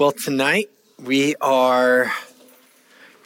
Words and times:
Well, 0.00 0.12
tonight 0.12 0.70
we 0.98 1.34
are 1.42 2.10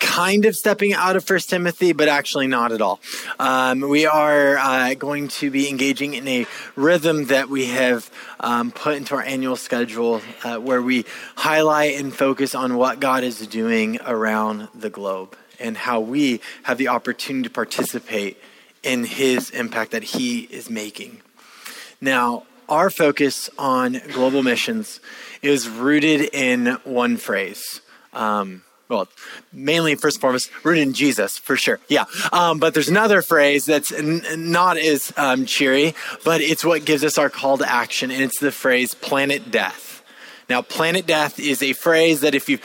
kind 0.00 0.44
of 0.44 0.56
stepping 0.56 0.92
out 0.92 1.14
of 1.14 1.22
First 1.22 1.48
Timothy, 1.48 1.92
but 1.92 2.08
actually 2.08 2.48
not 2.48 2.72
at 2.72 2.82
all. 2.82 2.98
Um, 3.38 3.82
we 3.82 4.06
are 4.06 4.58
uh, 4.58 4.94
going 4.94 5.28
to 5.28 5.52
be 5.52 5.68
engaging 5.68 6.14
in 6.14 6.26
a 6.26 6.46
rhythm 6.74 7.26
that 7.26 7.48
we 7.48 7.66
have 7.66 8.10
um, 8.40 8.72
put 8.72 8.96
into 8.96 9.14
our 9.14 9.22
annual 9.22 9.54
schedule, 9.54 10.20
uh, 10.42 10.56
where 10.56 10.82
we 10.82 11.04
highlight 11.36 11.94
and 11.94 12.12
focus 12.12 12.56
on 12.56 12.76
what 12.76 12.98
God 12.98 13.22
is 13.22 13.46
doing 13.46 14.00
around 14.04 14.66
the 14.74 14.90
globe 14.90 15.36
and 15.60 15.76
how 15.76 16.00
we 16.00 16.40
have 16.64 16.76
the 16.76 16.88
opportunity 16.88 17.44
to 17.44 17.54
participate 17.54 18.36
in 18.82 19.04
His 19.04 19.50
impact 19.50 19.92
that 19.92 20.02
He 20.02 20.40
is 20.40 20.68
making. 20.68 21.22
Now, 22.00 22.46
our 22.68 22.90
focus 22.90 23.50
on 23.58 24.00
global 24.12 24.42
missions 24.42 25.00
is 25.42 25.68
rooted 25.68 26.30
in 26.32 26.78
one 26.84 27.16
phrase. 27.16 27.80
Um, 28.12 28.62
well, 28.88 29.08
mainly 29.52 29.94
first 29.94 30.16
and 30.16 30.20
foremost, 30.20 30.50
rooted 30.64 30.82
in 30.82 30.92
Jesus, 30.92 31.38
for 31.38 31.56
sure. 31.56 31.80
Yeah. 31.88 32.04
Um, 32.32 32.58
but 32.58 32.74
there's 32.74 32.88
another 32.88 33.22
phrase 33.22 33.64
that's 33.64 33.90
n- 33.90 34.24
not 34.36 34.76
as 34.76 35.12
um, 35.16 35.46
cheery, 35.46 35.94
but 36.24 36.40
it's 36.40 36.64
what 36.64 36.84
gives 36.84 37.02
us 37.02 37.18
our 37.18 37.30
call 37.30 37.58
to 37.58 37.70
action, 37.70 38.10
and 38.10 38.22
it's 38.22 38.38
the 38.40 38.52
phrase 38.52 38.94
planet 38.94 39.50
death. 39.50 39.83
Now, 40.48 40.62
planet 40.62 41.06
death 41.06 41.38
is 41.40 41.62
a 41.62 41.72
phrase 41.72 42.20
that 42.20 42.34
if 42.34 42.48
you've 42.48 42.62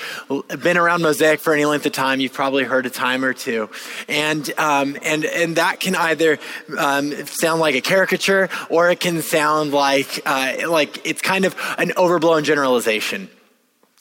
been 0.61 0.77
around 0.77 1.01
Mosaic 1.01 1.39
for 1.39 1.53
any 1.53 1.65
length 1.65 1.85
of 1.85 1.93
time, 1.93 2.19
you've 2.19 2.33
probably 2.33 2.63
heard 2.63 2.85
a 2.85 2.89
time 2.89 3.23
or 3.23 3.33
two. 3.33 3.69
And, 4.07 4.51
um, 4.57 4.97
and, 5.03 5.25
and 5.25 5.55
that 5.55 5.79
can 5.79 5.95
either 5.95 6.39
um, 6.77 7.13
sound 7.25 7.61
like 7.61 7.75
a 7.75 7.81
caricature 7.81 8.49
or 8.69 8.89
it 8.89 8.99
can 8.99 9.21
sound 9.21 9.71
like, 9.71 10.21
uh, 10.25 10.69
like 10.69 11.05
it's 11.05 11.21
kind 11.21 11.45
of 11.45 11.55
an 11.77 11.93
overblown 11.95 12.43
generalization. 12.43 13.29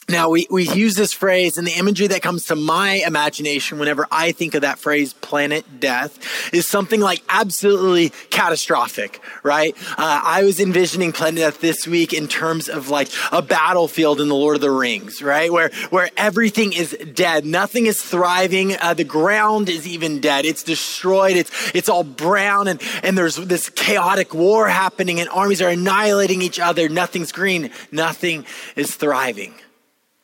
Now, 0.09 0.31
we, 0.31 0.47
we 0.49 0.67
use 0.67 0.95
this 0.95 1.13
phrase, 1.13 1.59
and 1.59 1.67
the 1.67 1.77
imagery 1.77 2.07
that 2.07 2.23
comes 2.23 2.45
to 2.45 2.55
my 2.55 3.03
imagination 3.05 3.77
whenever 3.77 4.07
I 4.11 4.31
think 4.31 4.55
of 4.55 4.61
that 4.61 4.79
phrase, 4.79 5.13
planet 5.13 5.79
death, 5.79 6.17
is 6.51 6.67
something 6.67 6.99
like 6.99 7.21
absolutely 7.29 8.09
catastrophic, 8.31 9.21
right? 9.43 9.75
Uh, 9.99 10.21
I 10.23 10.43
was 10.43 10.59
envisioning 10.59 11.11
planet 11.11 11.41
death 11.41 11.61
this 11.61 11.85
week 11.85 12.11
in 12.11 12.27
terms 12.27 12.69
of 12.69 12.89
like 12.89 13.09
a 13.31 13.43
battlefield 13.43 14.19
in 14.19 14.29
the 14.29 14.35
Lord 14.35 14.55
of 14.55 14.61
the 14.61 14.71
Rings, 14.71 15.21
right? 15.21 15.53
Where, 15.53 15.69
where 15.91 16.09
everything 16.17 16.73
is 16.73 16.97
dead, 17.13 17.45
nothing 17.45 17.85
is 17.85 18.01
thriving, 18.01 18.77
uh, 18.77 18.95
the 18.95 19.03
ground 19.03 19.69
is 19.69 19.87
even 19.87 20.21
dead, 20.21 20.43
it's 20.43 20.63
destroyed, 20.63 21.37
it's, 21.37 21.51
it's 21.75 21.87
all 21.87 22.03
brown, 22.03 22.67
and, 22.67 22.81
and 23.03 23.15
there's 23.15 23.35
this 23.35 23.69
chaotic 23.69 24.33
war 24.33 24.67
happening, 24.69 25.19
and 25.19 25.29
armies 25.29 25.61
are 25.61 25.69
annihilating 25.69 26.41
each 26.41 26.59
other, 26.59 26.89
nothing's 26.89 27.31
green, 27.31 27.69
nothing 27.91 28.43
is 28.75 28.95
thriving 28.95 29.53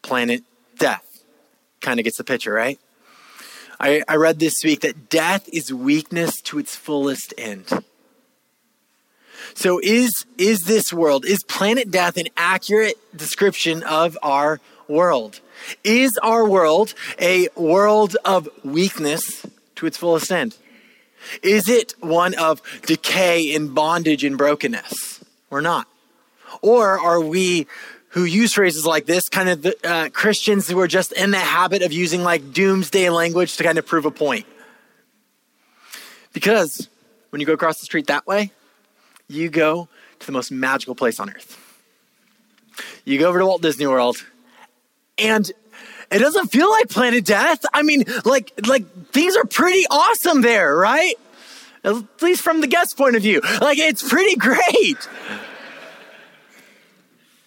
planet 0.05 0.43
death. 0.77 1.23
Kind 1.81 1.99
of 1.99 2.03
gets 2.03 2.17
the 2.17 2.23
picture, 2.23 2.53
right? 2.53 2.79
I, 3.79 4.03
I 4.07 4.15
read 4.15 4.39
this 4.39 4.63
week 4.63 4.81
that 4.81 5.09
death 5.09 5.49
is 5.51 5.73
weakness 5.73 6.39
to 6.41 6.59
its 6.59 6.75
fullest 6.75 7.33
end. 7.37 7.83
So 9.55 9.79
is 9.83 10.25
is 10.37 10.61
this 10.61 10.93
world, 10.93 11.25
is 11.25 11.43
planet 11.43 11.89
death 11.89 12.17
an 12.17 12.27
accurate 12.37 12.97
description 13.15 13.83
of 13.83 14.17
our 14.21 14.59
world? 14.87 15.39
Is 15.83 16.17
our 16.21 16.47
world 16.47 16.93
a 17.19 17.47
world 17.55 18.15
of 18.23 18.47
weakness 18.63 19.45
to 19.75 19.85
its 19.85 19.97
fullest 19.97 20.31
end? 20.31 20.55
Is 21.41 21.67
it 21.67 21.95
one 21.99 22.35
of 22.35 22.61
decay 22.85 23.55
and 23.55 23.73
bondage 23.73 24.23
and 24.23 24.37
brokenness? 24.37 25.23
Or 25.49 25.61
not? 25.61 25.87
Or 26.61 26.99
are 26.99 27.21
we 27.21 27.67
who 28.15 28.23
use 28.23 28.53
phrases 28.53 28.85
like 28.85 29.05
this, 29.05 29.27
kind 29.27 29.49
of 29.49 29.61
the, 29.61 29.75
uh, 29.83 30.09
Christians 30.09 30.69
who 30.69 30.79
are 30.79 30.87
just 30.87 31.11
in 31.11 31.31
the 31.31 31.37
habit 31.37 31.81
of 31.81 31.91
using 31.91 32.23
like 32.23 32.53
doomsday 32.53 33.09
language 33.09 33.57
to 33.57 33.63
kind 33.63 33.77
of 33.77 33.85
prove 33.85 34.05
a 34.05 34.11
point. 34.11 34.45
Because 36.31 36.87
when 37.29 37.41
you 37.41 37.45
go 37.45 37.51
across 37.51 37.79
the 37.79 37.85
street 37.85 38.07
that 38.07 38.25
way, 38.25 38.51
you 39.27 39.49
go 39.49 39.89
to 40.19 40.25
the 40.25 40.31
most 40.31 40.49
magical 40.49 40.95
place 40.95 41.19
on 41.19 41.29
earth. 41.29 41.61
You 43.03 43.19
go 43.19 43.27
over 43.27 43.39
to 43.39 43.45
Walt 43.45 43.61
Disney 43.61 43.85
World, 43.85 44.23
and 45.17 45.51
it 46.09 46.19
doesn't 46.19 46.47
feel 46.47 46.69
like 46.69 46.87
Planet 46.87 47.25
Death. 47.25 47.65
I 47.73 47.83
mean, 47.83 48.05
like, 48.23 48.53
like 48.65 49.11
things 49.11 49.35
are 49.35 49.45
pretty 49.45 49.85
awesome 49.91 50.41
there, 50.41 50.73
right? 50.73 51.15
At 51.83 52.21
least 52.21 52.43
from 52.43 52.61
the 52.61 52.67
guest 52.67 52.95
point 52.95 53.17
of 53.17 53.23
view. 53.23 53.41
Like, 53.59 53.77
it's 53.77 54.07
pretty 54.07 54.37
great. 54.37 54.97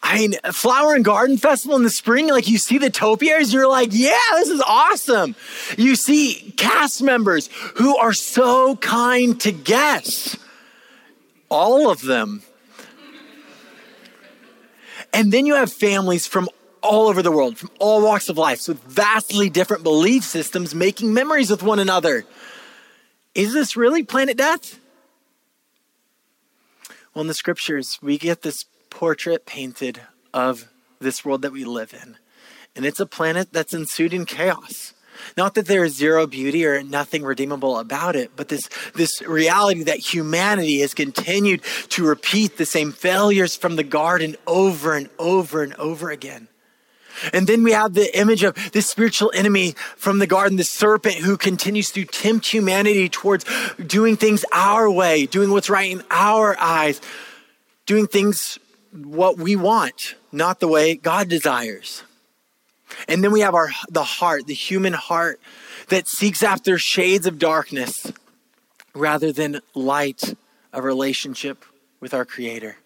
I 0.09 0.15
mean, 0.15 0.37
Flower 0.53 0.95
and 0.95 1.05
Garden 1.05 1.37
Festival 1.37 1.77
in 1.77 1.83
the 1.83 1.91
spring, 1.91 2.31
like 2.31 2.49
you 2.49 2.57
see 2.57 2.79
the 2.79 2.89
topiaries, 2.89 3.53
you're 3.53 3.69
like, 3.69 3.91
yeah, 3.93 4.17
this 4.37 4.49
is 4.49 4.63
awesome. 4.63 5.37
You 5.77 5.97
see 5.97 6.55
cast 6.57 7.03
members 7.03 7.51
who 7.75 7.95
are 7.99 8.15
so 8.15 8.77
kind 8.77 9.39
to 9.43 9.53
guests, 9.53 10.39
all 11.51 11.91
of 11.91 12.01
them. 12.01 12.41
And 15.13 15.31
then 15.31 15.45
you 15.45 15.57
have 15.57 15.71
families 15.71 16.27
from 16.27 16.49
all 16.81 17.09
over 17.09 17.21
the 17.21 17.31
world, 17.31 17.59
from 17.59 17.71
all 17.79 18.01
walks 18.01 18.31
of 18.31 18.39
life, 18.39 18.67
with 18.67 18.83
vastly 18.85 19.51
different 19.51 19.83
belief 19.83 20.25
systems, 20.25 20.75
making 20.75 21.13
memories 21.13 21.51
with 21.51 21.63
one 21.63 21.81
another. 21.81 22.25
Is 23.35 23.53
this 23.53 23.77
really 23.77 24.05
planet 24.05 24.39
death? 24.39 24.81
Well, 27.13 27.21
in 27.21 27.27
the 27.27 27.35
scriptures, 27.35 27.99
we 28.01 28.17
get 28.17 28.41
this 28.41 28.65
portrait 28.91 29.47
painted 29.47 30.01
of 30.33 30.69
this 31.01 31.25
world 31.25 31.43
that 31.43 31.53
we 31.53 31.65
live 31.65 31.95
in. 31.95 32.17
And 32.75 32.85
it's 32.85 33.01
a 33.01 33.07
planet 33.07 33.53
that's 33.53 33.75
ensued 33.75 34.13
in 34.13 34.25
chaos. 34.25 34.95
Not 35.37 35.55
that 35.55 35.67
there 35.67 35.85
is 35.85 35.97
zero 35.97 36.27
beauty 36.27 36.65
or 36.65 36.83
nothing 36.83 37.23
redeemable 37.23 37.79
about 37.79 38.17
it, 38.17 38.31
but 38.37 38.49
this, 38.49 38.69
this 38.95 39.21
reality 39.23 39.83
that 39.85 39.99
humanity 39.99 40.81
has 40.81 40.95
continued 40.95 41.63
to 41.91 42.07
repeat 42.07 42.57
the 42.57 42.67
same 42.67 42.93
failures 42.93 43.57
from 43.57 43.77
the 43.77 43.83
garden 43.83 44.37
over 44.47 44.95
and 44.95 45.09
over 45.19 45.63
and 45.63 45.75
over 45.75 46.11
again. 46.11 46.49
And 47.33 47.49
then 47.49 47.65
we 47.65 47.73
have 47.73 47.95
the 47.95 48.17
image 48.17 48.45
of 48.45 48.55
this 48.73 48.89
spiritual 48.89 49.33
enemy 49.35 49.75
from 49.97 50.21
the 50.21 50.27
garden, 50.27 50.57
the 50.57 50.65
serpent 50.65 51.17
who 51.17 51.37
continues 51.37 51.91
to 51.93 52.05
tempt 52.05 52.47
humanity 52.47 53.09
towards 53.09 53.45
doing 53.85 54.17
things 54.17 54.45
our 54.53 54.89
way, 54.89 55.27
doing 55.27 55.51
what's 55.51 55.69
right 55.69 55.91
in 55.91 56.03
our 56.13 56.57
eyes, 56.61 57.01
doing 57.87 58.07
things 58.07 58.59
what 58.93 59.39
we 59.39 59.57
want, 59.57 60.15
not 60.33 60.61
the 60.61 60.69
way 60.69 60.95
God 60.95 61.29
desires. 61.29 62.03
And 63.07 63.23
then 63.23 63.33
we 63.33 63.41
have 63.41 63.55
our 63.55 63.69
the 63.89 64.05
heart, 64.05 64.47
the 64.47 64.55
human 64.55 64.95
heart 64.95 65.41
that 65.89 66.09
seeks 66.09 66.43
after 66.43 66.79
shades 66.79 67.27
of 67.27 67.39
darkness 67.39 68.13
rather 68.95 69.33
than 69.33 69.61
light 69.75 70.35
of 70.73 70.85
relationship 70.85 71.65
with 72.01 72.15
our 72.15 72.25
creator. 72.25 72.77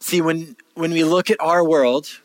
See, 0.00 0.20
when 0.20 0.56
when 0.74 0.92
we 0.92 1.04
look 1.04 1.30
at 1.30 1.40
our 1.40 1.66
world, 1.66 2.20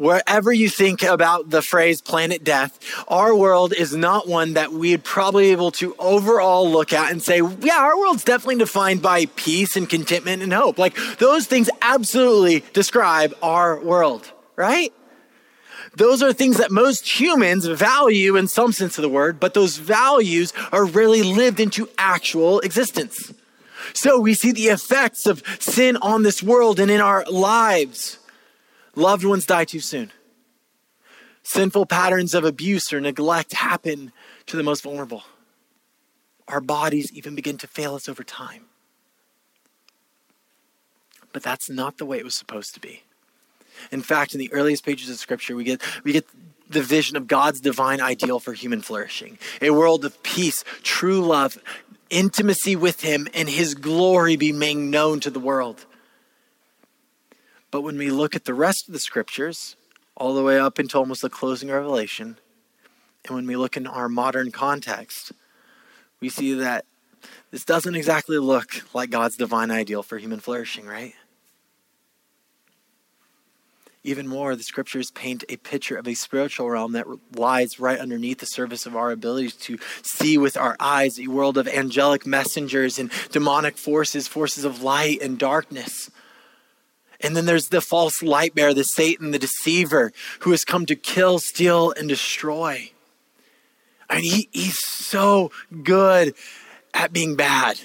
wherever 0.00 0.50
you 0.50 0.70
think 0.70 1.02
about 1.02 1.50
the 1.50 1.60
phrase 1.60 2.00
planet 2.00 2.42
death, 2.42 2.78
our 3.06 3.36
world 3.36 3.74
is 3.74 3.94
not 3.94 4.26
one 4.26 4.54
that 4.54 4.72
we'd 4.72 5.04
probably 5.04 5.44
be 5.44 5.50
able 5.50 5.70
to 5.70 5.94
overall 5.98 6.68
look 6.68 6.92
at 6.94 7.12
and 7.12 7.22
say, 7.22 7.42
yeah, 7.60 7.78
our 7.78 7.98
world's 7.98 8.24
definitely 8.24 8.56
defined 8.56 9.02
by 9.02 9.26
peace 9.36 9.76
and 9.76 9.90
contentment 9.90 10.42
and 10.42 10.54
hope. 10.54 10.78
Like 10.78 10.96
those 11.18 11.46
things 11.46 11.68
absolutely 11.82 12.64
describe 12.72 13.34
our 13.42 13.78
world, 13.78 14.32
right? 14.56 14.90
Those 15.96 16.22
are 16.22 16.32
things 16.32 16.56
that 16.56 16.70
most 16.70 17.20
humans 17.20 17.66
value 17.66 18.36
in 18.36 18.48
some 18.48 18.72
sense 18.72 18.96
of 18.96 19.02
the 19.02 19.08
word, 19.08 19.38
but 19.38 19.52
those 19.52 19.76
values 19.76 20.54
are 20.72 20.86
really 20.86 21.22
lived 21.22 21.60
into 21.60 21.90
actual 21.98 22.60
existence. 22.60 23.34
So 23.92 24.18
we 24.18 24.32
see 24.32 24.52
the 24.52 24.68
effects 24.68 25.26
of 25.26 25.42
sin 25.58 25.98
on 25.98 26.22
this 26.22 26.42
world 26.42 26.80
and 26.80 26.90
in 26.90 27.00
our 27.00 27.24
lives. 27.26 28.19
Loved 28.94 29.24
ones 29.24 29.46
die 29.46 29.64
too 29.64 29.80
soon. 29.80 30.10
Sinful 31.42 31.86
patterns 31.86 32.34
of 32.34 32.44
abuse 32.44 32.92
or 32.92 33.00
neglect 33.00 33.52
happen 33.54 34.12
to 34.46 34.56
the 34.56 34.62
most 34.62 34.82
vulnerable. 34.82 35.24
Our 36.48 36.60
bodies 36.60 37.10
even 37.14 37.34
begin 37.34 37.56
to 37.58 37.66
fail 37.66 37.94
us 37.94 38.08
over 38.08 38.24
time. 38.24 38.66
But 41.32 41.42
that's 41.42 41.70
not 41.70 41.98
the 41.98 42.04
way 42.04 42.18
it 42.18 42.24
was 42.24 42.34
supposed 42.34 42.74
to 42.74 42.80
be. 42.80 43.04
In 43.90 44.02
fact, 44.02 44.34
in 44.34 44.40
the 44.40 44.52
earliest 44.52 44.84
pages 44.84 45.08
of 45.08 45.16
Scripture, 45.16 45.54
we 45.54 45.64
get, 45.64 45.80
we 46.04 46.12
get 46.12 46.26
the 46.68 46.82
vision 46.82 47.16
of 47.16 47.26
God's 47.26 47.60
divine 47.60 48.00
ideal 48.00 48.38
for 48.38 48.52
human 48.52 48.82
flourishing 48.82 49.38
a 49.62 49.70
world 49.70 50.04
of 50.04 50.22
peace, 50.22 50.64
true 50.82 51.20
love, 51.20 51.58
intimacy 52.10 52.76
with 52.76 53.00
Him, 53.00 53.28
and 53.34 53.48
His 53.48 53.74
glory 53.74 54.36
being 54.36 54.58
made 54.58 54.76
known 54.76 55.20
to 55.20 55.30
the 55.30 55.40
world. 55.40 55.86
But 57.70 57.82
when 57.82 57.96
we 57.96 58.10
look 58.10 58.34
at 58.34 58.44
the 58.44 58.54
rest 58.54 58.88
of 58.88 58.92
the 58.92 58.98
scriptures, 58.98 59.76
all 60.16 60.34
the 60.34 60.42
way 60.42 60.58
up 60.58 60.78
until 60.78 61.00
almost 61.00 61.22
the 61.22 61.30
closing 61.30 61.70
Revelation, 61.70 62.38
and 63.26 63.34
when 63.34 63.46
we 63.46 63.56
look 63.56 63.76
in 63.76 63.86
our 63.86 64.08
modern 64.08 64.50
context, 64.50 65.32
we 66.20 66.28
see 66.28 66.54
that 66.54 66.84
this 67.50 67.64
doesn't 67.64 67.94
exactly 67.94 68.38
look 68.38 68.82
like 68.94 69.10
God's 69.10 69.36
divine 69.36 69.70
ideal 69.70 70.02
for 70.02 70.18
human 70.18 70.40
flourishing, 70.40 70.86
right? 70.86 71.14
Even 74.02 74.26
more, 74.26 74.56
the 74.56 74.62
scriptures 74.62 75.10
paint 75.10 75.44
a 75.50 75.58
picture 75.58 75.96
of 75.96 76.08
a 76.08 76.14
spiritual 76.14 76.70
realm 76.70 76.92
that 76.92 77.06
lies 77.36 77.78
right 77.78 77.98
underneath 77.98 78.38
the 78.38 78.46
surface 78.46 78.86
of 78.86 78.96
our 78.96 79.10
abilities 79.10 79.54
to 79.54 79.78
see 80.00 80.38
with 80.38 80.56
our 80.56 80.74
eyes 80.80 81.20
a 81.20 81.26
world 81.26 81.58
of 81.58 81.68
angelic 81.68 82.24
messengers 82.26 82.98
and 82.98 83.10
demonic 83.30 83.76
forces, 83.76 84.26
forces 84.26 84.64
of 84.64 84.82
light 84.82 85.20
and 85.20 85.38
darkness. 85.38 86.10
And 87.22 87.36
then 87.36 87.44
there's 87.44 87.68
the 87.68 87.80
false 87.80 88.22
light 88.22 88.54
bearer, 88.54 88.72
the 88.72 88.84
Satan, 88.84 89.30
the 89.30 89.38
deceiver, 89.38 90.12
who 90.40 90.50
has 90.52 90.64
come 90.64 90.86
to 90.86 90.96
kill, 90.96 91.38
steal, 91.38 91.92
and 91.92 92.08
destroy. 92.08 92.90
I 94.08 94.16
mean, 94.16 94.24
he, 94.24 94.48
he's 94.52 94.78
so 94.78 95.50
good 95.82 96.34
at 96.94 97.12
being 97.12 97.36
bad. 97.36 97.80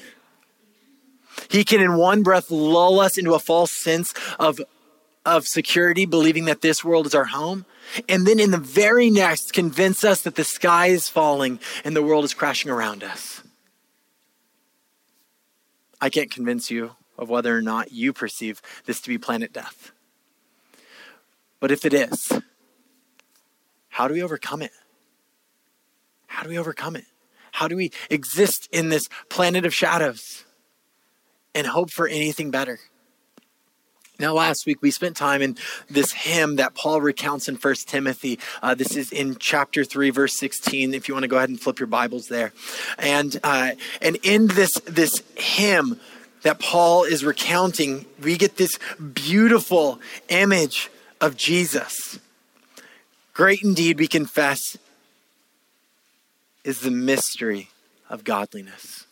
He 1.49 1.63
can, 1.63 1.81
in 1.81 1.97
one 1.97 2.23
breath, 2.23 2.49
lull 2.49 2.99
us 2.99 3.17
into 3.17 3.33
a 3.33 3.39
false 3.39 3.71
sense 3.71 4.13
of 4.39 4.59
of 5.25 5.47
security, 5.47 6.05
believing 6.05 6.45
that 6.45 6.61
this 6.61 6.83
world 6.83 7.07
is 7.07 7.15
our 7.15 7.25
home. 7.25 7.65
And 8.07 8.27
then 8.27 8.39
in 8.39 8.51
the 8.51 8.59
very 8.59 9.09
next, 9.09 9.53
convince 9.53 10.03
us 10.03 10.21
that 10.21 10.35
the 10.35 10.43
sky 10.43 10.87
is 10.87 11.09
falling 11.09 11.59
and 11.83 11.95
the 11.95 12.03
world 12.03 12.25
is 12.25 12.33
crashing 12.33 12.69
around 12.69 13.03
us. 13.03 13.41
I 15.99 16.09
can't 16.09 16.29
convince 16.29 16.69
you 16.69 16.95
of 17.17 17.29
whether 17.29 17.55
or 17.55 17.61
not 17.61 17.91
you 17.91 18.13
perceive 18.13 18.61
this 18.85 19.01
to 19.01 19.09
be 19.09 19.17
planet 19.17 19.53
death. 19.53 19.91
But 21.59 21.71
if 21.71 21.85
it 21.85 21.93
is, 21.93 22.41
how 23.89 24.07
do 24.07 24.13
we 24.13 24.21
overcome 24.21 24.61
it? 24.61 24.71
How 26.27 26.43
do 26.43 26.49
we 26.49 26.57
overcome 26.57 26.95
it? 26.95 27.05
How 27.53 27.67
do 27.69 27.77
we 27.77 27.91
exist 28.09 28.67
in 28.71 28.89
this 28.89 29.07
planet 29.29 29.65
of 29.65 29.73
shadows 29.73 30.43
and 31.53 31.65
hope 31.65 31.89
for 31.91 32.07
anything 32.07 32.51
better? 32.51 32.79
Now, 34.19 34.33
last 34.33 34.65
week 34.65 34.81
we 34.81 34.91
spent 34.91 35.17
time 35.17 35.41
in 35.41 35.57
this 35.89 36.13
hymn 36.13 36.57
that 36.57 36.73
Paul 36.73 37.01
recounts 37.01 37.49
in 37.49 37.57
First 37.57 37.89
Timothy. 37.89 38.39
Uh, 38.61 38.73
this 38.73 38.95
is 38.95 39.11
in 39.11 39.35
chapter 39.37 39.83
three, 39.83 40.09
verse 40.09 40.37
sixteen. 40.37 40.93
If 40.93 41.07
you 41.07 41.13
want 41.13 41.23
to 41.23 41.27
go 41.29 41.37
ahead 41.37 41.49
and 41.49 41.59
flip 41.59 41.79
your 41.79 41.87
Bibles 41.87 42.27
there, 42.27 42.53
and 42.97 43.37
uh, 43.43 43.71
and 44.01 44.17
in 44.23 44.47
this 44.47 44.71
this 44.85 45.21
hymn 45.37 45.99
that 46.45 46.59
Paul 46.59 47.05
is 47.05 47.25
recounting, 47.25 48.05
we 48.21 48.37
get 48.37 48.55
this 48.55 48.77
beautiful 49.15 49.99
image 50.29 50.91
of 51.19 51.35
Jesus. 51.35 52.19
Great 53.33 53.63
indeed, 53.63 53.97
we 53.97 54.07
confess, 54.07 54.77
is 56.63 56.81
the 56.81 56.91
mystery 56.91 57.71
of 58.11 58.23
godliness. 58.23 59.07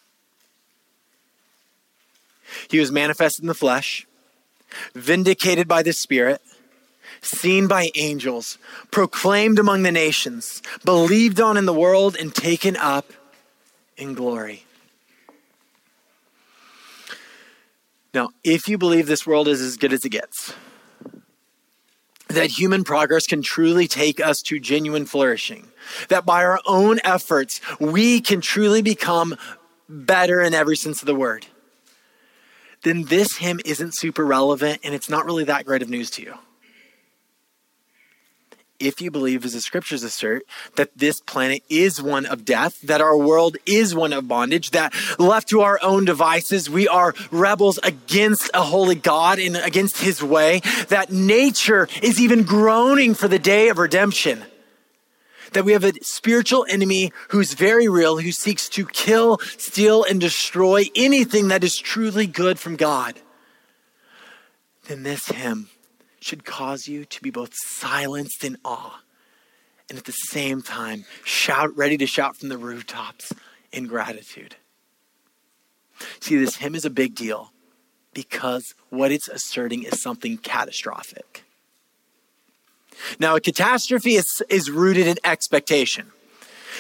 He 2.69 2.80
was 2.80 2.91
manifest 2.91 3.39
in 3.39 3.47
the 3.47 3.56
flesh 3.56 4.06
vindicated 4.94 5.68
by 5.68 5.81
the 5.81 5.94
Spirit, 5.94 6.39
seen 7.24 7.68
by 7.68 7.89
angels, 7.95 8.59
proclaimed 8.91 9.57
among 9.57 9.81
the 9.81 9.91
nations, 9.91 10.62
believed 10.85 11.41
on 11.41 11.57
in 11.57 11.65
the 11.65 11.74
world, 11.74 12.15
and 12.15 12.35
taken 12.35 12.77
up 12.77 13.12
in 13.97 14.13
glory. 14.13 14.65
Now, 18.13 18.30
if 18.44 18.68
you 18.68 18.77
believe 18.77 19.07
this 19.07 19.25
world 19.25 19.48
is 19.48 19.62
as 19.62 19.77
good 19.77 19.92
as 19.92 20.06
it 20.06 20.10
gets, 20.10 20.54
that 22.27 22.51
human 22.51 22.83
progress 22.83 23.25
can 23.25 23.42
truly 23.42 23.88
take 23.88 24.19
us 24.19 24.42
to 24.44 24.60
genuine 24.60 25.06
flourishing, 25.06 25.69
that 26.10 26.25
by 26.25 26.44
our 26.44 26.60
own 26.65 27.00
efforts, 27.04 27.60
we 27.80 28.21
can 28.21 28.42
truly 28.42 28.81
become 28.81 29.36
better 29.89 30.42
in 30.42 30.54
every 30.54 30.75
sense 30.75 31.01
of 31.01 31.06
the 31.06 31.15
word, 31.15 31.48
then 32.83 33.04
this 33.04 33.38
hymn 33.38 33.60
isn't 33.65 33.95
super 33.95 34.25
relevant 34.25 34.80
and 34.83 34.94
it's 34.94 35.09
not 35.09 35.25
really 35.25 35.45
that 35.45 35.66
great 35.66 35.81
of 35.81 35.89
news 35.89 36.09
to 36.12 36.21
you. 36.21 36.38
If 38.83 39.00
you 39.00 39.12
believe, 39.12 39.45
as 39.45 39.53
the 39.53 39.62
scriptures 39.62 40.03
assert, 40.03 40.44
that 40.75 40.89
this 40.94 41.21
planet 41.21 41.63
is 41.69 42.01
one 42.01 42.25
of 42.25 42.44
death, 42.44 42.81
that 42.81 43.00
our 43.00 43.18
world 43.18 43.56
is 43.65 43.95
one 43.95 44.12
of 44.12 44.27
bondage, 44.27 44.71
that 44.71 44.94
left 45.18 45.47
to 45.50 45.62
our 45.62 45.80
own 45.81 46.03
devices, 46.03 46.69
we 46.69 46.88
are 46.89 47.15
rebels 47.31 47.80
against 47.81 48.51
a 48.53 48.62
holy 48.62 48.95
God 48.95 49.39
and 49.39 49.56
against 49.56 50.00
his 50.00 50.21
way, 50.21 50.59
that 50.89 51.13
nature 51.13 51.88
is 52.01 52.19
even 52.19 52.44
groaning 52.44 53.13
for 53.13 53.30
the 53.30 53.39
day 53.39 53.69
of 53.69 53.77
redemption 53.77 54.44
that 55.53 55.63
we 55.63 55.74
have 55.74 55.83
a 55.83 55.94
spiritual 56.01 56.65
enemy 56.68 57.12
who's 57.30 57.53
very 57.53 57.88
real, 57.88 58.18
who 58.18 58.31
seeks 58.31 58.68
to 58.68 58.88
kill, 58.88 59.38
steal, 59.59 60.03
and 60.03 60.19
destroy 60.19 60.85
anything 60.95 61.50
that 61.50 61.63
is 61.63 61.77
truly 61.77 62.25
good 62.25 62.57
from 62.57 62.75
God, 62.75 63.19
then 64.88 65.03
this 65.03 65.27
hymn 65.27 65.69
should 66.24 66.46
cause 66.46 66.88
you 66.88 67.06
to 67.06 67.22
be 67.22 67.30
both 67.30 67.52
silenced 67.54 68.44
in 68.44 68.58
awe 68.64 69.02
and 69.90 69.98
at 69.98 70.06
the 70.06 70.12
same 70.12 70.62
time 70.62 71.06
shout, 71.24 71.75
ready 71.75 71.98
to 71.98 72.08
shout 72.08 72.38
from 72.38 72.50
the 72.50 72.58
rooftops 72.58 73.31
in 73.72 73.88
gratitude. 73.88 74.56
See, 76.20 76.38
this 76.38 76.58
hymn 76.58 76.75
is 76.75 76.86
a 76.86 76.90
big 76.90 77.16
deal 77.16 77.52
because 78.14 78.74
what 78.90 79.12
it's 79.12 79.28
asserting 79.28 79.84
is 79.84 80.02
something 80.02 80.38
catastrophic. 80.38 81.44
Now, 83.19 83.36
a 83.36 83.42
catastrophe 83.42 84.16
is, 84.16 84.42
is 84.50 84.69
rooted 84.69 85.08
in 85.08 85.18
expectation 85.24 86.12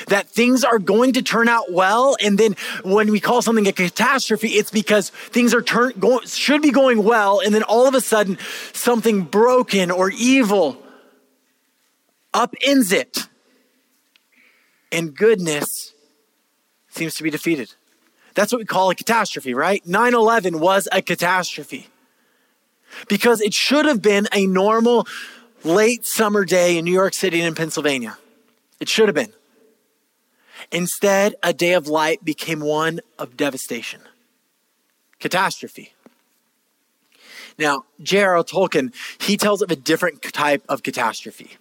that 0.07 0.27
things 0.27 0.63
are 0.63 0.79
going 0.79 1.13
to 1.13 1.21
turn 1.21 1.47
out 1.47 1.71
well. 1.71 2.15
And 2.21 2.37
then 2.37 2.55
when 2.83 3.11
we 3.11 3.19
call 3.19 3.41
something 3.41 3.67
a 3.67 3.71
catastrophe, 3.71 4.49
it's 4.49 4.71
because 4.71 5.09
things 5.09 5.53
are 5.53 5.61
turn, 5.61 5.93
go, 5.99 6.19
should 6.21 6.61
be 6.61 6.71
going 6.71 7.03
well. 7.03 7.39
And 7.39 7.53
then 7.53 7.63
all 7.63 7.87
of 7.87 7.95
a 7.95 8.01
sudden, 8.01 8.37
something 8.73 9.23
broken 9.23 9.91
or 9.91 10.11
evil 10.11 10.77
upends 12.33 12.91
it. 12.91 13.27
And 14.91 15.15
goodness 15.15 15.93
seems 16.89 17.15
to 17.15 17.23
be 17.23 17.29
defeated. 17.29 17.73
That's 18.35 18.51
what 18.51 18.59
we 18.59 18.65
call 18.65 18.89
a 18.89 18.95
catastrophe, 18.95 19.53
right? 19.53 19.85
9 19.85 20.13
11 20.13 20.59
was 20.59 20.87
a 20.91 21.01
catastrophe 21.01 21.87
because 23.07 23.41
it 23.41 23.53
should 23.53 23.85
have 23.85 24.01
been 24.01 24.27
a 24.31 24.47
normal 24.47 25.07
late 25.63 26.05
summer 26.05 26.45
day 26.45 26.77
in 26.77 26.85
New 26.85 26.93
York 26.93 27.13
City 27.13 27.39
and 27.39 27.47
in 27.47 27.55
Pennsylvania. 27.55 28.17
It 28.79 28.89
should 28.89 29.07
have 29.07 29.15
been. 29.15 29.33
Instead, 30.71 31.35
a 31.43 31.53
day 31.53 31.73
of 31.73 31.87
light 31.87 32.23
became 32.23 32.59
one 32.59 32.99
of 33.19 33.37
devastation, 33.37 34.01
catastrophe. 35.19 35.93
Now, 37.57 37.85
J.R.R. 38.01 38.43
Tolkien, 38.43 38.93
he 39.19 39.37
tells 39.37 39.61
of 39.61 39.71
a 39.71 39.75
different 39.75 40.21
type 40.21 40.63
of 40.67 40.83
catastrophe. 40.83 41.57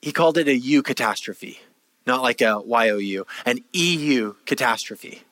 He 0.00 0.12
called 0.12 0.38
it 0.38 0.48
a 0.48 0.56
U 0.56 0.82
catastrophe, 0.82 1.60
not 2.06 2.22
like 2.22 2.40
a 2.40 2.62
an 3.44 3.64
EU 3.72 4.34
catastrophe. 4.46 5.22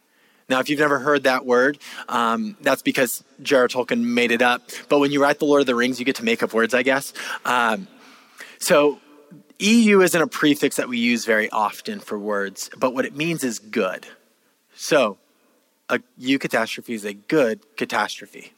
Now, 0.49 0.61
if 0.61 0.69
you've 0.69 0.81
never 0.81 0.99
heard 0.99 1.23
that 1.23 1.47
word, 1.47 1.79
um, 2.09 2.57
that's 2.61 2.83
because 2.83 3.25
J.R.R. 3.43 3.69
Tolkien 3.69 4.03
made 4.03 4.31
it 4.31 4.43
up. 4.43 4.62
But 4.88 4.99
when 4.99 5.11
you 5.11 5.23
write 5.23 5.38
The 5.38 5.47
Lord 5.47 5.61
of 5.61 5.67
the 5.67 5.75
Rings, 5.75 5.99
you 5.99 6.05
get 6.05 6.17
to 6.17 6.25
make 6.25 6.43
up 6.43 6.53
words, 6.53 6.75
I 6.75 6.83
guess. 6.83 7.14
Um, 7.47 7.88
so, 8.59 9.00
EU 9.59 10.01
isn't 10.01 10.21
a 10.21 10.27
prefix 10.27 10.77
that 10.77 10.89
we 10.89 10.99
use 10.99 11.25
very 11.25 11.49
often 11.51 12.01
for 12.01 12.19
words, 12.19 12.71
but 12.77 12.95
what 12.95 13.05
it 13.05 13.15
means 13.15 13.45
is 13.45 13.59
good. 13.59 14.07
So, 14.75 15.19
a 15.89 16.01
eucatastrophe 16.21 16.95
is 16.95 17.05
a 17.05 17.15
good 17.15 17.61
catastrophe. 17.77 18.53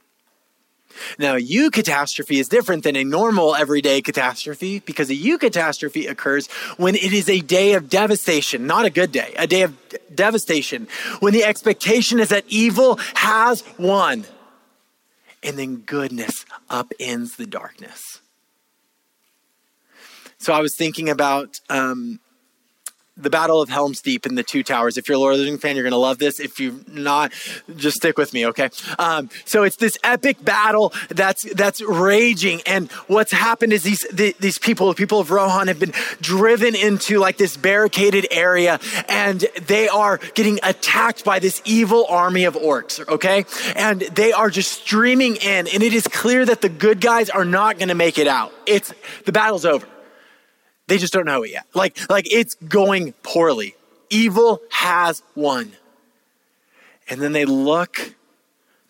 Now, 1.18 1.36
a 1.36 1.40
eucatastrophe 1.40 2.40
is 2.40 2.48
different 2.48 2.84
than 2.84 2.96
a 2.96 3.04
normal 3.04 3.54
everyday 3.54 4.00
catastrophe 4.00 4.80
because 4.80 5.10
a 5.10 5.14
eucatastrophe 5.14 6.08
occurs 6.08 6.46
when 6.76 6.94
it 6.94 7.12
is 7.12 7.28
a 7.28 7.40
day 7.40 7.74
of 7.74 7.90
devastation, 7.90 8.66
not 8.66 8.86
a 8.86 8.90
good 8.90 9.12
day, 9.12 9.34
a 9.36 9.46
day 9.46 9.62
of 9.62 9.76
devastation, 10.14 10.88
when 11.20 11.34
the 11.34 11.44
expectation 11.44 12.18
is 12.18 12.30
that 12.30 12.44
evil 12.48 12.98
has 13.14 13.62
won 13.78 14.24
and 15.42 15.58
then 15.58 15.76
goodness 15.76 16.46
upends 16.70 17.36
the 17.36 17.46
darkness. 17.46 18.20
So 20.46 20.52
I 20.52 20.60
was 20.60 20.76
thinking 20.76 21.08
about 21.08 21.58
um, 21.68 22.20
the 23.16 23.30
Battle 23.30 23.60
of 23.60 23.68
Helm's 23.68 24.00
Deep 24.00 24.26
and 24.26 24.38
the 24.38 24.44
Two 24.44 24.62
Towers. 24.62 24.96
If 24.96 25.08
you're 25.08 25.16
a 25.16 25.18
Lord 25.18 25.32
of 25.32 25.40
the 25.40 25.44
Rings 25.44 25.60
fan, 25.60 25.74
you're 25.74 25.82
going 25.82 25.90
to 25.90 25.96
love 25.96 26.18
this. 26.18 26.38
If 26.38 26.60
you're 26.60 26.76
not, 26.86 27.32
just 27.74 27.96
stick 27.96 28.16
with 28.16 28.32
me, 28.32 28.46
okay? 28.46 28.70
Um, 28.96 29.28
so 29.44 29.64
it's 29.64 29.74
this 29.74 29.98
epic 30.04 30.44
battle 30.44 30.92
that's 31.08 31.52
that's 31.54 31.80
raging, 31.82 32.60
and 32.64 32.92
what's 33.08 33.32
happened 33.32 33.72
is 33.72 33.82
these 33.82 34.06
the, 34.12 34.36
these 34.38 34.56
people, 34.56 34.86
the 34.86 34.94
people 34.94 35.18
of 35.18 35.32
Rohan, 35.32 35.66
have 35.66 35.80
been 35.80 35.94
driven 36.20 36.76
into 36.76 37.18
like 37.18 37.38
this 37.38 37.56
barricaded 37.56 38.28
area, 38.30 38.78
and 39.08 39.44
they 39.66 39.88
are 39.88 40.18
getting 40.34 40.60
attacked 40.62 41.24
by 41.24 41.40
this 41.40 41.60
evil 41.64 42.06
army 42.08 42.44
of 42.44 42.54
orcs, 42.54 43.04
okay? 43.08 43.46
And 43.74 44.02
they 44.02 44.30
are 44.30 44.50
just 44.50 44.70
streaming 44.80 45.34
in, 45.34 45.66
and 45.66 45.82
it 45.82 45.92
is 45.92 46.06
clear 46.06 46.44
that 46.44 46.60
the 46.60 46.68
good 46.68 47.00
guys 47.00 47.30
are 47.30 47.44
not 47.44 47.78
going 47.78 47.88
to 47.88 47.96
make 47.96 48.16
it 48.16 48.28
out. 48.28 48.52
It's 48.64 48.94
the 49.24 49.32
battle's 49.32 49.64
over. 49.64 49.88
They 50.88 50.98
just 50.98 51.12
don't 51.12 51.26
know 51.26 51.42
it 51.42 51.50
yet. 51.50 51.66
Like, 51.74 51.98
like 52.08 52.32
it's 52.32 52.54
going 52.54 53.12
poorly. 53.22 53.74
Evil 54.10 54.60
has 54.70 55.22
won. 55.34 55.72
And 57.08 57.20
then 57.20 57.32
they 57.32 57.44
look 57.44 58.14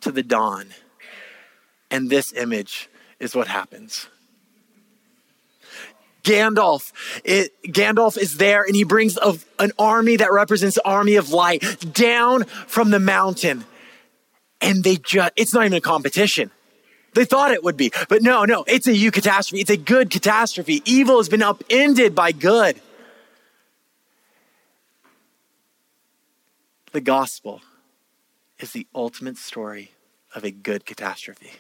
to 0.01 0.11
the 0.11 0.23
dawn, 0.23 0.69
and 1.91 2.09
this 2.09 2.33
image 2.33 2.89
is 3.19 3.35
what 3.35 3.49
happens. 3.49 4.09
Gandalf. 6.23 6.93
It, 7.25 7.53
Gandalf 7.63 8.19
is 8.19 8.37
there 8.37 8.65
and 8.65 8.75
he 8.75 8.83
brings 8.83 9.17
a, 9.17 9.39
an 9.61 9.71
army 9.79 10.17
that 10.17 10.33
represents 10.33 10.77
army 10.79 11.15
of 11.15 11.31
light 11.31 11.63
down 11.93 12.45
from 12.67 12.91
the 12.91 12.99
mountain. 12.99 13.65
And 14.61 14.83
they 14.83 14.97
just, 14.97 15.33
it's 15.37 15.55
not 15.55 15.67
even 15.67 15.79
a 15.79 15.81
competition. 15.81 16.51
They 17.17 17.25
thought 17.25 17.51
it 17.51 17.65
would 17.65 17.79
be, 17.79 17.93
but 18.11 18.21
no, 18.21 18.45
no, 18.45 18.63
it's 18.69 18.87
a 18.87 18.93
eucatastrophe. 18.93 19.59
It's 19.59 19.71
a 19.71 19.79
good 19.79 20.11
catastrophe. 20.11 20.83
Evil 20.85 21.17
has 21.17 21.31
been 21.31 21.43
upended 21.43 22.15
by 22.15 22.31
good. 22.31 22.79
The 26.93 27.01
gospel 27.01 27.63
is 28.59 28.73
the 28.73 28.87
ultimate 28.95 29.39
story 29.39 29.93
of 30.35 30.45
a 30.45 30.51
good 30.51 30.85
catastrophe. 30.85 31.53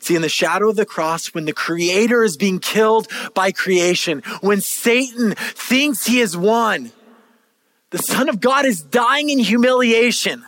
See, 0.00 0.16
in 0.16 0.22
the 0.22 0.30
shadow 0.30 0.70
of 0.70 0.76
the 0.76 0.86
cross, 0.86 1.34
when 1.34 1.44
the 1.44 1.52
creator 1.52 2.24
is 2.24 2.38
being 2.38 2.60
killed 2.60 3.06
by 3.34 3.52
creation, 3.52 4.22
when 4.40 4.62
Satan 4.62 5.34
thinks 5.36 6.06
he 6.06 6.20
has 6.20 6.34
won, 6.34 6.90
the 7.90 7.98
Son 7.98 8.30
of 8.30 8.40
God 8.40 8.64
is 8.64 8.80
dying 8.80 9.28
in 9.28 9.40
humiliation. 9.40 10.42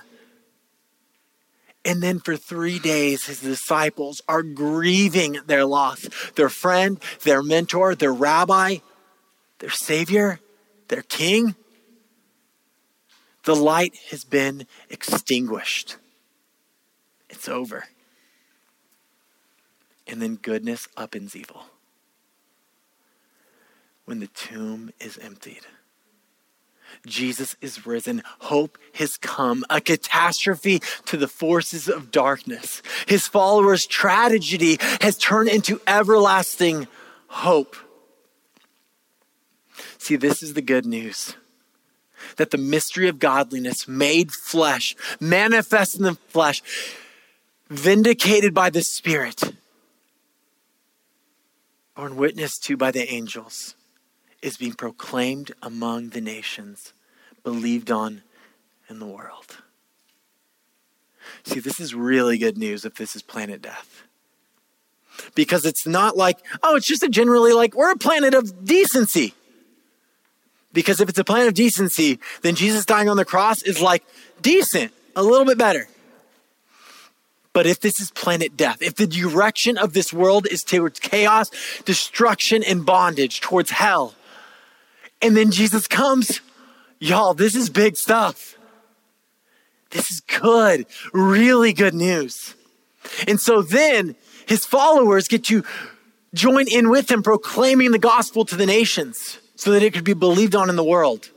And 1.87 2.03
then 2.03 2.19
for 2.19 2.37
three 2.37 2.79
days, 2.79 3.25
his 3.25 3.41
disciples 3.41 4.21
are 4.29 4.43
grieving 4.43 5.39
their 5.47 5.65
loss. 5.65 6.09
Their 6.35 6.49
friend, 6.49 6.99
their 7.23 7.43
mentor, 7.43 7.95
their 7.95 8.13
rabbi, 8.13 8.79
their 9.61 9.71
savior, 9.71 10.41
their 10.89 11.03
king. 11.03 11.55
The 13.45 13.57
light 13.57 13.95
has 14.11 14.25
been 14.25 14.67
extinguished. 14.91 15.97
It's 17.31 17.49
over 17.49 17.85
and 20.07 20.23
then 20.23 20.37
goodness 20.37 20.87
upends 20.97 21.35
evil. 21.35 21.65
When 24.05 24.21
the 24.21 24.29
tomb 24.29 24.93
is 25.01 25.19
emptied, 25.19 25.67
Jesus 27.07 27.57
is 27.61 27.87
risen. 27.87 28.23
Hope 28.41 28.79
has 28.95 29.17
come. 29.17 29.65
A 29.71 29.81
catastrophe 29.81 30.81
to 31.07 31.17
the 31.17 31.29
forces 31.29 31.89
of 31.89 32.11
darkness. 32.11 32.83
His 33.07 33.27
followers' 33.27 33.87
tragedy 33.87 34.79
has 35.01 35.17
turned 35.17 35.49
into 35.49 35.81
everlasting 35.87 36.89
hope. 37.29 37.77
See, 39.99 40.17
this 40.17 40.43
is 40.43 40.55
the 40.55 40.63
good 40.63 40.87
news 40.87 41.35
that 42.37 42.51
the 42.51 42.59
mystery 42.59 43.09
of 43.09 43.19
godliness 43.19 43.87
made 43.87 44.33
flesh, 44.33 44.97
manifest 45.21 45.97
in 45.97 46.03
the 46.03 46.15
flesh, 46.29 46.63
vindicated 47.71 48.53
by 48.53 48.69
the 48.69 48.83
Spirit 48.83 49.53
borne 52.07 52.17
witness 52.17 52.59
to 52.59 52.77
by 52.77 52.91
the 52.91 53.11
angels, 53.13 53.75
is 54.43 54.57
being 54.57 54.75
proclaimed 54.75 55.51
among 55.63 56.11
the 56.11 56.21
nations, 56.21 56.93
believed 57.47 57.93
on 57.93 58.23
in 58.91 58.99
the 58.99 59.07
world. 59.07 59.59
See, 61.45 61.61
this 61.61 61.79
is 61.79 61.95
really 61.95 62.39
good 62.39 62.59
news 62.59 62.85
if 62.85 62.97
this 62.97 63.15
is 63.15 63.23
planet 63.23 63.63
death. 63.63 64.03
Because 65.37 65.65
it's 65.65 65.87
not 65.87 66.17
like, 66.17 66.39
oh, 66.65 66.75
it's 66.75 66.89
just 66.89 67.05
a 67.05 67.09
generally 67.09 67.53
like, 67.53 67.73
we're 67.77 67.93
a 67.93 67.97
planet 67.97 68.35
of 68.35 68.65
decency. 68.65 69.33
Because 70.73 71.01
if 71.01 71.09
it's 71.09 71.21
a 71.21 71.25
planet 71.25 71.47
of 71.47 71.55
decency, 71.55 72.19
then 72.43 72.57
Jesus 72.57 72.85
dying 72.85 73.09
on 73.09 73.17
the 73.17 73.25
cross 73.25 73.63
is 73.63 73.81
like 73.81 74.03
decent, 74.43 74.93
a 75.15 75.23
little 75.23 75.47
bit 75.47 75.57
better. 75.57 75.87
But 77.53 77.67
if 77.67 77.79
this 77.79 78.01
is 78.01 78.11
planet 78.11 78.57
death, 78.57 78.83
if 78.83 78.97
the 78.97 79.07
direction 79.07 79.79
of 79.79 79.93
this 79.93 80.13
world 80.13 80.49
is 80.51 80.65
towards 80.65 80.99
chaos, 80.99 81.49
destruction, 81.85 82.65
and 82.65 82.85
bondage, 82.85 83.41
towards 83.41 83.71
hell, 83.71 84.17
and 85.23 85.37
then 85.37 85.53
Jesus 85.53 85.87
comes, 85.87 86.41
y'all, 86.99 87.35
this 87.35 87.55
is 87.55 87.71
big 87.71 87.97
stuff. 87.97 88.57
This 89.91 90.11
is 90.11 90.21
good, 90.21 90.87
really 91.13 91.73
good 91.73 91.95
news. 91.95 92.55
And 93.27 93.41
so 93.41 93.63
then 93.63 94.17
his 94.47 94.67
followers 94.67 95.29
get 95.29 95.45
to 95.45 95.65
join 96.35 96.67
in 96.71 96.91
with 96.91 97.11
him, 97.11 97.23
proclaiming 97.23 97.93
the 97.93 97.99
gospel 97.99 98.45
to 98.47 98.57
the 98.57 98.67
nations 98.67 99.39
so 99.55 99.73
that 99.73 99.83
it 99.83 99.95
could 99.95 100.05
be 100.05 100.15
believed 100.15 100.55
on 100.55 100.69
in 100.69 100.77
the 100.77 100.85
world. 100.85 101.31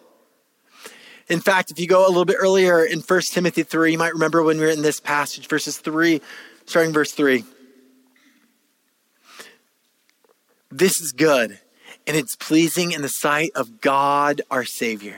In 1.29 1.39
fact, 1.39 1.71
if 1.71 1.79
you 1.79 1.87
go 1.87 2.05
a 2.05 2.09
little 2.09 2.25
bit 2.25 2.37
earlier 2.39 2.83
in 2.83 3.01
1 3.01 3.21
Timothy 3.21 3.63
3, 3.63 3.91
you 3.91 3.97
might 3.97 4.13
remember 4.13 4.41
when 4.43 4.57
we 4.57 4.65
were 4.65 4.71
in 4.71 4.81
this 4.81 4.99
passage, 4.99 5.47
verses 5.47 5.77
3, 5.77 6.21
starting 6.65 6.91
verse 6.91 7.11
3. 7.11 7.43
This 10.71 10.99
is 10.99 11.11
good, 11.11 11.59
and 12.07 12.17
it's 12.17 12.35
pleasing 12.35 12.91
in 12.91 13.01
the 13.01 13.09
sight 13.09 13.51
of 13.55 13.79
God 13.79 14.41
our 14.49 14.65
Savior, 14.65 15.17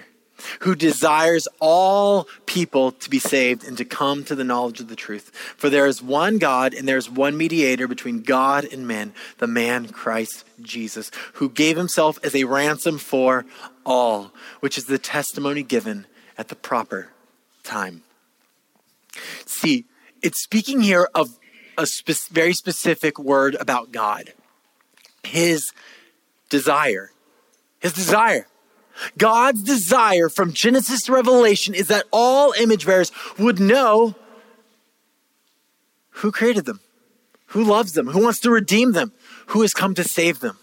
who 0.62 0.76
desires 0.76 1.48
all 1.60 2.28
people 2.46 2.92
to 2.94 3.10
be 3.10 3.20
saved 3.20 3.68
and 3.68 3.78
to 3.78 3.86
come 3.86 4.24
to 4.26 4.36
the 4.36 4.44
knowledge 4.44 4.80
of 4.80 4.88
the 4.88 4.96
truth. 4.96 5.32
For 5.58 5.70
there 5.70 5.88
is 5.88 6.02
one 6.02 6.38
God, 6.38 6.74
and 6.74 6.88
there 6.88 6.98
is 6.98 7.10
one 7.10 7.38
mediator 7.38 7.88
between 7.88 8.22
God 8.22 8.66
and 8.66 8.88
men, 8.88 9.14
the 9.38 9.48
man 9.48 9.88
Christ 9.88 10.46
Jesus, 10.62 11.12
who 11.34 11.50
gave 11.50 11.78
himself 11.78 12.20
as 12.24 12.36
a 12.36 12.44
ransom 12.44 12.98
for 12.98 13.46
all, 13.86 14.32
which 14.60 14.78
is 14.78 14.86
the 14.86 14.98
testimony 14.98 15.64
given 15.64 16.06
at 16.38 16.48
the 16.48 16.56
proper 16.56 17.10
time. 17.64 18.04
See, 19.46 19.86
it's 20.22 20.42
speaking 20.44 20.82
here 20.82 21.10
of 21.14 21.38
a 21.78 21.86
spe- 21.86 22.30
very 22.30 22.54
specific 22.54 23.20
word 23.20 23.56
about 23.60 23.92
God 23.92 24.34
His 25.24 25.72
desire. 26.50 27.12
His 27.80 27.94
desire. 27.94 28.48
God's 29.18 29.64
desire 29.64 30.30
from 30.30 30.54
Genesis 30.54 31.04
to 31.04 31.14
Revelation 31.14 31.74
is 31.74 31.88
that 31.88 32.06
all 32.12 32.54
image 32.60 32.86
bearers 32.86 33.12
would 33.38 33.60
know 33.60 34.16
who 36.10 36.32
created 36.32 36.66
them, 36.66 36.80
who 37.48 37.64
loves 37.64 37.94
them, 37.94 38.08
who 38.08 38.24
wants 38.24 38.40
to 38.42 38.52
redeem 38.52 38.92
them, 38.92 39.12
who 39.48 39.62
has 39.62 39.74
come 39.74 39.96
to 39.96 40.04
save 40.04 40.40
them 40.40 40.58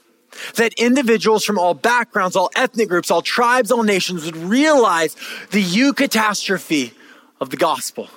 that 0.55 0.73
individuals 0.75 1.45
from 1.45 1.59
all 1.59 1.75
backgrounds, 1.75 2.37
all 2.37 2.51
ethnic 2.55 2.89
groups, 2.89 3.11
all 3.11 3.23
tribes, 3.23 3.71
all 3.71 3.83
nations 3.83 4.25
would 4.25 4.37
realize 4.37 5.15
the 5.51 5.63
eucatastrophe 5.63 6.93
of 7.41 7.51
the 7.51 7.57
gospel. 7.57 8.09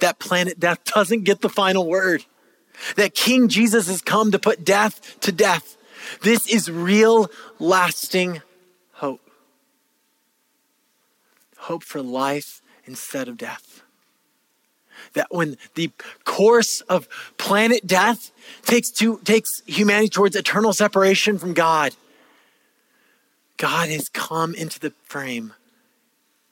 That 0.00 0.18
planet 0.18 0.60
death 0.60 0.84
doesn't 0.94 1.24
get 1.24 1.40
the 1.40 1.48
final 1.48 1.86
word. 1.86 2.24
That 2.96 3.14
King 3.14 3.48
Jesus 3.48 3.88
has 3.88 4.02
come 4.02 4.32
to 4.32 4.38
put 4.38 4.64
death 4.64 5.18
to 5.20 5.32
death. 5.32 5.76
This 6.22 6.46
is 6.48 6.70
real, 6.70 7.30
lasting 7.58 8.42
hope. 8.92 9.20
Hope 11.66 11.82
for 11.82 12.00
life 12.00 12.62
instead 12.84 13.26
of 13.26 13.36
death. 13.36 13.82
That 15.14 15.26
when 15.30 15.56
the 15.74 15.90
course 16.24 16.80
of 16.82 17.08
planet 17.38 17.88
death 17.88 18.30
takes, 18.62 18.88
to, 18.92 19.18
takes 19.24 19.62
humanity 19.66 20.08
towards 20.08 20.36
eternal 20.36 20.72
separation 20.72 21.38
from 21.38 21.54
God, 21.54 21.96
God 23.56 23.88
has 23.88 24.08
come 24.08 24.54
into 24.54 24.78
the 24.78 24.92
frame, 25.02 25.54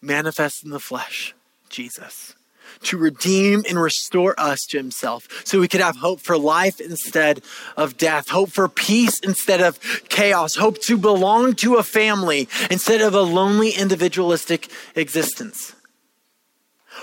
manifest 0.02 0.64
in 0.64 0.70
the 0.70 0.80
flesh, 0.80 1.32
Jesus, 1.68 2.34
to 2.82 2.98
redeem 2.98 3.64
and 3.68 3.80
restore 3.80 4.38
us 4.38 4.66
to 4.66 4.76
himself 4.76 5.28
so 5.44 5.60
we 5.60 5.68
could 5.68 5.80
have 5.80 5.96
hope 5.96 6.20
for 6.20 6.36
life 6.36 6.80
instead 6.80 7.42
of 7.76 7.96
death, 7.96 8.28
hope 8.28 8.50
for 8.50 8.68
peace 8.68 9.18
instead 9.20 9.60
of 9.60 9.78
chaos, 10.08 10.56
hope 10.56 10.78
to 10.82 10.96
belong 10.96 11.54
to 11.54 11.76
a 11.76 11.82
family 11.82 12.48
instead 12.70 13.00
of 13.00 13.14
a 13.14 13.22
lonely 13.22 13.70
individualistic 13.70 14.68
existence. 14.94 15.74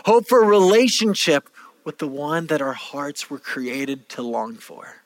Hope 0.06 0.28
for 0.28 0.44
relationship 0.44 1.50
with 1.84 1.98
the 1.98 2.08
one 2.08 2.48
that 2.48 2.62
our 2.62 2.74
hearts 2.74 3.30
were 3.30 3.40
created 3.40 4.08
to 4.10 4.22
long 4.22 4.56
for. 4.56 5.02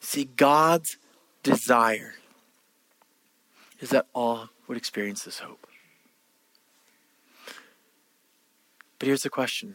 See, 0.00 0.24
God's 0.24 0.98
desire 1.42 2.14
is 3.80 3.90
that 3.90 4.06
all 4.14 4.50
would 4.66 4.76
experience 4.76 5.24
this 5.24 5.38
hope. 5.38 5.66
But 9.04 9.08
here's 9.08 9.22
the 9.22 9.28
question 9.28 9.74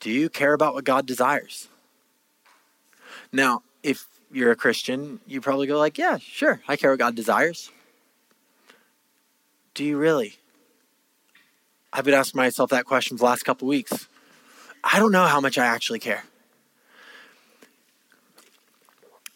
Do 0.00 0.10
you 0.10 0.28
care 0.28 0.52
about 0.52 0.74
what 0.74 0.84
God 0.84 1.06
desires? 1.06 1.68
Now, 3.32 3.62
if 3.82 4.08
you're 4.30 4.50
a 4.50 4.56
Christian, 4.56 5.20
you 5.26 5.40
probably 5.40 5.66
go 5.66 5.78
like, 5.78 5.96
"Yeah, 5.96 6.18
sure, 6.18 6.60
I 6.68 6.76
care 6.76 6.90
what 6.90 6.98
God 6.98 7.14
desires." 7.14 7.70
Do 9.72 9.84
you 9.84 9.96
really? 9.96 10.36
I've 11.94 12.04
been 12.04 12.12
asking 12.12 12.36
myself 12.36 12.68
that 12.68 12.84
question 12.84 13.16
for 13.16 13.22
the 13.22 13.30
last 13.30 13.44
couple 13.44 13.66
weeks. 13.66 14.06
I 14.84 14.98
don't 14.98 15.10
know 15.10 15.24
how 15.24 15.40
much 15.40 15.56
I 15.56 15.64
actually 15.64 16.00
care. 16.00 16.24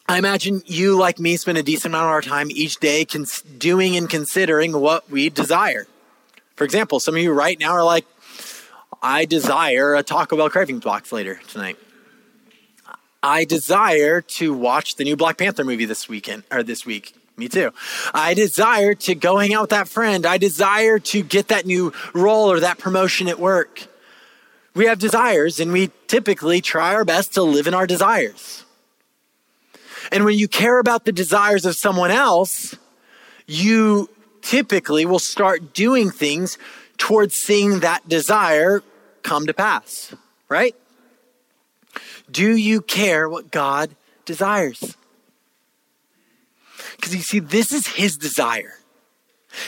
I 0.07 0.19
imagine 0.19 0.61
you, 0.67 0.95
like 0.95 1.17
me, 1.17 1.37
spend 1.37 1.57
a 1.57 1.63
decent 1.63 1.91
amount 1.91 2.05
of 2.05 2.11
our 2.11 2.21
time 2.21 2.51
each 2.51 2.77
day 2.77 3.03
cons- 3.03 3.41
doing 3.41 3.97
and 3.97 4.07
considering 4.07 4.79
what 4.79 5.09
we 5.09 5.31
desire. 5.31 5.87
For 6.55 6.65
example, 6.65 6.99
some 6.99 7.15
of 7.15 7.21
you 7.21 7.31
right 7.31 7.59
now 7.59 7.71
are 7.71 7.83
like, 7.83 8.05
I 9.01 9.25
desire 9.25 9.95
a 9.95 10.03
Taco 10.03 10.37
Bell 10.37 10.49
cravings 10.49 10.83
box 10.83 11.11
later 11.11 11.39
tonight. 11.47 11.77
I 13.21 13.45
desire 13.45 14.21
to 14.21 14.53
watch 14.53 14.95
the 14.95 15.03
new 15.03 15.15
Black 15.15 15.37
Panther 15.37 15.63
movie 15.63 15.85
this 15.85 16.07
weekend 16.07 16.43
or 16.51 16.63
this 16.63 16.85
week. 16.85 17.13
Me 17.35 17.47
too. 17.47 17.71
I 18.13 18.33
desire 18.33 18.95
to 18.95 19.13
go 19.13 19.37
hang 19.37 19.53
out 19.53 19.61
with 19.61 19.69
that 19.69 19.87
friend. 19.87 20.25
I 20.25 20.37
desire 20.37 20.97
to 20.99 21.23
get 21.23 21.49
that 21.49 21.65
new 21.65 21.93
role 22.13 22.51
or 22.51 22.59
that 22.61 22.79
promotion 22.79 23.27
at 23.27 23.39
work. 23.39 23.87
We 24.73 24.85
have 24.85 24.99
desires 24.99 25.59
and 25.59 25.71
we 25.71 25.91
typically 26.07 26.61
try 26.61 26.93
our 26.93 27.05
best 27.05 27.33
to 27.35 27.43
live 27.43 27.67
in 27.67 27.73
our 27.73 27.85
desires. 27.85 28.65
And 30.11 30.25
when 30.25 30.37
you 30.37 30.47
care 30.47 30.79
about 30.79 31.05
the 31.05 31.11
desires 31.11 31.65
of 31.65 31.75
someone 31.75 32.11
else, 32.11 32.75
you 33.45 34.09
typically 34.41 35.05
will 35.05 35.19
start 35.19 35.73
doing 35.73 36.09
things 36.09 36.57
towards 36.97 37.35
seeing 37.35 37.79
that 37.81 38.07
desire 38.07 38.83
come 39.23 39.45
to 39.47 39.53
pass, 39.53 40.13
right? 40.49 40.75
Do 42.29 42.55
you 42.55 42.81
care 42.81 43.29
what 43.29 43.51
God 43.51 43.91
desires? 44.25 44.95
Because 46.95 47.15
you 47.15 47.21
see, 47.21 47.39
this 47.39 47.71
is 47.71 47.87
his 47.87 48.17
desire. 48.17 48.73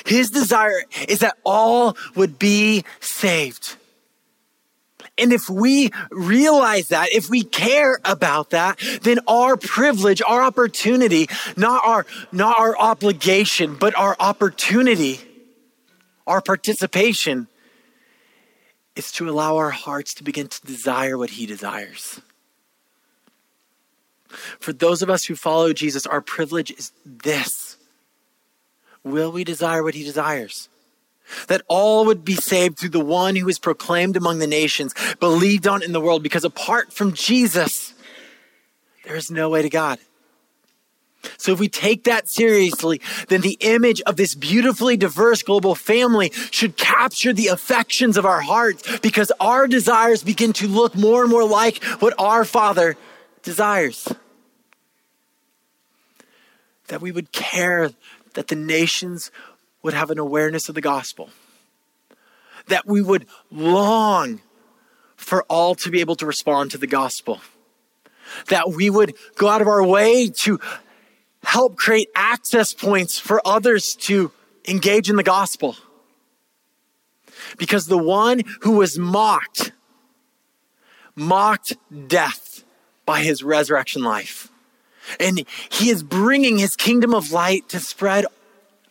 His 0.05 0.29
desire 0.29 0.83
is 1.07 1.19
that 1.19 1.37
all 1.43 1.97
would 2.15 2.37
be 2.37 2.83
saved. 2.99 3.75
And 5.17 5.33
if 5.33 5.49
we 5.49 5.91
realize 6.11 6.87
that, 6.87 7.09
if 7.11 7.29
we 7.29 7.43
care 7.43 7.99
about 8.05 8.51
that, 8.51 8.79
then 9.01 9.19
our 9.27 9.57
privilege, 9.57 10.21
our 10.25 10.41
opportunity, 10.41 11.27
not 11.57 11.81
our, 11.85 12.05
not 12.31 12.57
our 12.57 12.77
obligation, 12.77 13.75
but 13.75 13.95
our 13.95 14.15
opportunity, 14.19 15.19
our 16.29 16.41
participation 16.41 17.47
is 18.95 19.11
to 19.13 19.27
allow 19.27 19.57
our 19.57 19.71
hearts 19.71 20.13
to 20.13 20.23
begin 20.23 20.47
to 20.47 20.65
desire 20.65 21.17
what 21.17 21.31
he 21.31 21.45
desires. 21.45 22.21
For 24.59 24.71
those 24.71 25.01
of 25.01 25.09
us 25.09 25.25
who 25.25 25.35
follow 25.35 25.73
Jesus, 25.73 26.05
our 26.05 26.21
privilege 26.21 26.69
is 26.71 26.91
this. 27.03 27.77
Will 29.03 29.31
we 29.31 29.43
desire 29.43 29.83
what 29.83 29.95
he 29.95 30.03
desires? 30.03 30.69
That 31.47 31.63
all 31.67 32.05
would 32.05 32.23
be 32.23 32.35
saved 32.35 32.77
through 32.77 32.89
the 32.89 32.99
one 32.99 33.35
who 33.35 33.49
is 33.49 33.57
proclaimed 33.57 34.15
among 34.15 34.37
the 34.37 34.47
nations, 34.47 34.93
believed 35.19 35.67
on 35.67 35.81
in 35.81 35.93
the 35.93 36.01
world, 36.01 36.21
because 36.21 36.43
apart 36.43 36.93
from 36.93 37.13
Jesus, 37.13 37.95
there 39.03 39.15
is 39.15 39.31
no 39.31 39.49
way 39.49 39.63
to 39.63 39.69
God. 39.69 39.97
So, 41.37 41.51
if 41.51 41.59
we 41.59 41.67
take 41.67 42.05
that 42.05 42.29
seriously, 42.29 43.01
then 43.27 43.41
the 43.41 43.57
image 43.59 44.01
of 44.01 44.15
this 44.15 44.35
beautifully 44.35 44.95
diverse 44.95 45.41
global 45.41 45.75
family 45.75 46.31
should 46.51 46.77
capture 46.77 47.33
the 47.33 47.47
affections 47.47 48.15
of 48.15 48.25
our 48.25 48.41
hearts 48.41 48.99
because 48.99 49.31
our 49.39 49.67
desires 49.67 50.23
begin 50.23 50.53
to 50.53 50.67
look 50.67 50.95
more 50.95 51.21
and 51.21 51.31
more 51.31 51.47
like 51.47 51.83
what 51.99 52.13
our 52.17 52.45
Father 52.45 52.95
desires. 53.43 54.07
That 56.87 57.01
we 57.01 57.11
would 57.11 57.31
care 57.31 57.91
that 58.33 58.47
the 58.47 58.55
nations 58.55 59.31
would 59.83 59.93
have 59.93 60.11
an 60.11 60.19
awareness 60.19 60.69
of 60.69 60.75
the 60.75 60.81
gospel, 60.81 61.29
that 62.67 62.85
we 62.85 63.01
would 63.01 63.25
long 63.51 64.41
for 65.15 65.43
all 65.43 65.75
to 65.75 65.91
be 65.91 65.99
able 65.99 66.15
to 66.15 66.25
respond 66.25 66.71
to 66.71 66.77
the 66.77 66.87
gospel, 66.87 67.41
that 68.47 68.69
we 68.69 68.89
would 68.89 69.13
go 69.35 69.49
out 69.49 69.61
of 69.61 69.67
our 69.67 69.85
way 69.85 70.29
to 70.29 70.59
help 71.43 71.77
create 71.77 72.09
access 72.15 72.73
points 72.73 73.17
for 73.19 73.41
others 73.45 73.95
to 73.95 74.31
engage 74.67 75.09
in 75.09 75.15
the 75.15 75.23
gospel. 75.23 75.75
Because 77.57 77.87
the 77.87 77.97
one 77.97 78.41
who 78.61 78.71
was 78.71 78.99
mocked, 78.99 79.71
mocked 81.15 81.77
death 82.07 82.63
by 83.05 83.21
his 83.21 83.43
resurrection 83.43 84.03
life. 84.03 84.51
And 85.19 85.45
he 85.69 85.89
is 85.89 86.03
bringing 86.03 86.57
his 86.57 86.75
kingdom 86.75 87.15
of 87.15 87.31
light 87.31 87.67
to 87.69 87.79
spread 87.79 88.25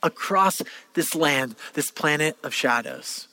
across 0.02 0.62
this 0.94 1.14
land, 1.14 1.54
this 1.74 1.90
planet 1.90 2.36
of 2.42 2.54
shadows. 2.54 3.27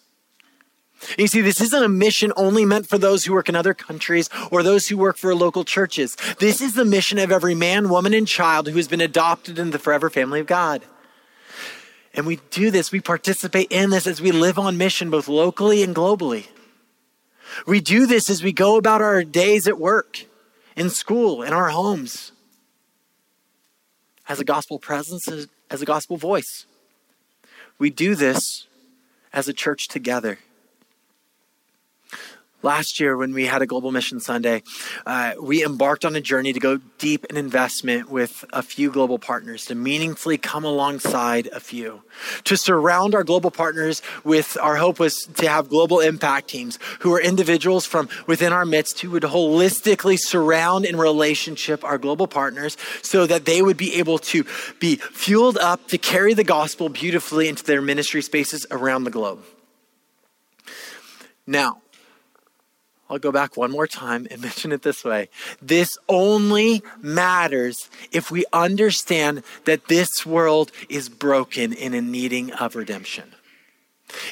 You 1.18 1.28
see, 1.28 1.42
this 1.42 1.62
isn't 1.62 1.84
a 1.84 1.90
mission 1.90 2.32
only 2.36 2.66
meant 2.66 2.88
for 2.88 2.98
those 2.98 3.26
who 3.26 3.34
work 3.34 3.50
in 3.50 3.56
other 3.56 3.74
countries 3.74 4.30
or 4.52 4.64
those 4.64 4.88
who 4.88 4.98
work 4.98 5.18
for 5.18 5.36
local 5.36 5.64
churches. 5.64 6.16
This 6.40 6.62
is 6.62 6.74
the 6.74 6.86
mission 6.86 7.20
of 7.20 7.32
every 7.32 7.54
man, 7.54 7.90
woman, 7.90 8.14
and 8.14 8.28
child 8.28 8.68
who 8.68 8.78
has 8.78 8.88
been 8.88 9.02
adopted 9.02 9.60
in 9.60 9.72
the 9.72 9.80
forever 9.80 10.10
family 10.10 10.40
of 10.40 10.48
God. 10.48 10.84
And 12.14 12.26
we 12.26 12.38
do 12.50 12.72
this, 12.72 12.92
we 12.92 13.02
participate 13.02 13.68
in 13.72 13.90
this 13.90 14.08
as 14.08 14.22
we 14.22 14.32
live 14.32 14.58
on 14.58 14.78
mission, 14.78 15.10
both 15.10 15.28
locally 15.28 15.84
and 15.84 15.94
globally. 15.94 16.48
We 17.68 17.82
do 17.82 18.06
this 18.06 18.30
as 18.30 18.42
we 18.42 18.54
go 18.54 18.78
about 18.78 19.02
our 19.02 19.24
days 19.24 19.68
at 19.68 19.78
work, 19.78 20.26
in 20.76 20.90
school, 20.90 21.44
in 21.44 21.54
our 21.54 21.70
homes, 21.70 22.32
as 24.28 24.40
a 24.40 24.46
gospel 24.46 24.80
presence, 24.80 25.28
as 25.28 25.82
a 25.82 25.86
gospel 25.86 26.18
voice. 26.18 26.66
We 27.78 27.90
do 27.90 28.16
this 28.16 28.68
as 29.34 29.48
a 29.48 29.54
church 29.54 29.90
together. 29.90 30.40
Last 32.62 33.00
year, 33.00 33.15
when 33.15 33.34
we 33.34 33.46
had 33.46 33.62
a 33.62 33.68
Global 33.68 33.91
Mission 33.91 34.20
Sunday, 34.20 34.63
uh, 35.06 35.34
we 35.39 35.63
embarked 35.63 36.04
on 36.04 36.15
a 36.15 36.22
journey 36.22 36.52
to 36.52 36.60
go 36.60 36.80
deep 36.98 37.26
in 37.30 37.38
investment 37.38 38.10
with 38.10 38.44
a 38.52 38.63
few 38.63 38.89
global 38.89 39.20
partners, 39.20 39.65
to 39.65 39.76
meaningfully 39.76 40.39
come 40.39 40.63
alongside 40.63 41.48
a 41.48 41.60
few, 41.60 42.02
to 42.46 42.58
surround 42.58 43.13
our 43.13 43.24
global 43.24 43.52
partners 43.52 44.02
with 44.24 44.58
our 44.60 44.78
hope 44.78 45.00
was 45.00 45.28
to 45.36 45.48
have 45.48 45.70
global 45.70 46.00
impact 46.00 46.48
teams 46.48 46.80
who 47.02 47.13
are 47.13 47.22
individuals 47.22 47.86
from 47.86 48.10
within 48.26 48.52
our 48.52 48.65
midst 48.65 49.00
who 49.02 49.12
would 49.12 49.24
holistically 49.24 50.18
surround 50.18 50.86
in 50.86 50.96
relationship 50.96 51.84
our 51.84 52.00
global 52.00 52.26
partners 52.26 52.78
so 53.04 53.28
that 53.28 53.46
they 53.46 53.62
would 53.62 53.78
be 53.78 53.96
able 53.96 54.18
to 54.18 54.44
be 54.80 54.96
fueled 54.96 55.58
up 55.58 55.88
to 55.88 56.00
carry 56.00 56.34
the 56.34 56.44
gospel 56.44 56.89
beautifully 56.89 57.48
into 57.48 57.63
their 57.63 57.82
ministry 57.82 58.24
spaces 58.24 58.65
around 58.72 59.04
the 59.04 59.12
globe. 59.12 59.44
Now, 61.48 61.82
I'll 63.10 63.20
go 63.20 63.32
back 63.32 63.56
one 63.56 63.72
more 63.72 63.88
time 63.88 64.28
and 64.32 64.41
mention 64.41 64.72
it 64.72 64.82
this 64.82 65.04
way. 65.04 65.30
This 65.62 65.98
only 66.10 66.84
matters 67.02 67.89
if 68.12 68.32
we 68.32 68.46
understand 68.52 69.44
that 69.65 69.88
this 69.88 70.26
world 70.26 70.72
is 70.89 71.10
broken 71.10 71.74
and 71.74 71.94
in 71.94 72.12
needing 72.12 72.52
of 72.54 72.76
redemption. 72.76 73.34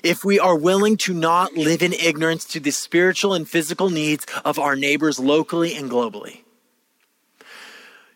If 0.03 0.23
we 0.23 0.39
are 0.39 0.55
willing 0.55 0.97
to 0.97 1.13
not 1.13 1.53
live 1.53 1.81
in 1.81 1.93
ignorance 1.93 2.45
to 2.45 2.59
the 2.59 2.71
spiritual 2.71 3.33
and 3.33 3.49
physical 3.49 3.89
needs 3.89 4.25
of 4.45 4.59
our 4.59 4.75
neighbors 4.75 5.19
locally 5.19 5.75
and 5.75 5.89
globally. 5.89 6.41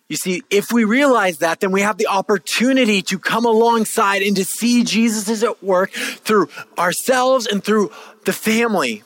You 0.08 0.16
see, 0.16 0.44
if 0.50 0.72
we 0.72 0.86
realize 0.86 1.40
that, 1.40 1.60
then 1.60 1.72
we 1.72 1.82
have 1.82 1.98
the 1.98 2.08
opportunity 2.08 3.02
to 3.04 3.20
come 3.20 3.46
alongside 3.46 4.22
and 4.22 4.38
to 4.38 4.46
see 4.46 4.86
Jesus 4.86 5.28
is 5.28 5.44
at 5.44 5.62
work 5.62 5.92
through 5.92 6.48
ourselves 6.78 7.46
and 7.46 7.62
through 7.62 7.92
the 8.24 8.32
family 8.32 9.04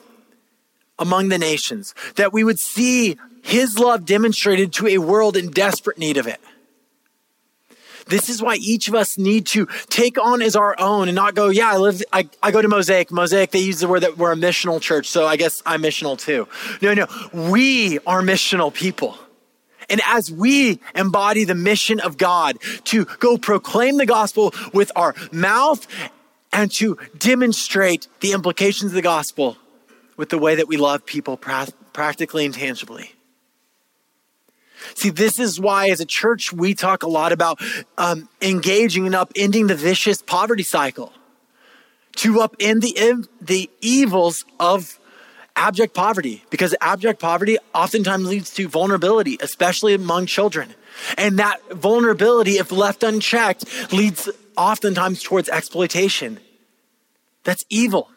among 1.02 1.28
the 1.28 1.38
nations, 1.38 1.94
that 2.16 2.32
we 2.32 2.46
would 2.46 2.60
see 2.60 3.18
his 3.42 3.78
love 3.78 4.06
demonstrated 4.06 4.72
to 4.72 4.88
a 4.88 5.00
world 5.00 5.36
in 5.36 5.50
desperate 5.50 5.98
need 5.98 6.16
of 6.16 6.28
it. 6.28 6.40
This 8.08 8.30
is 8.30 8.42
why 8.42 8.56
each 8.56 8.88
of 8.88 8.96
us 8.96 9.18
need 9.18 9.46
to 9.48 9.68
take 9.88 10.18
on 10.18 10.42
as 10.42 10.56
our 10.56 10.76
own 10.80 11.08
and 11.08 11.16
not 11.16 11.34
go, 11.34 11.50
yeah, 11.50 11.72
I 11.72 11.78
live, 11.78 12.02
I, 12.12 12.30
I 12.44 12.52
go 12.52 12.62
to 12.62 12.68
Mosaic. 12.68 13.12
Mosaic, 13.12 13.52
they 13.52 13.60
use 13.60 13.80
the 13.80 13.88
word 13.88 14.02
that 14.02 14.18
we're 14.18 14.32
a 14.32 14.36
missional 14.36 14.82
church, 14.82 15.08
so 15.08 15.26
I 15.26 15.38
guess 15.38 15.62
I'm 15.66 15.82
missional 15.82 16.18
too. 16.18 16.48
No, 16.82 16.94
no, 16.94 17.08
we 17.34 18.00
are 18.00 18.22
missional 18.22 18.74
people. 18.74 19.18
And 19.90 20.02
as 20.06 20.32
we 20.32 20.80
embody 20.96 21.44
the 21.44 21.56
mission 21.56 22.00
of 22.00 22.18
God 22.18 22.58
to 22.86 23.06
go 23.06 23.38
proclaim 23.38 23.98
the 23.98 24.06
gospel 24.06 24.54
with 24.74 24.92
our 24.96 25.16
mouth 25.32 25.86
and 26.54 26.72
to 26.74 26.98
demonstrate 27.18 28.08
the 28.20 28.34
implications 28.34 28.92
of 28.92 28.96
the 28.96 29.02
gospel 29.02 29.58
with 30.22 30.30
the 30.30 30.38
way 30.38 30.54
that 30.54 30.68
we 30.68 30.78
love 30.78 31.04
people 31.04 31.36
pra- 31.36 31.68
practically 31.94 32.46
and 32.46 32.54
tangibly. 32.54 33.12
See, 34.94 35.10
this 35.10 35.40
is 35.40 35.60
why, 35.60 35.90
as 35.90 36.00
a 36.00 36.06
church, 36.06 36.54
we 36.54 36.76
talk 36.76 37.02
a 37.02 37.08
lot 37.08 37.32
about 37.32 37.60
um, 37.98 38.30
engaging 38.40 39.08
and 39.08 39.16
upending 39.16 39.68
the 39.68 39.74
vicious 39.74 40.22
poverty 40.22 40.62
cycle, 40.62 41.12
to 42.18 42.34
upend 42.36 42.82
the, 42.82 43.28
the 43.42 43.68
evils 43.82 44.46
of 44.60 45.00
abject 45.56 45.96
poverty, 45.96 46.44
because 46.52 46.76
abject 46.82 47.20
poverty 47.20 47.58
oftentimes 47.74 48.28
leads 48.28 48.54
to 48.54 48.68
vulnerability, 48.68 49.40
especially 49.42 49.96
among 49.96 50.28
children. 50.28 50.76
And 51.18 51.40
that 51.40 51.68
vulnerability, 51.72 52.60
if 52.60 52.72
left 52.72 53.02
unchecked, 53.02 53.92
leads 53.92 54.30
oftentimes 54.56 55.24
towards 55.24 55.50
exploitation. 55.50 56.40
That's 57.44 57.66
evil 57.72 58.12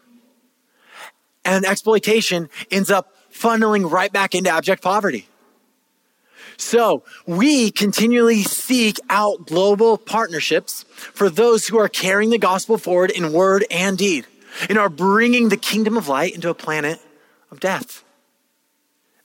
and 1.44 1.64
exploitation 1.64 2.48
ends 2.70 2.90
up 2.90 3.12
funneling 3.33 3.90
right 3.90 4.12
back 4.12 4.35
into 4.35 4.50
abject 4.50 4.83
poverty. 4.83 5.28
So 6.57 7.02
we 7.26 7.70
continually 7.70 8.42
seek 8.42 8.98
out 9.11 9.46
global 9.46 9.98
partnerships 9.98 10.85
for 11.12 11.28
those 11.28 11.66
who 11.66 11.78
are 11.78 11.88
carrying 11.88 12.30
the 12.30 12.38
gospel 12.38 12.78
forward 12.78 13.11
in 13.11 13.33
word 13.33 13.64
and 13.70 13.98
deed 13.98 14.26
and 14.68 14.78
are 14.78 14.88
bringing 14.88 15.48
the 15.48 15.57
kingdom 15.57 15.96
of 15.96 16.09
light 16.09 16.35
into 16.35 16.48
a 16.48 16.54
planet 16.54 17.00
of 17.50 17.61
death. 17.61 18.04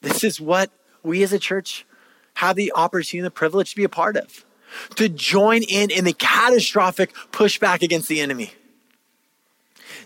This 0.02 0.24
is 0.24 0.42
what 0.42 0.72
we 1.04 1.24
as 1.24 1.34
a 1.34 1.40
church 1.40 1.86
have 2.36 2.56
the 2.56 2.72
opportunity 2.76 3.20
and 3.20 3.26
the 3.26 3.32
privilege 3.32 3.72
to 3.72 3.76
be 3.76 3.84
a 3.84 3.90
part 3.90 4.16
of, 4.16 4.46
to 4.96 5.10
join 5.10 5.62
in 5.64 5.92
in 5.92 6.06
the 6.06 6.14
catastrophic 6.14 7.14
pushback 7.32 7.82
against 7.82 8.08
the 8.08 8.22
enemy. 8.22 8.54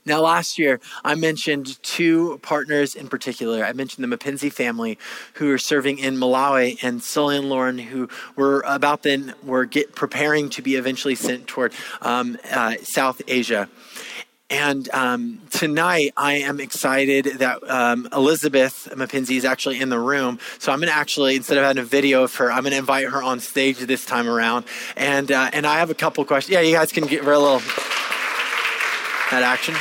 Now, 0.05 0.21
last 0.21 0.59
year, 0.59 0.81
I 1.03 1.15
mentioned 1.15 1.81
two 1.81 2.39
partners 2.41 2.93
in 2.93 3.07
particular. 3.07 3.63
I 3.63 3.71
mentioned 3.73 4.03
the 4.03 4.17
Mapenzi 4.17 4.51
family 4.51 4.97
who 5.35 5.51
are 5.51 5.57
serving 5.57 5.99
in 5.99 6.17
Malawi 6.17 6.83
and 6.83 7.01
Sully 7.01 7.37
and 7.37 7.49
Lauren, 7.49 7.77
who 7.77 8.09
were 8.35 8.63
about 8.65 9.03
then 9.03 9.33
were 9.43 9.65
get, 9.65 9.95
preparing 9.95 10.49
to 10.51 10.61
be 10.61 10.75
eventually 10.75 11.15
sent 11.15 11.47
toward 11.47 11.73
um, 12.01 12.37
uh, 12.51 12.75
South 12.83 13.21
Asia. 13.27 13.69
And 14.49 14.87
um, 14.93 15.39
tonight, 15.49 16.11
I 16.15 16.33
am 16.33 16.59
excited 16.59 17.25
that 17.39 17.67
um, 17.67 18.07
Elizabeth 18.13 18.89
Mapenzi 18.91 19.37
is 19.37 19.45
actually 19.45 19.79
in 19.79 19.89
the 19.89 19.97
room. 19.97 20.37
So 20.59 20.71
I'm 20.71 20.79
going 20.79 20.91
to 20.91 20.95
actually, 20.95 21.35
instead 21.35 21.57
of 21.57 21.63
having 21.63 21.81
a 21.81 21.85
video 21.85 22.23
of 22.23 22.35
her, 22.35 22.51
I'm 22.51 22.61
going 22.63 22.73
to 22.73 22.77
invite 22.77 23.07
her 23.07 23.23
on 23.23 23.39
stage 23.39 23.79
this 23.79 24.05
time 24.05 24.27
around. 24.27 24.65
And 24.95 25.31
uh, 25.31 25.49
and 25.53 25.65
I 25.65 25.79
have 25.79 25.89
a 25.89 25.95
couple 25.95 26.23
questions. 26.25 26.53
Yeah, 26.53 26.61
you 26.61 26.75
guys 26.75 26.91
can 26.91 27.07
give 27.07 27.25
her 27.25 27.31
a 27.31 27.39
little 27.39 27.61
that 29.31 29.41
action. 29.41 29.73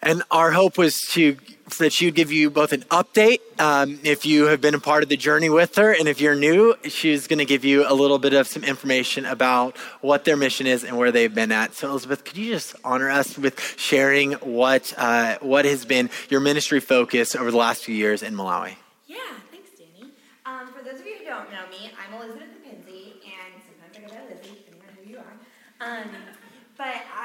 And 0.00 0.22
our 0.30 0.52
hope 0.52 0.78
was 0.78 1.00
to 1.12 1.36
that 1.78 1.92
she'd 1.92 2.14
give 2.14 2.32
you 2.32 2.50
both 2.50 2.72
an 2.72 2.82
update 2.84 3.40
um, 3.60 4.00
if 4.02 4.24
you 4.24 4.46
have 4.46 4.60
been 4.60 4.74
a 4.74 4.80
part 4.80 5.02
of 5.02 5.08
the 5.08 5.16
journey 5.16 5.50
with 5.50 5.76
her, 5.76 5.92
and 5.92 6.08
if 6.08 6.20
you're 6.20 6.34
new, 6.34 6.74
she's 6.84 7.26
going 7.26 7.38
to 7.38 7.44
give 7.44 7.64
you 7.64 7.84
a 7.86 7.92
little 7.92 8.18
bit 8.18 8.32
of 8.32 8.46
some 8.46 8.64
information 8.64 9.26
about 9.26 9.76
what 10.00 10.24
their 10.24 10.36
mission 10.36 10.66
is 10.66 10.82
and 10.84 10.96
where 10.96 11.12
they've 11.12 11.34
been 11.34 11.52
at. 11.52 11.74
So, 11.74 11.90
Elizabeth, 11.90 12.24
could 12.24 12.36
you 12.36 12.52
just 12.52 12.74
honor 12.84 13.10
us 13.10 13.36
with 13.36 13.60
sharing 13.76 14.32
what 14.34 14.94
uh, 14.96 15.38
what 15.40 15.64
has 15.64 15.84
been 15.84 16.10
your 16.30 16.40
ministry 16.40 16.80
focus 16.80 17.34
over 17.34 17.50
the 17.50 17.56
last 17.56 17.84
few 17.84 17.94
years 17.94 18.22
in 18.22 18.34
Malawi? 18.34 18.74
Yeah, 19.06 19.18
thanks, 19.50 19.70
Danny. 19.76 20.10
Um, 20.46 20.72
for 20.72 20.82
those 20.82 21.00
of 21.00 21.06
you 21.06 21.16
who 21.18 21.24
don't 21.24 21.50
know 21.50 21.66
me, 21.70 21.90
I'm 21.98 22.14
Elizabeth 22.14 22.48
Mapenzi, 22.64 23.14
and 23.24 23.62
sometimes 23.66 23.96
I 23.96 24.00
go 24.00 24.26
by 24.26 24.34
Lizzie, 24.34 24.64
depending 24.64 24.88
on 24.88 25.04
who 25.04 25.10
you 25.10 25.18
are. 25.18 25.34
Um, 25.80 26.27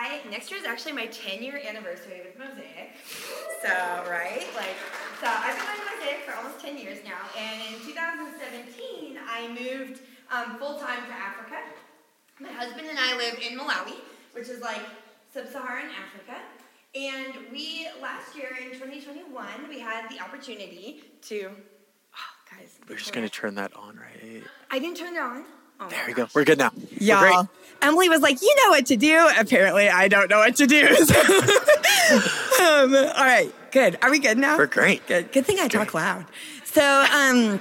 I 0.03 0.19
next 0.29 0.51
year 0.51 0.59
is 0.59 0.65
actually 0.65 0.91
my 0.91 1.05
10 1.07 1.41
year 1.41 1.61
anniversary 1.65 2.21
with 2.25 2.37
Mosaic. 2.37 2.91
So 3.61 3.69
right, 4.09 4.45
like 4.55 4.75
so 5.21 5.27
I've 5.27 5.55
been 5.55 5.65
with 5.65 5.99
Mosaic 5.99 6.23
for 6.25 6.35
almost 6.35 6.59
10 6.59 6.77
years 6.77 6.99
now, 7.05 7.23
and 7.39 7.61
in 7.73 7.79
2017 7.87 9.17
I 9.25 9.47
moved 9.47 10.01
um, 10.29 10.57
full 10.57 10.77
time 10.77 10.99
to 11.07 11.13
Africa. 11.13 11.55
My 12.41 12.51
husband 12.51 12.87
and 12.89 12.99
I 12.99 13.15
live 13.15 13.39
in 13.39 13.57
Malawi, 13.57 13.95
which 14.33 14.49
is 14.49 14.59
like 14.59 14.81
sub-Saharan 15.33 15.89
Africa. 15.89 16.39
And 16.95 17.51
we 17.51 17.87
last 18.01 18.35
year 18.35 18.49
in 18.61 18.71
2021 18.71 19.45
we 19.69 19.79
had 19.79 20.09
the 20.09 20.19
opportunity 20.19 21.03
to. 21.23 21.49
Oh, 21.49 22.55
guys. 22.57 22.77
We're 22.89 22.97
just 22.97 23.13
going 23.13 23.27
to 23.27 23.33
turn 23.33 23.55
that 23.55 23.73
on, 23.75 23.95
right? 23.95 24.43
I 24.69 24.79
didn't 24.79 24.97
turn 24.97 25.15
it 25.15 25.21
on. 25.21 25.45
Oh 25.83 25.89
there 25.89 26.03
we 26.07 26.13
go. 26.13 26.27
We're 26.33 26.45
good 26.45 26.59
now. 26.59 26.71
Y'all. 26.99 27.49
Emily 27.81 28.07
was 28.07 28.21
like, 28.21 28.41
you 28.41 28.55
know 28.63 28.69
what 28.69 28.85
to 28.85 28.95
do. 28.95 29.29
Apparently, 29.37 29.89
I 29.89 30.07
don't 30.07 30.29
know 30.29 30.39
what 30.39 30.55
to 30.55 30.65
do. 30.65 30.87
um, 32.61 32.95
all 32.95 33.25
right, 33.25 33.51
good. 33.71 33.97
Are 34.01 34.09
we 34.09 34.19
good 34.19 34.37
now? 34.37 34.57
We're 34.57 34.67
great. 34.67 35.05
Good. 35.05 35.33
Good 35.33 35.45
thing 35.45 35.59
I 35.59 35.67
talk 35.67 35.93
loud. 35.93 36.25
So, 36.63 36.81
um, 36.81 37.59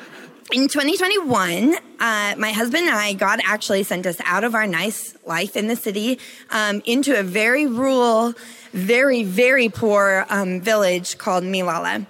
in 0.53 0.69
2021, 0.69 1.75
uh, 1.99 2.35
my 2.39 2.53
husband 2.53 2.85
and 2.85 2.95
I, 2.95 3.15
God 3.15 3.41
actually 3.45 3.83
sent 3.83 4.07
us 4.07 4.21
out 4.25 4.45
of 4.45 4.55
our 4.55 4.67
nice 4.67 5.17
life 5.27 5.57
in 5.57 5.67
the 5.67 5.77
city 5.77 6.21
um, 6.51 6.83
into 6.85 7.19
a 7.19 7.25
very 7.25 7.67
rural, 7.67 8.35
very, 8.73 9.25
very 9.25 9.69
poor 9.69 10.25
um, 10.31 10.61
village 10.61 11.19
called 11.19 11.43
Milala. 11.43 12.07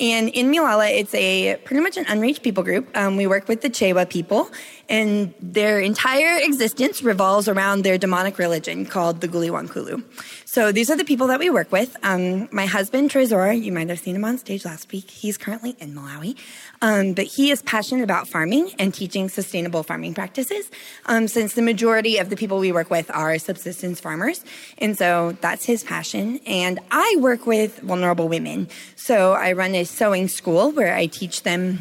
And 0.00 0.28
in 0.30 0.50
Milala, 0.50 0.90
it's 0.90 1.14
a 1.14 1.56
pretty 1.64 1.82
much 1.82 1.96
an 1.96 2.04
unreached 2.08 2.42
people 2.42 2.64
group. 2.64 2.94
Um, 2.96 3.16
we 3.16 3.26
work 3.26 3.46
with 3.46 3.60
the 3.60 3.70
Chewa 3.70 4.08
people, 4.08 4.50
and 4.88 5.34
their 5.40 5.80
entire 5.80 6.38
existence 6.42 7.02
revolves 7.02 7.48
around 7.48 7.82
their 7.82 7.98
demonic 7.98 8.38
religion 8.38 8.86
called 8.86 9.20
the 9.20 9.28
Gule 9.28 9.50
Wamkulu. 9.50 10.02
So 10.44 10.70
these 10.70 10.90
are 10.90 10.96
the 10.96 11.04
people 11.04 11.26
that 11.28 11.40
we 11.40 11.50
work 11.50 11.72
with. 11.72 11.96
Um, 12.02 12.48
my 12.52 12.66
husband, 12.66 13.10
Trezor, 13.10 13.60
you 13.60 13.72
might 13.72 13.88
have 13.88 13.98
seen 13.98 14.14
him 14.14 14.24
on 14.24 14.38
stage 14.38 14.64
last 14.64 14.92
week. 14.92 15.10
He's 15.10 15.36
currently 15.36 15.74
in 15.80 15.94
Malawi. 15.94 16.36
Um, 16.80 17.12
but 17.12 17.24
he 17.24 17.50
is 17.50 17.62
passionate 17.62 18.04
about 18.04 18.28
farming 18.28 18.70
and 18.78 18.94
teaching 18.94 19.28
sustainable 19.28 19.82
farming 19.82 20.14
practices, 20.14 20.70
um, 21.06 21.26
since 21.28 21.54
the 21.54 21.62
majority 21.62 22.18
of 22.18 22.30
the 22.30 22.36
people 22.36 22.58
we 22.58 22.72
work 22.72 22.90
with 22.90 23.10
are 23.10 23.38
subsistence 23.38 24.00
farmers. 24.00 24.44
And 24.78 24.96
so 24.96 25.36
that's 25.40 25.64
his 25.64 25.82
passion. 25.82 26.40
And 26.46 26.78
I 26.90 27.16
work 27.18 27.46
with 27.46 27.80
vulnerable 27.80 28.28
women. 28.28 28.68
So 28.96 29.32
I 29.32 29.52
run 29.52 29.74
a 29.74 29.84
sewing 29.84 30.28
school 30.28 30.70
where 30.70 30.94
I 30.94 31.06
teach 31.06 31.42
them 31.42 31.80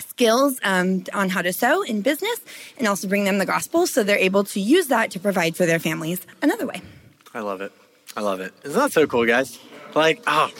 skills 0.00 0.58
um, 0.62 1.04
on 1.12 1.28
how 1.30 1.42
to 1.42 1.52
sew 1.52 1.82
in 1.82 2.02
business 2.02 2.40
and 2.78 2.86
also 2.86 3.08
bring 3.08 3.24
them 3.24 3.38
the 3.38 3.46
gospel 3.46 3.86
so 3.86 4.02
they're 4.02 4.18
able 4.18 4.44
to 4.44 4.60
use 4.60 4.88
that 4.88 5.10
to 5.12 5.20
provide 5.20 5.56
for 5.56 5.66
their 5.66 5.78
families 5.78 6.26
another 6.42 6.66
way. 6.66 6.82
I 7.32 7.40
love 7.40 7.60
it. 7.60 7.72
I 8.16 8.20
love 8.20 8.40
it. 8.40 8.52
Isn't 8.64 8.78
that 8.78 8.92
so 8.92 9.06
cool, 9.06 9.26
guys? 9.26 9.58
Like, 9.94 10.22
oh, 10.26 10.50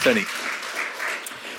so 0.00 0.12
neat. 0.12 0.26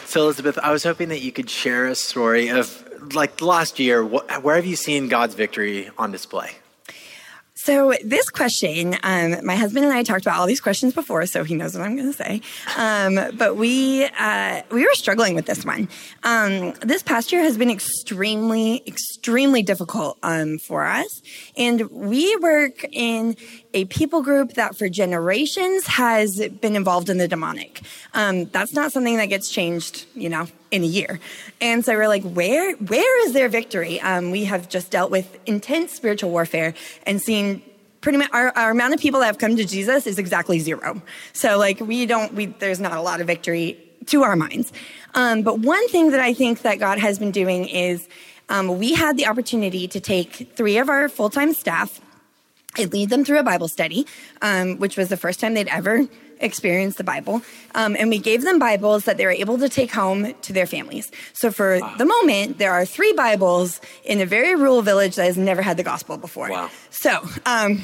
So, 0.05 0.21
Elizabeth, 0.21 0.59
I 0.61 0.71
was 0.71 0.83
hoping 0.83 1.09
that 1.09 1.21
you 1.21 1.31
could 1.31 1.49
share 1.49 1.87
a 1.87 1.95
story 1.95 2.49
of 2.49 2.83
like 3.13 3.41
last 3.41 3.79
year. 3.79 4.03
where 4.03 4.55
have 4.55 4.65
you 4.65 4.75
seen 4.75 5.09
God's 5.09 5.35
victory 5.35 5.89
on 5.97 6.11
display? 6.11 6.51
So 7.63 7.93
this 8.03 8.29
question, 8.29 8.97
um, 9.03 9.37
my 9.45 9.55
husband 9.55 9.85
and 9.85 9.93
I 9.93 10.03
talked 10.03 10.25
about 10.25 10.37
all 10.37 10.47
these 10.47 10.59
questions 10.59 10.93
before, 10.93 11.25
so 11.25 11.45
he 11.45 11.55
knows 11.55 11.77
what 11.77 11.85
I'm 11.85 11.95
going 11.95 12.11
to 12.11 12.17
say. 12.17 12.41
Um, 12.75 13.37
but 13.37 13.55
we 13.55 14.03
uh, 14.03 14.63
we 14.69 14.83
were 14.85 14.93
struggling 14.95 15.33
with 15.33 15.45
this 15.45 15.63
one. 15.63 15.87
Um, 16.23 16.73
this 16.81 17.01
past 17.03 17.31
year 17.31 17.41
has 17.41 17.57
been 17.57 17.69
extremely, 17.69 18.83
extremely 18.85 19.63
difficult 19.63 20.17
um, 20.23 20.57
for 20.57 20.83
us, 20.83 21.21
and 21.55 21.89
we 21.89 22.35
work 22.35 22.85
in 22.91 23.37
a 23.73 23.85
people 23.85 24.21
group 24.21 24.53
that 24.53 24.75
for 24.75 24.87
generations 24.87 25.87
has 25.87 26.47
been 26.61 26.75
involved 26.75 27.09
in 27.09 27.17
the 27.17 27.27
demonic. 27.27 27.81
Um, 28.13 28.45
that's 28.45 28.73
not 28.73 28.91
something 28.91 29.17
that 29.17 29.27
gets 29.27 29.49
changed, 29.49 30.05
you 30.13 30.29
know, 30.29 30.47
in 30.69 30.83
a 30.83 30.87
year. 30.87 31.19
And 31.59 31.83
so 31.83 31.93
we're 31.93 32.07
like, 32.07 32.23
where, 32.23 32.75
where 32.75 33.25
is 33.25 33.33
their 33.33 33.49
victory? 33.49 33.99
Um, 34.01 34.31
we 34.31 34.45
have 34.45 34.69
just 34.69 34.91
dealt 34.91 35.11
with 35.11 35.39
intense 35.45 35.91
spiritual 35.91 36.29
warfare 36.29 36.75
and 37.05 37.21
seen 37.21 37.63
pretty 38.01 38.17
much 38.17 38.29
our, 38.31 38.55
our 38.55 38.71
amount 38.71 38.93
of 38.93 38.99
people 38.99 39.21
that 39.21 39.27
have 39.27 39.37
come 39.37 39.55
to 39.55 39.65
Jesus 39.65 40.05
is 40.05 40.19
exactly 40.19 40.59
zero. 40.59 41.01
So 41.31 41.57
like 41.57 41.79
we 41.79 42.05
don't, 42.05 42.33
we, 42.33 42.47
there's 42.47 42.79
not 42.79 42.97
a 42.97 43.01
lot 43.01 43.21
of 43.21 43.27
victory 43.27 43.77
to 44.07 44.23
our 44.23 44.35
minds. 44.35 44.71
Um, 45.15 45.41
but 45.41 45.59
one 45.59 45.87
thing 45.89 46.11
that 46.11 46.19
I 46.19 46.33
think 46.33 46.61
that 46.63 46.79
God 46.79 46.99
has 46.99 47.17
been 47.17 47.31
doing 47.31 47.65
is 47.67 48.07
um, 48.49 48.77
we 48.77 48.93
had 48.93 49.15
the 49.15 49.27
opportunity 49.27 49.87
to 49.87 49.99
take 49.99 50.51
three 50.55 50.77
of 50.77 50.89
our 50.89 51.07
full-time 51.07 51.53
staff 51.53 52.01
I'd 52.77 52.93
lead 52.93 53.09
them 53.09 53.23
through 53.23 53.39
a 53.39 53.43
Bible 53.43 53.67
study, 53.67 54.07
um, 54.41 54.77
which 54.77 54.97
was 54.97 55.09
the 55.09 55.17
first 55.17 55.39
time 55.39 55.53
they'd 55.53 55.67
ever 55.67 56.07
experienced 56.39 56.97
the 56.97 57.03
Bible. 57.03 57.41
Um, 57.73 57.95
and 57.97 58.09
we 58.09 58.19
gave 58.19 58.43
them 58.43 58.59
Bibles 58.59 59.05
that 59.05 59.17
they 59.17 59.25
were 59.25 59.31
able 59.31 59.57
to 59.59 59.69
take 59.69 59.91
home 59.91 60.33
to 60.41 60.53
their 60.53 60.65
families. 60.65 61.11
So 61.31 61.51
for 61.51 61.79
wow. 61.79 61.95
the 61.97 62.05
moment, 62.05 62.57
there 62.57 62.73
are 62.73 62.85
three 62.85 63.13
Bibles 63.13 63.79
in 64.03 64.19
a 64.19 64.25
very 64.25 64.55
rural 64.55 64.81
village 64.81 65.15
that 65.15 65.25
has 65.25 65.37
never 65.37 65.61
had 65.61 65.77
the 65.77 65.83
gospel 65.83 66.17
before. 66.17 66.49
Wow. 66.49 66.69
So, 66.89 67.21
um, 67.45 67.81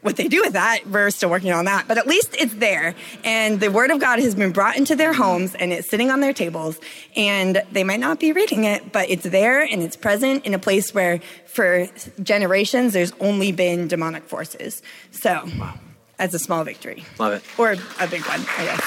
what 0.00 0.16
they 0.16 0.28
do 0.28 0.42
with 0.42 0.52
that, 0.52 0.86
we're 0.86 1.10
still 1.10 1.30
working 1.30 1.52
on 1.52 1.64
that, 1.64 1.88
but 1.88 1.98
at 1.98 2.06
least 2.06 2.36
it's 2.38 2.54
there. 2.54 2.94
And 3.24 3.58
the 3.60 3.70
word 3.70 3.90
of 3.90 4.00
God 4.00 4.18
has 4.20 4.34
been 4.34 4.52
brought 4.52 4.76
into 4.76 4.94
their 4.94 5.12
homes 5.12 5.54
and 5.54 5.72
it's 5.72 5.90
sitting 5.90 6.10
on 6.10 6.20
their 6.20 6.32
tables. 6.32 6.78
And 7.16 7.62
they 7.72 7.84
might 7.84 8.00
not 8.00 8.20
be 8.20 8.32
reading 8.32 8.64
it, 8.64 8.92
but 8.92 9.10
it's 9.10 9.24
there 9.24 9.62
and 9.62 9.82
it's 9.82 9.96
present 9.96 10.46
in 10.46 10.54
a 10.54 10.58
place 10.58 10.94
where 10.94 11.20
for 11.46 11.88
generations 12.22 12.92
there's 12.92 13.12
only 13.20 13.50
been 13.52 13.88
demonic 13.88 14.24
forces. 14.24 14.82
So, 15.10 15.42
wow. 15.58 15.74
as 16.18 16.32
a 16.32 16.38
small 16.38 16.62
victory. 16.64 17.04
Love 17.18 17.32
it. 17.32 17.42
Or 17.58 17.72
a 17.72 18.06
big 18.06 18.24
one, 18.26 18.40
I 18.56 18.64
guess. 18.64 18.80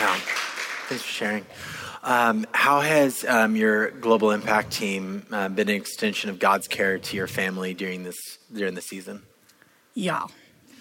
Yeah. 0.00 0.16
Thanks 0.88 1.04
for 1.04 1.12
sharing. 1.12 1.46
Um, 2.02 2.46
how 2.52 2.80
has 2.80 3.24
um, 3.24 3.56
your 3.56 3.90
global 3.90 4.30
impact 4.30 4.72
team 4.72 5.26
uh, 5.30 5.48
been 5.48 5.68
an 5.68 5.74
extension 5.74 6.30
of 6.30 6.38
God's 6.38 6.66
care 6.68 6.98
to 6.98 7.16
your 7.16 7.26
family 7.26 7.74
during 7.74 8.04
this 8.04 8.16
during 8.52 8.74
the 8.74 8.80
season? 8.80 9.22
Y'all. 9.98 10.30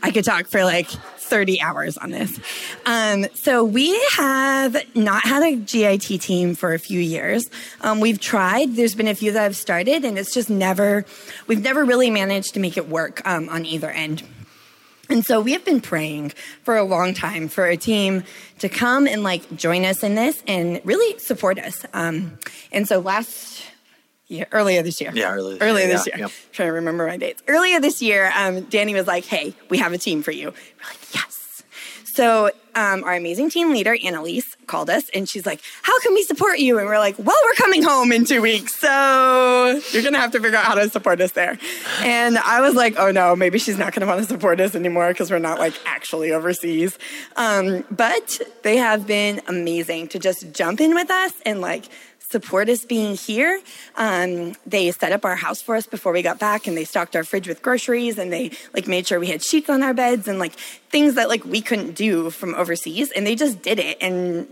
I 0.01 0.12
could 0.12 0.23
talk 0.23 0.45
for 0.45 0.63
like 0.63 0.88
30 0.88 1.60
hours 1.60 1.97
on 1.97 2.12
this. 2.12 2.39
Um, 2.86 3.25
so 3.34 3.63
we 3.63 3.99
have 4.12 4.77
not 4.95 5.23
had 5.23 5.43
a 5.43 5.56
GIT 5.56 6.21
team 6.21 6.56
for 6.56 6.73
a 6.73 6.80
few 6.80 6.99
years. 6.99 7.49
Um, 7.82 7.99
we've 7.99 8.19
tried. 8.19 8.75
There's 8.75 8.95
been 8.95 9.08
a 9.08 9.15
few 9.15 9.32
that 9.32 9.43
I've 9.43 9.56
started, 9.56 10.06
and 10.06 10.17
it's 10.17 10.34
just 10.34 10.49
never. 10.49 11.03
We've 11.47 11.63
never 11.63 11.84
really 11.84 12.12
managed 12.12 12.53
to 12.53 12.60
make 12.60 12.77
it 12.77 12.88
work 12.88 13.27
um, 13.27 13.49
on 13.49 13.65
either 13.65 13.89
end. 13.89 14.23
And 15.10 15.25
so 15.25 15.41
we 15.41 15.53
have 15.53 15.65
been 15.65 15.82
praying 15.82 16.34
for 16.63 16.75
a 16.75 16.84
long 16.84 17.13
time 17.13 17.47
for 17.47 17.65
a 17.65 17.77
team 17.77 18.23
to 18.60 18.69
come 18.69 19.08
and 19.08 19.23
like 19.23 19.56
join 19.56 19.86
us 19.86 20.03
in 20.03 20.15
this 20.15 20.43
and 20.47 20.82
really 20.84 21.17
support 21.19 21.58
us. 21.58 21.86
Um, 21.93 22.38
and 22.71 22.88
so 22.88 22.99
last 22.99 23.63
yeah, 24.28 24.46
earlier 24.52 24.82
this 24.84 25.00
year. 25.00 25.12
Yeah, 25.13 25.34
earlier. 25.34 25.58
Earlier 25.62 25.88
this 25.88 26.06
year. 26.06 26.18
Yep. 26.18 26.32
Trying 26.52 26.70
to 26.70 26.74
remember 26.74 27.08
my 27.08 27.18
dates. 27.18 27.42
Earlier 27.48 27.80
this 27.80 28.02
year, 28.02 28.32
um, 28.36 28.62
Danny 28.66 28.94
was 28.94 29.08
like, 29.08 29.26
"Hey, 29.26 29.56
we 29.70 29.78
have 29.78 29.94
a 29.94 29.98
team 29.98 30.22
for 30.22 30.32
you." 30.32 30.48
We're 30.48 30.90
like, 30.90 31.16
"Yes." 31.16 31.38
So 32.18 32.50
um, 32.74 33.04
our 33.04 33.13
amazing 33.13 33.52
team 33.52 33.72
leader, 33.72 33.96
Annalise, 34.04 34.56
called 34.66 34.90
us 34.90 35.10
and 35.13 35.28
she's 35.28 35.46
like, 35.46 35.62
How 35.82 36.00
can 36.00 36.13
we 36.13 36.24
support 36.24 36.58
you? 36.58 36.80
And 36.80 36.88
we're 36.88 36.98
like, 36.98 37.18
Well, 37.20 37.38
we're 37.46 37.54
coming 37.54 37.84
home 37.84 38.12
in 38.12 38.26
two 38.26 38.42
weeks. 38.42 38.76
So 38.76 39.82
you're 39.92 40.02
going 40.02 40.13
to 40.13 40.20
have 40.20 40.32
to 40.32 40.40
figure 40.40 40.58
out 40.58 40.66
how 40.66 40.76
to 40.76 40.90
support 40.90 41.22
us 41.22 41.34
there. 41.34 41.60
And 42.02 42.38
I 42.38 42.62
was 42.62 42.74
like, 42.74 42.96
Oh 42.98 43.12
no, 43.12 43.36
maybe 43.36 43.60
she's 43.60 43.78
not 43.78 43.94
going 43.94 44.02
to 44.02 44.08
want 44.08 44.22
to 44.22 44.28
support 44.28 44.60
us 44.60 44.74
anymore 44.76 45.10
because 45.10 45.30
we're 45.30 45.38
not 45.38 45.60
like 45.60 45.74
actually 45.86 46.32
overseas. 46.32 46.98
Um, 47.36 47.84
but 47.92 48.42
they 48.63 48.78
have 48.78 49.06
been 49.06 49.42
amazing 49.48 50.08
to 50.10 50.20
just 50.20 50.52
jump 50.54 50.82
in 50.82 50.94
with 50.96 51.10
us 51.10 51.34
and 51.46 51.62
like 51.62 51.86
support 52.30 52.70
us 52.70 52.86
being 52.86 53.16
here. 53.16 53.62
Um, 53.96 54.54
they 54.66 54.92
set 54.92 55.12
up 55.12 55.24
our 55.24 55.36
house 55.36 55.62
for 55.62 55.76
us 55.76 55.88
before 55.88 56.12
we 56.12 56.22
got 56.22 56.40
back 56.40 56.68
and 56.68 56.76
they 56.76 56.84
stocked 56.84 57.16
our 57.16 57.24
fridge 57.24 57.48
with 57.48 57.62
groceries 57.62 58.18
and 58.18 58.32
they 58.32 58.52
like 58.74 58.88
made 58.88 59.08
sure 59.08 59.20
we 59.20 59.28
had 59.28 59.44
sheets 59.44 59.70
on 59.70 59.82
our 59.82 59.94
beds 59.94 60.28
and 60.28 60.40
like 60.40 60.54
things 60.90 61.16
that 61.16 61.30
like 61.30 61.46
we 61.46 61.62
couldn't 61.62 61.94
do 61.94 62.30
from 62.30 62.54
overseas 62.56 63.12
and 63.12 63.26
they 63.26 63.36
just 63.36 63.62
did 63.62 63.80
it 63.80 63.98
and 64.02 64.48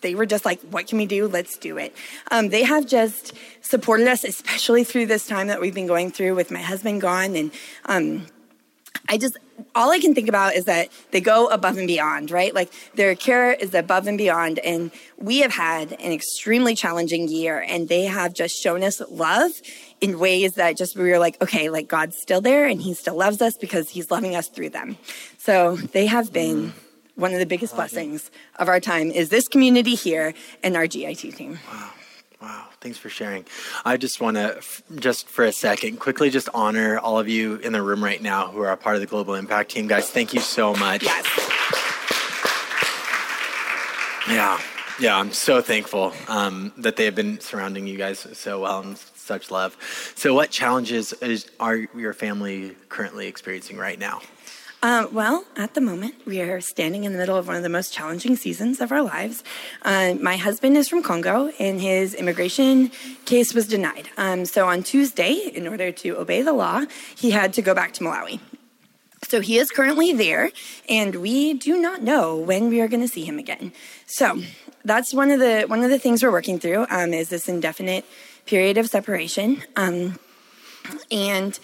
they 0.00 0.14
were 0.14 0.26
just 0.26 0.44
like, 0.44 0.60
what 0.62 0.86
can 0.86 0.98
we 0.98 1.06
do? 1.06 1.26
Let's 1.26 1.56
do 1.58 1.76
it. 1.76 1.94
Um, 2.30 2.50
they 2.50 2.62
have 2.62 2.86
just 2.86 3.32
supported 3.62 4.06
us, 4.06 4.24
especially 4.24 4.84
through 4.84 5.06
this 5.06 5.26
time 5.26 5.48
that 5.48 5.60
we've 5.60 5.74
been 5.74 5.88
going 5.88 6.12
through 6.12 6.36
with 6.36 6.50
my 6.50 6.60
husband 6.60 7.00
gone. 7.00 7.34
And 7.34 7.50
um, 7.84 8.26
I 9.08 9.16
just, 9.16 9.36
all 9.74 9.90
I 9.90 10.00
can 10.00 10.14
think 10.14 10.28
about 10.28 10.54
is 10.54 10.66
that 10.66 10.88
they 11.12 11.20
go 11.20 11.46
above 11.46 11.78
and 11.78 11.86
beyond, 11.86 12.30
right? 12.30 12.54
Like 12.54 12.70
their 12.94 13.14
care 13.14 13.52
is 13.52 13.72
above 13.74 14.06
and 14.06 14.18
beyond. 14.18 14.58
And 14.58 14.90
we 15.16 15.38
have 15.38 15.52
had 15.52 15.92
an 15.92 16.12
extremely 16.12 16.74
challenging 16.74 17.28
year 17.28 17.64
and 17.66 17.88
they 17.88 18.04
have 18.04 18.34
just 18.34 18.62
shown 18.62 18.82
us 18.82 19.00
love 19.08 19.52
in 20.00 20.18
ways 20.18 20.54
that 20.54 20.76
just 20.76 20.96
we 20.96 21.10
were 21.10 21.18
like, 21.18 21.40
okay, 21.42 21.70
like 21.70 21.88
God's 21.88 22.18
still 22.20 22.40
there 22.40 22.66
and 22.66 22.82
he 22.82 22.92
still 22.94 23.16
loves 23.16 23.40
us 23.40 23.56
because 23.56 23.90
he's 23.90 24.10
loving 24.10 24.36
us 24.36 24.48
through 24.48 24.70
them. 24.70 24.98
So 25.38 25.76
they 25.76 26.06
have 26.06 26.32
been 26.32 26.74
one 27.14 27.32
of 27.32 27.40
the 27.40 27.46
biggest 27.46 27.74
blessings 27.74 28.30
of 28.58 28.68
our 28.68 28.78
time 28.78 29.10
is 29.10 29.28
this 29.28 29.48
community 29.48 29.94
here 29.94 30.34
and 30.62 30.76
our 30.76 30.86
GIT 30.86 31.34
team. 31.34 31.58
Wow. 31.72 31.90
Thanks 32.80 32.96
for 32.96 33.08
sharing. 33.08 33.44
I 33.84 33.96
just 33.96 34.20
want 34.20 34.36
to, 34.36 34.58
f- 34.58 34.82
just 34.96 35.28
for 35.28 35.44
a 35.44 35.52
second, 35.52 35.98
quickly 35.98 36.30
just 36.30 36.48
honor 36.54 36.98
all 36.98 37.18
of 37.18 37.28
you 37.28 37.56
in 37.56 37.72
the 37.72 37.82
room 37.82 38.04
right 38.04 38.22
now 38.22 38.48
who 38.48 38.60
are 38.60 38.70
a 38.70 38.76
part 38.76 38.94
of 38.94 39.00
the 39.00 39.06
Global 39.06 39.34
Impact 39.34 39.72
team. 39.72 39.88
Guys, 39.88 40.08
thank 40.10 40.32
you 40.32 40.40
so 40.40 40.74
much. 40.74 41.02
Yes. 41.02 41.26
Yeah, 44.28 44.60
yeah, 45.00 45.16
I'm 45.16 45.32
so 45.32 45.60
thankful 45.62 46.12
um, 46.28 46.72
that 46.76 46.96
they 46.96 47.06
have 47.06 47.14
been 47.14 47.40
surrounding 47.40 47.86
you 47.86 47.96
guys 47.96 48.26
so 48.34 48.60
well 48.60 48.80
and 48.80 48.98
such 48.98 49.50
love. 49.50 49.76
So, 50.16 50.34
what 50.34 50.50
challenges 50.50 51.12
is, 51.14 51.50
are 51.58 51.76
your 51.76 52.12
family 52.12 52.76
currently 52.88 53.26
experiencing 53.26 53.78
right 53.78 53.98
now? 53.98 54.20
Uh, 54.80 55.08
well, 55.10 55.44
at 55.56 55.74
the 55.74 55.80
moment, 55.80 56.14
we 56.24 56.40
are 56.40 56.60
standing 56.60 57.02
in 57.02 57.12
the 57.12 57.18
middle 57.18 57.36
of 57.36 57.48
one 57.48 57.56
of 57.56 57.64
the 57.64 57.68
most 57.68 57.92
challenging 57.92 58.36
seasons 58.36 58.80
of 58.80 58.92
our 58.92 59.02
lives. 59.02 59.42
Uh, 59.82 60.14
my 60.20 60.36
husband 60.36 60.76
is 60.76 60.88
from 60.88 61.02
Congo, 61.02 61.50
and 61.58 61.80
his 61.80 62.14
immigration 62.14 62.92
case 63.24 63.54
was 63.54 63.66
denied. 63.66 64.08
Um, 64.16 64.44
so 64.44 64.68
on 64.68 64.84
Tuesday, 64.84 65.32
in 65.52 65.66
order 65.66 65.90
to 65.90 66.16
obey 66.16 66.42
the 66.42 66.52
law, 66.52 66.84
he 67.16 67.32
had 67.32 67.52
to 67.54 67.62
go 67.62 67.74
back 67.74 67.92
to 67.94 68.04
Malawi. 68.04 68.38
So 69.26 69.40
he 69.40 69.58
is 69.58 69.72
currently 69.72 70.12
there, 70.12 70.50
and 70.88 71.16
we 71.16 71.54
do 71.54 71.76
not 71.76 72.02
know 72.02 72.36
when 72.36 72.68
we 72.68 72.80
are 72.80 72.86
going 72.86 73.02
to 73.02 73.08
see 73.08 73.24
him 73.24 73.40
again. 73.40 73.72
So 74.06 74.40
that's 74.84 75.12
one 75.12 75.32
of 75.32 75.40
the 75.40 75.64
one 75.66 75.82
of 75.82 75.90
the 75.90 75.98
things 75.98 76.22
we're 76.22 76.30
working 76.30 76.60
through 76.60 76.86
um, 76.88 77.12
is 77.12 77.30
this 77.30 77.48
indefinite 77.48 78.04
period 78.46 78.78
of 78.78 78.86
separation, 78.86 79.64
um, 79.74 80.20
and 81.10 81.58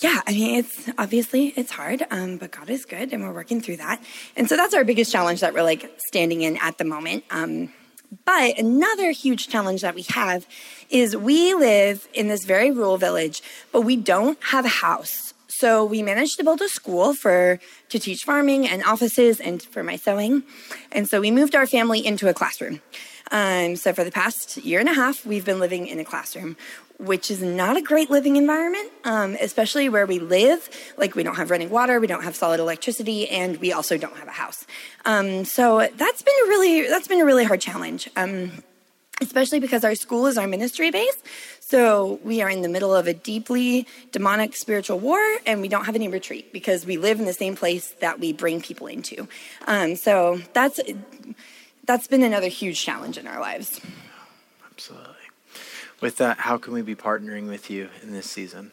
yeah, 0.00 0.22
I 0.26 0.32
mean, 0.32 0.56
it's 0.56 0.90
obviously 0.96 1.48
it's 1.56 1.70
hard, 1.70 2.06
um, 2.10 2.38
but 2.38 2.50
God 2.50 2.70
is 2.70 2.84
good, 2.84 3.12
and 3.12 3.22
we're 3.22 3.34
working 3.34 3.60
through 3.60 3.76
that. 3.76 4.02
And 4.34 4.48
so 4.48 4.56
that's 4.56 4.74
our 4.74 4.84
biggest 4.84 5.12
challenge 5.12 5.40
that 5.40 5.52
we're 5.52 5.62
like 5.62 5.90
standing 6.08 6.40
in 6.40 6.56
at 6.58 6.78
the 6.78 6.84
moment. 6.84 7.24
Um, 7.30 7.72
but 8.24 8.58
another 8.58 9.10
huge 9.10 9.48
challenge 9.48 9.82
that 9.82 9.94
we 9.94 10.02
have 10.08 10.46
is 10.88 11.16
we 11.16 11.54
live 11.54 12.08
in 12.12 12.28
this 12.28 12.44
very 12.44 12.70
rural 12.70 12.96
village, 12.96 13.42
but 13.72 13.82
we 13.82 13.94
don't 13.96 14.42
have 14.44 14.64
a 14.64 14.68
house. 14.68 15.34
So 15.48 15.84
we 15.84 16.02
managed 16.02 16.38
to 16.38 16.44
build 16.44 16.62
a 16.62 16.68
school 16.68 17.12
for 17.12 17.60
to 17.90 17.98
teach 17.98 18.24
farming 18.24 18.66
and 18.66 18.82
offices 18.84 19.40
and 19.40 19.62
for 19.62 19.82
my 19.82 19.96
sewing. 19.96 20.44
And 20.90 21.08
so 21.08 21.20
we 21.20 21.30
moved 21.30 21.54
our 21.54 21.66
family 21.66 22.04
into 22.04 22.28
a 22.28 22.34
classroom. 22.34 22.80
Um, 23.30 23.76
so 23.76 23.92
for 23.92 24.02
the 24.02 24.10
past 24.10 24.56
year 24.56 24.80
and 24.80 24.88
a 24.88 24.94
half, 24.94 25.24
we've 25.24 25.44
been 25.44 25.60
living 25.60 25.86
in 25.86 26.00
a 26.00 26.04
classroom, 26.04 26.56
which 27.00 27.30
is 27.30 27.42
not 27.42 27.76
a 27.76 27.82
great 27.82 28.10
living 28.10 28.36
environment, 28.36 28.90
um, 29.04 29.36
especially 29.40 29.88
where 29.88 30.06
we 30.06 30.18
live. 30.18 30.68
Like 30.96 31.14
we 31.14 31.22
don't 31.22 31.36
have 31.36 31.50
running 31.50 31.70
water, 31.70 31.98
we 32.00 32.06
don't 32.06 32.24
have 32.24 32.36
solid 32.36 32.60
electricity, 32.60 33.28
and 33.28 33.56
we 33.58 33.72
also 33.72 33.96
don't 33.96 34.16
have 34.16 34.28
a 34.28 34.32
house. 34.32 34.66
Um, 35.04 35.44
so 35.44 35.88
that's 35.96 36.22
been 36.22 36.34
a 36.44 36.48
really 36.48 36.88
that's 36.88 37.08
been 37.08 37.20
a 37.20 37.24
really 37.24 37.44
hard 37.44 37.60
challenge. 37.60 38.08
Um, 38.16 38.62
especially 39.20 39.60
because 39.60 39.84
our 39.84 39.94
school 39.94 40.26
is 40.26 40.38
our 40.38 40.46
ministry 40.46 40.90
base. 40.90 41.22
So 41.60 42.18
we 42.24 42.42
are 42.42 42.50
in 42.50 42.62
the 42.62 42.68
middle 42.68 42.94
of 42.94 43.06
a 43.06 43.14
deeply 43.14 43.86
demonic 44.12 44.56
spiritual 44.56 44.98
war, 44.98 45.20
and 45.46 45.60
we 45.60 45.68
don't 45.68 45.84
have 45.84 45.94
any 45.94 46.08
retreat 46.08 46.52
because 46.52 46.84
we 46.84 46.96
live 46.96 47.20
in 47.20 47.26
the 47.26 47.32
same 47.32 47.54
place 47.54 47.94
that 48.00 48.18
we 48.18 48.32
bring 48.32 48.60
people 48.60 48.86
into. 48.86 49.28
Um, 49.66 49.94
so 49.96 50.40
that's 50.52 50.80
that's 51.84 52.06
been 52.06 52.22
another 52.22 52.48
huge 52.48 52.82
challenge 52.82 53.18
in 53.18 53.26
our 53.26 53.40
lives. 53.40 53.80
Absolutely. 54.72 55.19
With 56.00 56.16
that, 56.16 56.38
how 56.38 56.56
can 56.56 56.72
we 56.72 56.82
be 56.82 56.94
partnering 56.94 57.48
with 57.48 57.70
you 57.70 57.90
in 58.02 58.12
this 58.12 58.30
season? 58.30 58.72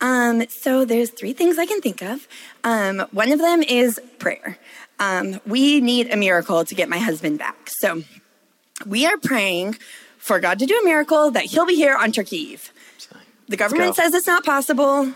Um, 0.00 0.46
so 0.48 0.84
there's 0.84 1.10
three 1.10 1.32
things 1.32 1.58
I 1.58 1.66
can 1.66 1.80
think 1.80 2.02
of. 2.02 2.28
Um, 2.62 3.06
one 3.10 3.32
of 3.32 3.38
them 3.38 3.62
is 3.62 3.98
prayer. 4.18 4.58
Um, 4.98 5.40
we 5.46 5.80
need 5.80 6.12
a 6.12 6.16
miracle 6.16 6.64
to 6.64 6.74
get 6.74 6.88
my 6.88 6.98
husband 6.98 7.38
back. 7.38 7.70
So 7.78 8.02
we 8.84 9.06
are 9.06 9.16
praying 9.16 9.78
for 10.18 10.40
God 10.40 10.58
to 10.58 10.66
do 10.66 10.78
a 10.78 10.84
miracle 10.84 11.30
that 11.30 11.44
he'll 11.44 11.66
be 11.66 11.74
here 11.74 11.96
on 11.96 12.12
Turkey 12.12 12.36
Eve. 12.36 12.72
The 13.48 13.56
government 13.56 13.94
says 13.94 14.14
it's 14.14 14.26
not 14.26 14.44
possible. 14.44 15.12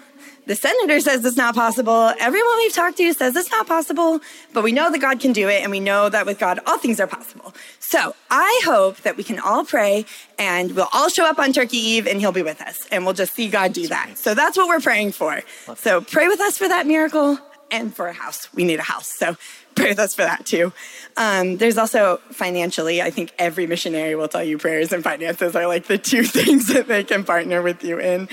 The 0.49 0.57
senator 0.57 0.99
says 1.01 1.23
it's 1.27 1.37
not 1.37 1.55
possible. 1.55 2.11
Everyone 2.19 2.57
we've 2.57 2.73
talked 2.73 2.97
to 2.97 3.13
says 3.13 3.37
it's 3.37 3.51
not 3.51 3.67
possible, 3.67 4.21
but 4.55 4.65
we 4.65 4.73
know 4.73 4.91
that 4.91 4.99
God 4.99 5.21
can 5.21 5.35
do 5.35 5.47
it, 5.47 5.61
and 5.63 5.71
we 5.71 5.79
know 5.79 6.09
that 6.09 6.25
with 6.25 6.39
God, 6.39 6.59
all 6.67 6.79
things 6.79 6.99
are 7.01 7.07
possible. 7.07 7.53
So 7.81 8.15
I 8.31 8.63
hope 8.65 8.97
that 9.03 9.19
we 9.19 9.25
can 9.25 9.39
all 9.39 9.67
pray 9.67 10.07
and 10.39 10.75
we'll 10.75 10.89
all 10.95 11.11
show 11.11 11.27
up 11.27 11.39
on 11.39 11.53
Turkey 11.53 11.77
Eve 11.77 12.07
and 12.07 12.19
He'll 12.19 12.33
be 12.33 12.41
with 12.41 12.63
us, 12.63 12.89
and 12.91 13.05
we'll 13.05 13.13
just 13.13 13.35
see 13.35 13.49
God 13.49 13.75
do 13.75 13.89
that. 13.89 14.17
So 14.17 14.35
that's 14.35 14.57
what 14.57 14.69
we're 14.69 14.81
praying 14.81 15.13
for. 15.13 15.43
So 15.77 16.01
pray 16.01 16.29
with 16.29 16.41
us 16.41 16.57
for 16.57 16.67
that 16.67 16.87
miracle 16.87 17.39
and 17.71 17.95
for 17.95 18.09
a 18.09 18.15
house. 18.15 18.49
We 18.55 18.65
need 18.65 18.79
a 18.79 18.85
house. 18.85 19.13
So 19.19 19.37
pray 19.75 19.91
with 19.91 19.99
us 19.99 20.15
for 20.15 20.23
that 20.23 20.47
too. 20.47 20.73
Um, 21.19 21.59
there's 21.59 21.77
also 21.77 22.19
financially, 22.31 23.03
I 23.03 23.11
think 23.11 23.33
every 23.39 23.67
missionary 23.67 24.15
will 24.15 24.29
tell 24.29 24.45
you 24.45 24.57
prayers 24.57 24.93
and 24.93 25.05
finances 25.05 25.55
are 25.55 25.67
like 25.67 25.87
the 25.87 25.99
two 25.99 26.23
things 26.25 26.69
that 26.69 26.89
they 26.89 27.05
can 27.05 27.25
partner 27.25 27.61
with 27.61 27.85
you 27.85 27.99
in. 28.01 28.29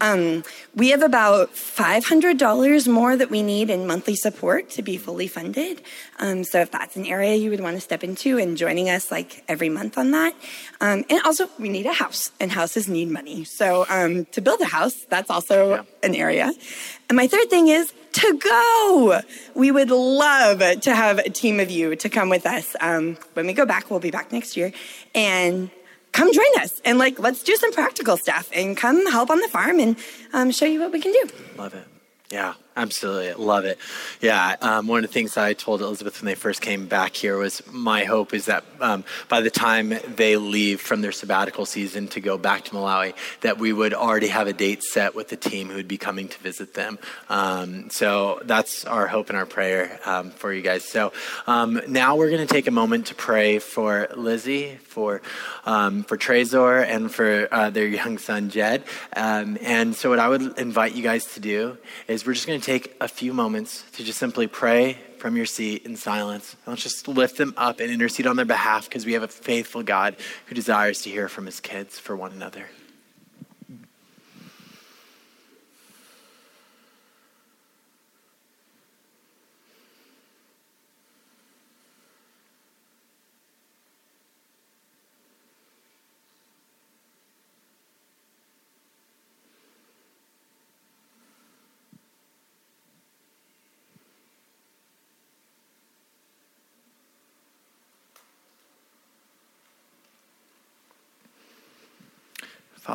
Um, 0.00 0.44
we 0.74 0.90
have 0.90 1.02
about 1.02 1.54
$500 1.54 2.88
more 2.88 3.16
that 3.16 3.30
we 3.30 3.42
need 3.42 3.70
in 3.70 3.86
monthly 3.86 4.16
support 4.16 4.70
to 4.70 4.82
be 4.82 4.96
fully 4.96 5.26
funded. 5.26 5.82
Um, 6.18 6.44
so 6.44 6.60
if 6.60 6.70
that's 6.70 6.96
an 6.96 7.06
area 7.06 7.34
you 7.36 7.50
would 7.50 7.60
want 7.60 7.76
to 7.76 7.80
step 7.80 8.04
into 8.04 8.38
and 8.38 8.56
joining 8.56 8.88
us 8.90 9.10
like 9.10 9.44
every 9.48 9.68
month 9.68 9.98
on 9.98 10.10
that. 10.10 10.34
Um, 10.80 11.04
and 11.08 11.20
also 11.24 11.48
we 11.58 11.68
need 11.68 11.86
a 11.86 11.92
house 11.92 12.30
and 12.40 12.52
houses 12.52 12.88
need 12.88 13.10
money. 13.10 13.44
So 13.44 13.86
um, 13.88 14.26
to 14.26 14.40
build 14.40 14.60
a 14.60 14.66
house, 14.66 15.04
that's 15.08 15.30
also 15.30 15.70
yeah. 15.70 15.82
an 16.02 16.14
area. 16.14 16.52
And 17.08 17.16
my 17.16 17.26
third 17.26 17.48
thing 17.48 17.68
is 17.68 17.92
to 18.12 18.38
go. 18.38 19.20
We 19.54 19.70
would 19.70 19.90
love 19.90 20.80
to 20.80 20.94
have 20.94 21.18
a 21.18 21.30
team 21.30 21.60
of 21.60 21.70
you 21.70 21.96
to 21.96 22.08
come 22.08 22.28
with 22.28 22.46
us. 22.46 22.74
Um, 22.80 23.18
when 23.34 23.46
we 23.46 23.52
go 23.52 23.66
back, 23.66 23.90
we'll 23.90 24.00
be 24.00 24.10
back 24.10 24.32
next 24.32 24.56
year 24.56 24.72
and 25.14 25.70
come 26.16 26.32
join 26.32 26.46
us 26.58 26.80
and 26.84 26.98
like 26.98 27.18
let's 27.18 27.42
do 27.42 27.54
some 27.56 27.72
practical 27.72 28.16
stuff 28.16 28.50
and 28.54 28.76
come 28.76 29.06
help 29.10 29.30
on 29.30 29.38
the 29.40 29.48
farm 29.48 29.78
and 29.78 29.96
um, 30.32 30.50
show 30.50 30.64
you 30.64 30.80
what 30.80 30.90
we 30.90 31.00
can 31.00 31.12
do. 31.12 31.28
Love 31.56 31.74
it. 31.74 31.86
Yeah, 32.30 32.54
absolutely. 32.74 33.32
Love 33.34 33.64
it. 33.66 33.78
Yeah, 34.20 34.56
um, 34.60 34.88
one 34.88 35.04
of 35.04 35.08
the 35.08 35.12
things 35.12 35.36
I 35.36 35.52
told 35.52 35.80
Elizabeth 35.80 36.20
when 36.20 36.26
they 36.26 36.34
first 36.34 36.60
came 36.60 36.86
back 36.86 37.14
here 37.14 37.38
was 37.38 37.62
my 37.70 38.02
hope 38.02 38.34
is 38.34 38.46
that 38.46 38.64
um, 38.80 39.04
by 39.28 39.40
the 39.40 39.50
time 39.50 39.94
they 40.16 40.36
leave 40.36 40.80
from 40.80 41.02
their 41.02 41.12
sabbatical 41.12 41.66
season 41.66 42.08
to 42.08 42.20
go 42.20 42.36
back 42.36 42.64
to 42.64 42.72
Malawi, 42.72 43.14
that 43.42 43.58
we 43.58 43.72
would 43.72 43.94
already 43.94 44.26
have 44.26 44.48
a 44.48 44.52
date 44.52 44.82
set 44.82 45.14
with 45.14 45.28
the 45.28 45.36
team 45.36 45.68
who 45.68 45.76
would 45.76 45.86
be 45.86 45.98
coming 45.98 46.26
to 46.26 46.38
visit 46.40 46.74
them. 46.74 46.98
Um, 47.28 47.90
so 47.90 48.40
that's 48.42 48.84
our 48.84 49.06
hope 49.06 49.28
and 49.28 49.38
our 49.38 49.46
prayer 49.46 50.00
um, 50.04 50.30
for 50.32 50.52
you 50.52 50.62
guys. 50.62 50.84
So 50.84 51.12
um, 51.46 51.80
now 51.86 52.16
we're 52.16 52.30
going 52.30 52.44
to 52.44 52.52
take 52.52 52.66
a 52.66 52.72
moment 52.72 53.06
to 53.06 53.14
pray 53.14 53.60
for 53.60 54.08
Lizzie, 54.16 54.78
for 54.82 55.22
um, 55.64 56.02
for 56.02 56.18
Trezor, 56.18 56.84
and 56.84 57.12
for 57.12 57.46
uh, 57.52 57.70
their 57.70 57.86
young 57.86 58.18
son 58.18 58.50
Jed. 58.50 58.82
and 59.12 59.94
so 59.94 60.10
what 60.10 60.18
I 60.18 60.26
would 60.28 60.58
invite 60.58 60.94
you 60.96 61.04
guys 61.04 61.24
to 61.34 61.40
do 61.40 61.78
is 62.08 62.15
we're 62.24 62.34
just 62.34 62.46
going 62.46 62.60
to 62.60 62.64
take 62.64 62.94
a 63.00 63.08
few 63.08 63.32
moments 63.32 63.84
to 63.92 64.04
just 64.04 64.18
simply 64.18 64.46
pray 64.46 64.98
from 65.18 65.36
your 65.36 65.46
seat 65.46 65.84
in 65.84 65.96
silence. 65.96 66.54
And 66.64 66.72
let's 66.72 66.82
just 66.82 67.08
lift 67.08 67.36
them 67.36 67.52
up 67.56 67.80
and 67.80 67.90
intercede 67.90 68.26
on 68.26 68.36
their 68.36 68.44
behalf 68.44 68.88
because 68.88 69.04
we 69.04 69.14
have 69.14 69.24
a 69.24 69.28
faithful 69.28 69.82
God 69.82 70.16
who 70.46 70.54
desires 70.54 71.02
to 71.02 71.10
hear 71.10 71.28
from 71.28 71.46
his 71.46 71.58
kids 71.58 71.98
for 71.98 72.14
one 72.14 72.32
another. 72.32 72.66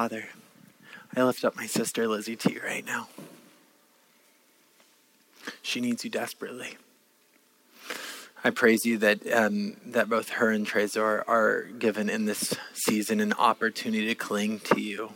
Father, 0.02 0.30
I 1.16 1.22
lift 1.22 1.46
up 1.46 1.56
my 1.56 1.68
sister 1.68 2.08
Lizzie 2.08 2.36
to 2.38 2.52
you 2.52 2.60
right 2.66 2.84
now. 2.84 3.08
She 5.62 5.80
needs 5.80 6.04
you 6.04 6.10
desperately. 6.10 6.76
I 8.44 8.50
praise 8.50 8.84
you 8.84 8.98
that 8.98 9.32
um, 9.32 9.78
that 9.86 10.10
both 10.10 10.30
her 10.30 10.50
and 10.50 10.66
Trezor 10.66 11.24
are 11.28 11.66
given 11.78 12.10
in 12.10 12.26
this 12.26 12.56
season 12.74 13.20
an 13.20 13.34
opportunity 13.34 14.08
to 14.08 14.16
cling 14.16 14.62
to 14.62 14.82
you, 14.82 15.12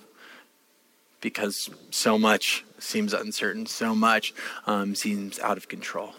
because 1.19 1.67
so 1.89 2.19
much 2.19 2.63
seems 2.77 3.11
uncertain, 3.11 3.65
so 3.65 3.95
much 3.95 4.35
um, 4.67 4.93
seems 4.93 5.39
out 5.39 5.57
of 5.57 5.67
control. 5.67 6.13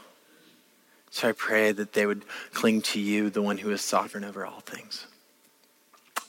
So 1.12 1.29
I 1.29 1.33
pray 1.33 1.70
that 1.70 1.92
they 1.92 2.05
would 2.05 2.24
cling 2.52 2.83
to 2.83 2.98
you, 2.98 3.31
the 3.31 3.42
one 3.42 3.59
who 3.59 3.70
is 3.70 3.81
sovereign 3.81 4.24
over 4.24 4.44
all 4.44 4.59
things. 4.59 5.07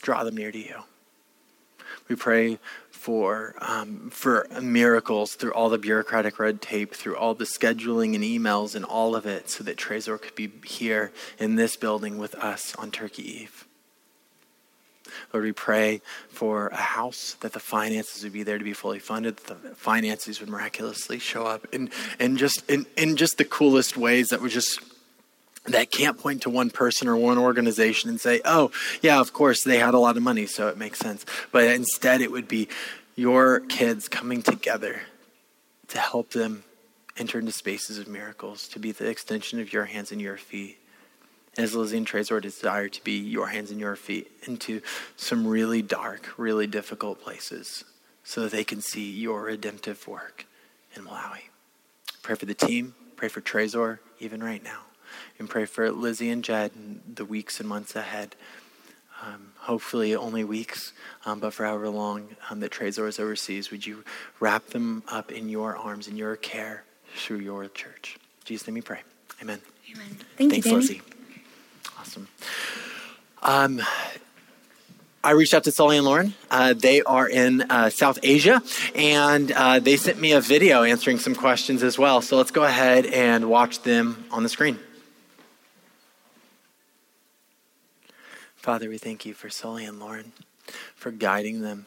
Draw 0.03 0.23
them 0.23 0.37
near 0.37 0.51
to 0.51 0.59
you. 0.59 0.83
We 2.09 2.15
pray 2.15 2.59
for 2.89 3.55
um, 3.59 4.09
for 4.11 4.47
miracles 4.61 5.35
through 5.35 5.53
all 5.53 5.69
the 5.69 5.77
bureaucratic 5.77 6.39
red 6.39 6.61
tape, 6.61 6.93
through 6.93 7.17
all 7.17 7.33
the 7.33 7.45
scheduling 7.45 8.15
and 8.15 8.23
emails 8.23 8.75
and 8.75 8.85
all 8.85 9.15
of 9.15 9.25
it, 9.25 9.49
so 9.49 9.63
that 9.63 9.77
Trezor 9.77 10.21
could 10.21 10.35
be 10.35 10.51
here 10.65 11.11
in 11.37 11.55
this 11.55 11.75
building 11.75 12.17
with 12.17 12.35
us 12.35 12.75
on 12.75 12.91
Turkey 12.91 13.41
Eve. 13.41 13.67
Lord, 15.33 15.45
we 15.45 15.51
pray 15.51 16.01
for 16.29 16.67
a 16.67 16.75
house 16.75 17.35
that 17.41 17.53
the 17.53 17.59
finances 17.59 18.23
would 18.23 18.33
be 18.33 18.43
there 18.43 18.57
to 18.57 18.63
be 18.63 18.73
fully 18.73 18.99
funded, 18.99 19.37
that 19.37 19.63
the 19.63 19.75
finances 19.75 20.39
would 20.39 20.49
miraculously 20.49 21.19
show 21.19 21.45
up 21.45 21.65
in, 21.73 21.89
in 22.19 22.37
just 22.37 22.69
in, 22.69 22.85
in 22.95 23.15
just 23.15 23.37
the 23.37 23.45
coolest 23.45 23.97
ways 23.97 24.29
that 24.29 24.41
would 24.41 24.51
just 24.51 24.79
that 25.67 25.91
can't 25.91 26.17
point 26.17 26.41
to 26.43 26.49
one 26.49 26.69
person 26.69 27.07
or 27.07 27.15
one 27.15 27.37
organization 27.37 28.09
and 28.09 28.19
say, 28.19 28.41
oh, 28.45 28.71
yeah, 29.01 29.19
of 29.19 29.33
course, 29.33 29.63
they 29.63 29.79
had 29.79 29.93
a 29.93 29.99
lot 29.99 30.17
of 30.17 30.23
money, 30.23 30.45
so 30.45 30.67
it 30.69 30.77
makes 30.77 30.99
sense. 30.99 31.25
But 31.51 31.65
instead, 31.65 32.21
it 32.21 32.31
would 32.31 32.47
be 32.47 32.69
your 33.15 33.59
kids 33.61 34.07
coming 34.07 34.41
together 34.41 35.01
to 35.89 35.99
help 35.99 36.31
them 36.31 36.63
enter 37.17 37.39
into 37.39 37.51
spaces 37.51 37.97
of 37.97 38.07
miracles, 38.07 38.67
to 38.69 38.79
be 38.79 38.91
the 38.91 39.09
extension 39.09 39.59
of 39.59 39.73
your 39.73 39.85
hands 39.85 40.11
and 40.11 40.21
your 40.21 40.37
feet. 40.37 40.77
As 41.57 41.73
Lizzie 41.73 41.97
and 41.97 42.07
Trezor 42.07 42.41
desire 42.41 42.87
to 42.87 43.03
be 43.03 43.17
your 43.17 43.47
hands 43.47 43.71
and 43.71 43.79
your 43.79 43.95
feet 43.95 44.31
into 44.43 44.81
some 45.15 45.47
really 45.47 45.81
dark, 45.81 46.37
really 46.37 46.67
difficult 46.67 47.19
places 47.19 47.83
so 48.23 48.41
that 48.41 48.51
they 48.51 48.63
can 48.63 48.79
see 48.79 49.09
your 49.09 49.43
redemptive 49.43 50.07
work 50.07 50.45
in 50.95 51.03
Malawi. 51.03 51.49
Pray 52.21 52.35
for 52.35 52.45
the 52.45 52.53
team, 52.53 52.93
pray 53.15 53.27
for 53.27 53.41
Trezor, 53.41 53.99
even 54.19 54.43
right 54.43 54.63
now 54.63 54.81
and 55.39 55.49
pray 55.49 55.65
for 55.65 55.91
Lizzie 55.91 56.29
and 56.29 56.43
Jed 56.43 56.71
in 56.75 57.01
the 57.15 57.25
weeks 57.25 57.59
and 57.59 57.67
months 57.67 57.95
ahead. 57.95 58.35
Um, 59.23 59.53
hopefully, 59.57 60.15
only 60.15 60.43
weeks, 60.43 60.93
um, 61.25 61.39
but 61.39 61.53
for 61.53 61.65
however 61.65 61.89
long 61.89 62.35
um, 62.49 62.59
that 62.59 62.71
Trezor 62.71 63.07
is 63.07 63.19
overseas, 63.19 63.71
would 63.71 63.85
you 63.85 64.03
wrap 64.39 64.67
them 64.67 65.03
up 65.07 65.31
in 65.31 65.49
your 65.49 65.75
arms, 65.75 66.07
in 66.07 66.17
your 66.17 66.35
care, 66.35 66.83
through 67.15 67.39
your 67.39 67.67
church? 67.67 68.17
In 68.41 68.45
Jesus' 68.45 68.67
name 68.67 68.75
we 68.75 68.81
pray. 68.81 68.99
Amen. 69.41 69.59
Amen. 69.93 70.17
Thank 70.37 70.51
Thanks, 70.51 70.65
you, 70.67 70.71
Danny. 70.71 70.81
Lizzie. 70.81 71.01
Awesome. 71.97 72.27
Um, 73.41 73.81
I 75.23 75.31
reached 75.31 75.53
out 75.53 75.63
to 75.65 75.71
Sully 75.71 75.97
and 75.97 76.05
Lauren. 76.05 76.33
Uh, 76.49 76.73
they 76.73 77.01
are 77.01 77.27
in 77.27 77.63
uh, 77.63 77.89
South 77.89 78.19
Asia, 78.23 78.61
and 78.95 79.51
uh, 79.51 79.79
they 79.79 79.97
sent 79.97 80.19
me 80.19 80.31
a 80.31 80.41
video 80.41 80.83
answering 80.83 81.19
some 81.19 81.35
questions 81.35 81.83
as 81.83 81.97
well. 81.97 82.21
So 82.21 82.37
let's 82.37 82.51
go 82.51 82.63
ahead 82.63 83.05
and 83.07 83.49
watch 83.49 83.81
them 83.81 84.25
on 84.31 84.43
the 84.43 84.49
screen. 84.49 84.79
Father, 88.67 88.89
we 88.89 88.97
thank 88.97 89.25
you 89.25 89.33
for 89.33 89.49
Sully 89.49 89.85
and 89.85 89.97
Lauren, 89.97 90.33
for 90.93 91.09
guiding 91.09 91.61
them, 91.61 91.85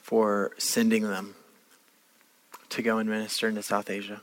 for 0.00 0.52
sending 0.56 1.02
them 1.02 1.34
to 2.70 2.80
go 2.80 2.96
and 2.96 3.06
minister 3.06 3.46
into 3.46 3.62
South 3.62 3.90
Asia. 3.90 4.22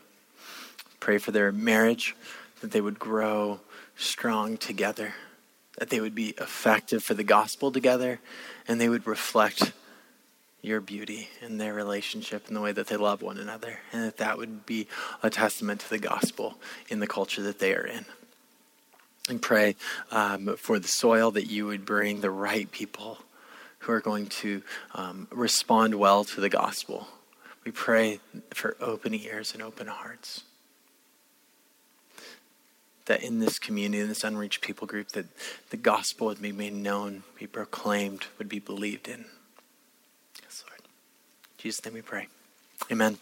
Pray 1.00 1.20
for 1.20 1.30
their 1.30 1.52
marriage, 1.52 2.16
that 2.62 2.72
they 2.72 2.82
would 2.82 2.98
grow 2.98 3.60
strong 3.96 4.58
together, 4.58 5.14
that 5.78 5.92
they 5.92 6.02
would 6.02 6.16
be 6.16 6.30
effective 6.40 7.04
for 7.04 7.14
the 7.14 7.24
gospel 7.24 7.72
together, 7.72 8.20
and 8.68 8.82
they 8.82 8.90
would 8.90 9.06
reflect 9.06 9.74
your 10.64 10.82
beauty 10.82 11.30
in 11.44 11.60
their 11.60 11.76
relationship 11.76 12.48
and 12.48 12.56
the 12.56 12.62
way 12.62 12.72
that 12.72 12.88
they 12.88 12.98
love 12.98 13.22
one 13.22 13.38
another, 13.38 13.78
and 13.94 14.04
that 14.06 14.18
that 14.18 14.40
would 14.40 14.66
be 14.66 14.88
a 15.22 15.30
testament 15.30 15.82
to 15.82 15.90
the 15.92 16.00
gospel 16.00 16.58
in 16.90 17.00
the 17.00 17.06
culture 17.06 17.44
that 17.44 17.60
they 17.60 17.76
are 17.76 17.86
in 17.86 18.06
and 19.32 19.42
pray 19.42 19.76
um, 20.12 20.56
for 20.58 20.78
the 20.78 20.88
soil 20.88 21.32
that 21.32 21.50
you 21.50 21.66
would 21.66 21.86
bring 21.86 22.22
the 22.22 22.30
right 22.30 22.72
people 22.72 23.18
who 23.80 23.92
are 23.92 24.02
going 24.02 24.28
to 24.28 24.62
um, 24.94 25.28
respond 25.32 25.96
well 25.96 26.24
to 26.24 26.40
the 26.40 26.50
gospel. 26.50 27.08
We 27.66 27.72
pray 27.72 28.20
for 28.54 28.78
open 28.80 29.16
ears 29.16 29.54
and 29.54 29.64
open 29.64 29.88
hearts. 29.88 30.44
That 33.06 33.24
in 33.24 33.40
this 33.40 33.58
community, 33.58 34.02
in 34.02 34.08
this 34.08 34.24
unreached 34.24 34.62
people 34.62 34.86
group, 34.86 35.10
that 35.10 35.26
the 35.72 35.78
gospel 35.78 36.28
would 36.28 36.42
be 36.42 36.52
made 36.52 36.74
known, 36.74 37.24
be 37.40 37.48
proclaimed, 37.48 38.28
would 38.38 38.50
be 38.50 38.60
believed 38.60 39.08
in. 39.08 39.26
Yes, 40.44 40.64
Lord. 40.70 40.82
In 40.82 41.58
Jesus' 41.58 41.84
name 41.84 41.96
we 41.96 42.02
pray. 42.02 42.28
Amen. 42.92 43.18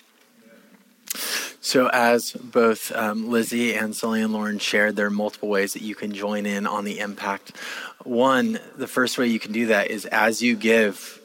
So, 1.70 1.88
as 1.94 2.32
both 2.32 2.92
um, 2.94 3.30
Lizzie 3.30 3.76
and 3.76 3.96
Sully 3.96 4.24
and 4.24 4.34
Lauren 4.34 4.58
shared, 4.58 4.96
there 4.96 5.06
are 5.06 5.12
multiple 5.12 5.50
ways 5.50 5.74
that 5.74 5.84
you 5.84 5.94
can 5.94 6.14
join 6.14 6.48
in 6.48 6.66
on 6.66 6.84
the 6.84 6.98
impact. 6.98 7.56
One, 8.04 8.60
the 8.76 8.88
first 8.88 9.20
way 9.20 9.28
you 9.28 9.40
can 9.40 9.52
do 9.52 9.68
that 9.68 9.92
is 9.92 10.08
as 10.08 10.42
you 10.42 10.56
give 10.56 11.22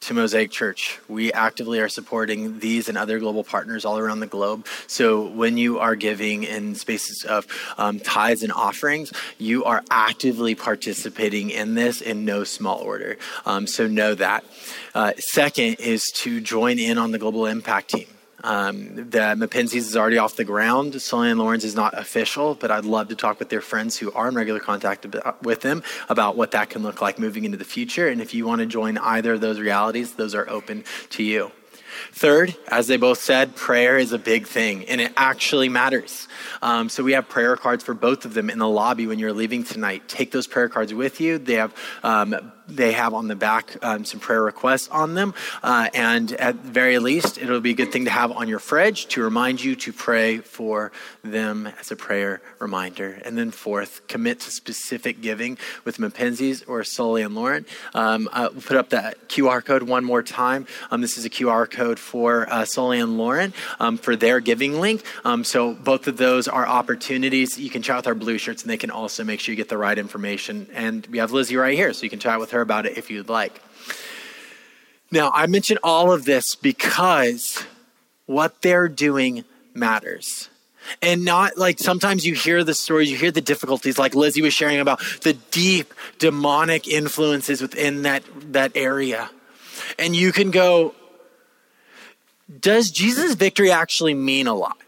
to 0.00 0.14
Mosaic 0.14 0.50
Church. 0.50 0.98
We 1.08 1.30
actively 1.30 1.78
are 1.80 1.90
supporting 1.90 2.58
these 2.60 2.88
and 2.88 2.96
other 2.96 3.18
global 3.18 3.44
partners 3.44 3.84
all 3.84 3.98
around 3.98 4.20
the 4.20 4.26
globe. 4.26 4.66
So 4.86 5.26
when 5.26 5.58
you 5.58 5.78
are 5.78 5.94
giving 5.94 6.44
in 6.44 6.74
spaces 6.74 7.26
of 7.28 7.46
um, 7.76 8.00
tithes 8.00 8.42
and 8.42 8.52
offerings, 8.52 9.12
you 9.36 9.64
are 9.64 9.84
actively 9.90 10.54
participating 10.54 11.50
in 11.50 11.74
this 11.74 12.00
in 12.00 12.24
no 12.24 12.44
small 12.44 12.78
order. 12.78 13.18
Um, 13.44 13.66
so 13.66 13.86
know 13.86 14.14
that. 14.14 14.42
Uh, 14.94 15.12
second 15.18 15.80
is 15.80 16.10
to 16.14 16.40
join 16.40 16.78
in 16.78 16.96
on 16.96 17.10
the 17.10 17.18
global 17.18 17.44
impact 17.44 17.90
team. 17.90 18.06
Um, 18.46 18.94
the 18.94 19.34
Mapenzies 19.36 19.74
is 19.74 19.96
already 19.96 20.18
off 20.18 20.36
the 20.36 20.44
ground. 20.44 21.02
Sully 21.02 21.30
and 21.30 21.40
Lauren's 21.40 21.64
is 21.64 21.74
not 21.74 21.98
official, 21.98 22.54
but 22.54 22.70
I'd 22.70 22.84
love 22.84 23.08
to 23.08 23.16
talk 23.16 23.40
with 23.40 23.48
their 23.48 23.60
friends 23.60 23.96
who 23.98 24.12
are 24.12 24.28
in 24.28 24.36
regular 24.36 24.60
contact 24.60 25.04
with 25.42 25.62
them 25.62 25.82
about 26.08 26.36
what 26.36 26.52
that 26.52 26.70
can 26.70 26.84
look 26.84 27.02
like 27.02 27.18
moving 27.18 27.44
into 27.44 27.58
the 27.58 27.64
future. 27.64 28.06
And 28.06 28.20
if 28.20 28.34
you 28.34 28.46
want 28.46 28.60
to 28.60 28.66
join 28.66 28.98
either 28.98 29.32
of 29.32 29.40
those 29.40 29.58
realities, 29.58 30.14
those 30.14 30.32
are 30.36 30.48
open 30.48 30.84
to 31.10 31.24
you. 31.24 31.50
Third, 32.12 32.54
as 32.68 32.86
they 32.86 32.96
both 32.98 33.18
said, 33.18 33.56
prayer 33.56 33.98
is 33.98 34.12
a 34.12 34.18
big 34.18 34.46
thing 34.46 34.84
and 34.84 35.00
it 35.00 35.12
actually 35.16 35.68
matters. 35.68 36.28
Um, 36.62 36.88
so 36.88 37.02
we 37.02 37.12
have 37.12 37.28
prayer 37.28 37.56
cards 37.56 37.82
for 37.82 37.94
both 37.94 38.24
of 38.24 38.34
them 38.34 38.48
in 38.48 38.58
the 38.58 38.68
lobby 38.68 39.06
when 39.06 39.18
you're 39.18 39.32
leaving 39.32 39.64
tonight. 39.64 40.06
Take 40.08 40.30
those 40.30 40.46
prayer 40.46 40.68
cards 40.68 40.94
with 40.94 41.20
you. 41.20 41.38
They 41.38 41.54
have 41.54 41.74
um, 42.02 42.52
they 42.68 42.92
have 42.92 43.14
on 43.14 43.28
the 43.28 43.36
back 43.36 43.76
um, 43.82 44.04
some 44.04 44.20
prayer 44.20 44.42
requests 44.42 44.88
on 44.88 45.14
them. 45.14 45.34
Uh, 45.62 45.88
and 45.94 46.32
at 46.32 46.62
the 46.62 46.70
very 46.70 46.98
least, 46.98 47.38
it'll 47.38 47.60
be 47.60 47.70
a 47.70 47.74
good 47.74 47.92
thing 47.92 48.04
to 48.04 48.10
have 48.10 48.32
on 48.32 48.48
your 48.48 48.58
fridge 48.58 49.06
to 49.06 49.22
remind 49.22 49.62
you 49.62 49.76
to 49.76 49.92
pray 49.92 50.38
for 50.38 50.92
them 51.22 51.68
as 51.80 51.90
a 51.90 51.96
prayer 51.96 52.40
reminder. 52.58 53.20
And 53.24 53.36
then, 53.36 53.50
fourth, 53.50 54.06
commit 54.08 54.40
to 54.40 54.50
specific 54.50 55.20
giving 55.20 55.58
with 55.84 55.98
Mapenzies 55.98 56.64
or 56.68 56.82
Sully 56.84 57.22
and 57.22 57.34
Lauren. 57.34 57.66
Um, 57.94 58.28
uh, 58.32 58.48
we'll 58.52 58.62
put 58.62 58.76
up 58.76 58.90
that 58.90 59.28
QR 59.28 59.64
code 59.64 59.82
one 59.82 60.04
more 60.04 60.22
time. 60.22 60.66
Um, 60.90 61.00
this 61.00 61.18
is 61.18 61.24
a 61.24 61.30
QR 61.30 61.70
code 61.70 61.98
for 61.98 62.50
uh, 62.50 62.64
Sully 62.64 63.00
and 63.00 63.18
Lauren 63.18 63.52
um, 63.78 63.98
for 63.98 64.16
their 64.16 64.40
giving 64.40 64.80
link. 64.80 65.04
Um, 65.24 65.44
so, 65.44 65.74
both 65.74 66.06
of 66.08 66.16
those 66.16 66.48
are 66.48 66.66
opportunities. 66.66 67.58
You 67.58 67.70
can 67.70 67.82
chat 67.82 67.96
with 67.96 68.06
our 68.06 68.14
blue 68.14 68.38
shirts, 68.38 68.62
and 68.62 68.70
they 68.70 68.76
can 68.76 68.90
also 68.90 69.24
make 69.24 69.40
sure 69.40 69.52
you 69.52 69.56
get 69.56 69.68
the 69.68 69.78
right 69.78 69.98
information. 69.98 70.68
And 70.72 71.06
we 71.06 71.18
have 71.18 71.32
Lizzie 71.32 71.56
right 71.56 71.76
here, 71.76 71.92
so 71.92 72.02
you 72.02 72.10
can 72.10 72.18
chat 72.18 72.40
with 72.40 72.50
her 72.50 72.55
her 72.56 72.62
about 72.62 72.86
it 72.86 72.98
if 72.98 73.10
you'd 73.10 73.28
like. 73.28 73.62
Now, 75.10 75.30
I 75.32 75.46
mention 75.46 75.78
all 75.82 76.12
of 76.12 76.24
this 76.24 76.54
because 76.54 77.64
what 78.26 78.60
they're 78.62 78.88
doing 78.88 79.44
matters. 79.72 80.48
And 81.02 81.24
not 81.24 81.56
like 81.56 81.78
sometimes 81.78 82.24
you 82.24 82.34
hear 82.34 82.62
the 82.62 82.74
stories, 82.74 83.10
you 83.10 83.16
hear 83.16 83.30
the 83.30 83.40
difficulties, 83.40 83.98
like 83.98 84.14
Lizzie 84.14 84.42
was 84.42 84.54
sharing 84.54 84.78
about 84.78 85.00
the 85.22 85.32
deep 85.50 85.92
demonic 86.18 86.86
influences 86.86 87.60
within 87.60 88.02
that, 88.02 88.22
that 88.52 88.72
area. 88.76 89.30
And 89.98 90.14
you 90.14 90.32
can 90.32 90.50
go, 90.50 90.94
does 92.60 92.90
Jesus' 92.90 93.34
victory 93.34 93.70
actually 93.70 94.14
mean 94.14 94.46
a 94.46 94.54
lot? 94.54 94.78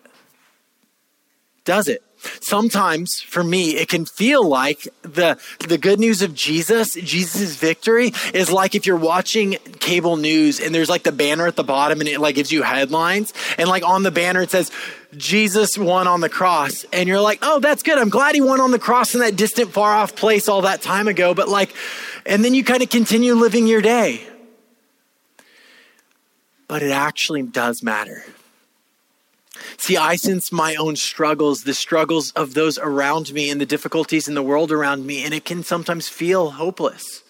Does 1.65 1.89
it? 1.89 2.03
Sometimes 2.41 3.21
for 3.21 3.43
me, 3.43 3.77
it 3.77 3.89
can 3.89 4.05
feel 4.05 4.47
like 4.47 4.89
the, 5.03 5.39
the 5.67 5.79
good 5.79 5.99
news 5.99 6.23
of 6.23 6.35
Jesus, 6.35 6.95
Jesus' 6.95 7.57
victory 7.57 8.13
is 8.35 8.51
like 8.51 8.75
if 8.75 8.87
you're 8.87 8.97
watching 8.97 9.53
cable 9.81 10.17
news 10.17 10.61
and 10.61 10.75
there's 10.75 10.89
like 10.89 11.03
the 11.03 11.13
banner 11.13 11.47
at 11.47 11.57
the 11.57 11.65
bottom 11.65 12.01
and 12.01 12.09
it 12.09 12.21
like 12.21 12.35
gives 12.35 12.53
you 12.53 12.63
headlines 12.63 13.33
and 13.59 13.69
like 13.69 13.85
on 13.85 14.03
the 14.03 14.11
banner 14.11 14.43
it 14.43 14.51
says, 14.51 14.71
Jesus 15.17 15.79
won 15.79 16.07
on 16.07 16.21
the 16.21 16.29
cross. 16.29 16.85
And 16.93 17.09
you're 17.09 17.21
like, 17.21 17.39
oh, 17.43 17.61
that's 17.61 17.83
good. 17.83 17.99
I'm 17.99 18.11
glad 18.11 18.35
he 18.35 18.41
won 18.41 18.61
on 18.61 18.71
the 18.71 18.79
cross 18.79 19.15
in 19.15 19.21
that 19.21 19.37
distant, 19.37 19.73
far 19.73 19.93
off 19.93 20.15
place 20.15 20.49
all 20.49 20.63
that 20.63 20.83
time 20.83 21.09
ago. 21.09 21.35
But 21.35 21.49
like, 21.49 21.75
and 22.27 22.45
then 22.45 22.55
you 22.55 22.63
kind 22.63 22.83
of 22.83 22.91
continue 22.91 23.35
living 23.35 23.67
your 23.67 23.81
day. 23.81 24.27
But 26.67 26.83
it 26.83 26.91
actually 26.91 27.43
does 27.43 27.83
matter. 27.83 28.23
See, 29.77 29.97
I 29.97 30.17
sense 30.17 30.53
my 30.53 30.75
own 30.77 30.97
struggles, 30.97 31.65
the 31.65 31.75
struggles 31.75 32.33
of 32.33 32.55
those 32.55 32.79
around 32.79 33.33
me, 33.33 33.51
and 33.51 33.61
the 33.61 33.67
difficulties 33.67 34.29
in 34.29 34.35
the 34.35 34.43
world 34.43 34.73
around 34.73 35.07
me, 35.07 35.25
and 35.25 35.35
it 35.35 35.45
can 35.45 35.63
sometimes 35.63 36.09
feel 36.09 36.51
hopeless. 36.51 37.23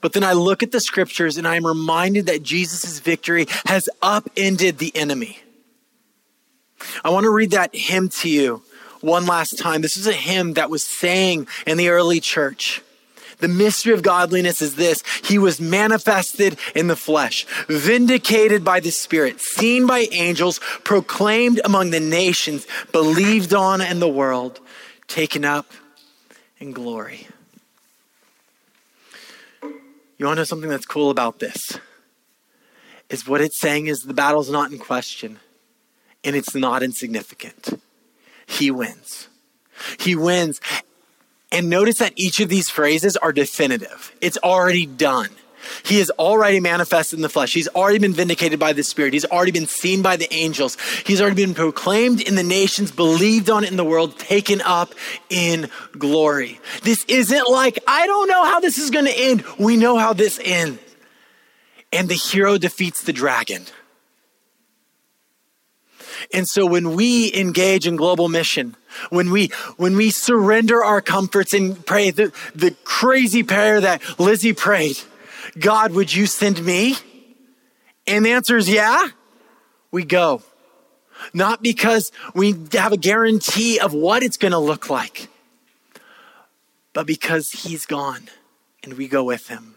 But 0.00 0.12
then 0.12 0.24
I 0.24 0.32
look 0.32 0.62
at 0.62 0.72
the 0.72 0.80
scriptures 0.80 1.36
and 1.36 1.48
I'm 1.48 1.66
reminded 1.66 2.26
that 2.26 2.42
Jesus' 2.42 2.98
victory 2.98 3.46
has 3.66 3.88
upended 4.02 4.78
the 4.78 4.94
enemy. 4.94 5.40
I 7.04 7.10
want 7.10 7.24
to 7.24 7.30
read 7.30 7.50
that 7.52 7.74
hymn 7.74 8.08
to 8.20 8.28
you 8.28 8.62
one 9.00 9.26
last 9.26 9.58
time. 9.58 9.82
This 9.82 9.96
is 9.96 10.06
a 10.06 10.12
hymn 10.12 10.54
that 10.54 10.70
was 10.70 10.82
sang 10.82 11.46
in 11.66 11.76
the 11.76 11.88
early 11.88 12.20
church. 12.20 12.82
The 13.40 13.48
mystery 13.48 13.92
of 13.92 14.02
godliness 14.02 14.62
is 14.62 14.76
this 14.76 15.02
He 15.24 15.38
was 15.38 15.60
manifested 15.60 16.58
in 16.74 16.86
the 16.86 16.96
flesh, 16.96 17.46
vindicated 17.68 18.64
by 18.64 18.80
the 18.80 18.90
Spirit, 18.90 19.40
seen 19.40 19.86
by 19.86 20.08
angels, 20.12 20.60
proclaimed 20.84 21.60
among 21.64 21.90
the 21.90 22.00
nations, 22.00 22.66
believed 22.92 23.54
on 23.54 23.80
in 23.80 24.00
the 24.00 24.08
world, 24.08 24.60
taken 25.06 25.44
up 25.44 25.66
in 26.58 26.72
glory. 26.72 27.26
You 29.62 30.26
want 30.26 30.36
to 30.36 30.40
know 30.40 30.44
something 30.44 30.68
that's 30.68 30.86
cool 30.86 31.10
about 31.10 31.38
this? 31.38 31.78
Is 33.08 33.26
what 33.26 33.40
it's 33.40 33.58
saying 33.58 33.86
is 33.86 34.00
the 34.00 34.14
battle's 34.14 34.50
not 34.50 34.70
in 34.70 34.78
question 34.78 35.40
and 36.22 36.36
it's 36.36 36.54
not 36.54 36.82
insignificant. 36.82 37.80
He 38.46 38.70
wins. 38.70 39.28
He 39.98 40.14
wins. 40.14 40.60
And 41.52 41.68
notice 41.68 41.98
that 41.98 42.12
each 42.16 42.40
of 42.40 42.48
these 42.48 42.70
phrases 42.70 43.16
are 43.16 43.32
definitive. 43.32 44.12
It's 44.20 44.38
already 44.38 44.86
done. 44.86 45.30
He 45.84 46.00
is 46.00 46.10
already 46.18 46.60
manifested 46.60 47.18
in 47.18 47.22
the 47.22 47.28
flesh. 47.28 47.52
He's 47.52 47.68
already 47.68 47.98
been 47.98 48.14
vindicated 48.14 48.58
by 48.58 48.72
the 48.72 48.82
Spirit. 48.82 49.12
He's 49.12 49.26
already 49.26 49.50
been 49.50 49.66
seen 49.66 50.00
by 50.00 50.16
the 50.16 50.32
angels. 50.32 50.78
He's 51.04 51.20
already 51.20 51.44
been 51.44 51.54
proclaimed 51.54 52.20
in 52.20 52.34
the 52.34 52.42
nations, 52.42 52.90
believed 52.90 53.50
on 53.50 53.64
in 53.64 53.76
the 53.76 53.84
world, 53.84 54.18
taken 54.18 54.60
up 54.62 54.94
in 55.28 55.68
glory. 55.92 56.60
This 56.82 57.04
isn't 57.08 57.48
like, 57.48 57.78
I 57.86 58.06
don't 58.06 58.28
know 58.28 58.44
how 58.44 58.60
this 58.60 58.78
is 58.78 58.90
going 58.90 59.04
to 59.04 59.18
end. 59.18 59.44
We 59.58 59.76
know 59.76 59.98
how 59.98 60.12
this 60.12 60.40
ends. 60.42 60.80
And 61.92 62.08
the 62.08 62.14
hero 62.14 62.56
defeats 62.56 63.02
the 63.02 63.12
dragon. 63.12 63.66
And 66.32 66.46
so 66.48 66.66
when 66.66 66.94
we 66.94 67.32
engage 67.34 67.86
in 67.86 67.96
global 67.96 68.28
mission, 68.28 68.76
when 69.10 69.30
we 69.30 69.48
when 69.76 69.96
we 69.96 70.10
surrender 70.10 70.82
our 70.82 71.00
comforts 71.00 71.54
and 71.54 71.84
pray 71.84 72.10
the, 72.10 72.32
the 72.54 72.72
crazy 72.84 73.42
prayer 73.42 73.80
that 73.80 74.02
Lizzie 74.18 74.52
prayed, 74.52 74.98
God, 75.58 75.92
would 75.92 76.14
you 76.14 76.26
send 76.26 76.64
me? 76.64 76.96
And 78.06 78.24
the 78.24 78.32
answer 78.32 78.56
is 78.56 78.68
yeah, 78.68 79.08
we 79.90 80.04
go. 80.04 80.42
Not 81.34 81.62
because 81.62 82.12
we 82.34 82.54
have 82.72 82.92
a 82.92 82.96
guarantee 82.96 83.78
of 83.78 83.92
what 83.92 84.22
it's 84.22 84.38
going 84.38 84.52
to 84.52 84.58
look 84.58 84.88
like, 84.88 85.28
but 86.92 87.06
because 87.06 87.50
he's 87.50 87.84
gone 87.84 88.28
and 88.82 88.94
we 88.94 89.06
go 89.06 89.22
with 89.24 89.48
him. 89.48 89.74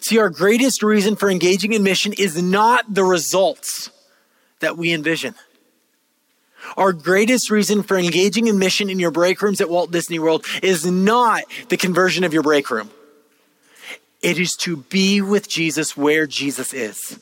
See, 0.00 0.18
our 0.18 0.30
greatest 0.30 0.82
reason 0.82 1.14
for 1.14 1.30
engaging 1.30 1.72
in 1.72 1.82
mission 1.82 2.14
is 2.14 2.42
not 2.42 2.92
the 2.92 3.04
results 3.04 3.90
that 4.64 4.76
we 4.76 4.92
envision. 4.92 5.34
Our 6.76 6.92
greatest 6.92 7.50
reason 7.50 7.82
for 7.82 7.98
engaging 7.98 8.46
in 8.46 8.58
mission 8.58 8.90
in 8.90 8.98
your 8.98 9.10
break 9.10 9.40
rooms 9.42 9.60
at 9.60 9.68
Walt 9.68 9.90
Disney 9.90 10.18
World 10.18 10.44
is 10.62 10.86
not 10.86 11.44
the 11.68 11.76
conversion 11.76 12.24
of 12.24 12.32
your 12.32 12.42
break 12.42 12.70
room. 12.70 12.90
It 14.22 14.38
is 14.38 14.56
to 14.60 14.78
be 14.78 15.20
with 15.20 15.48
Jesus 15.48 15.96
where 15.96 16.26
Jesus 16.26 16.72
is. 16.72 17.18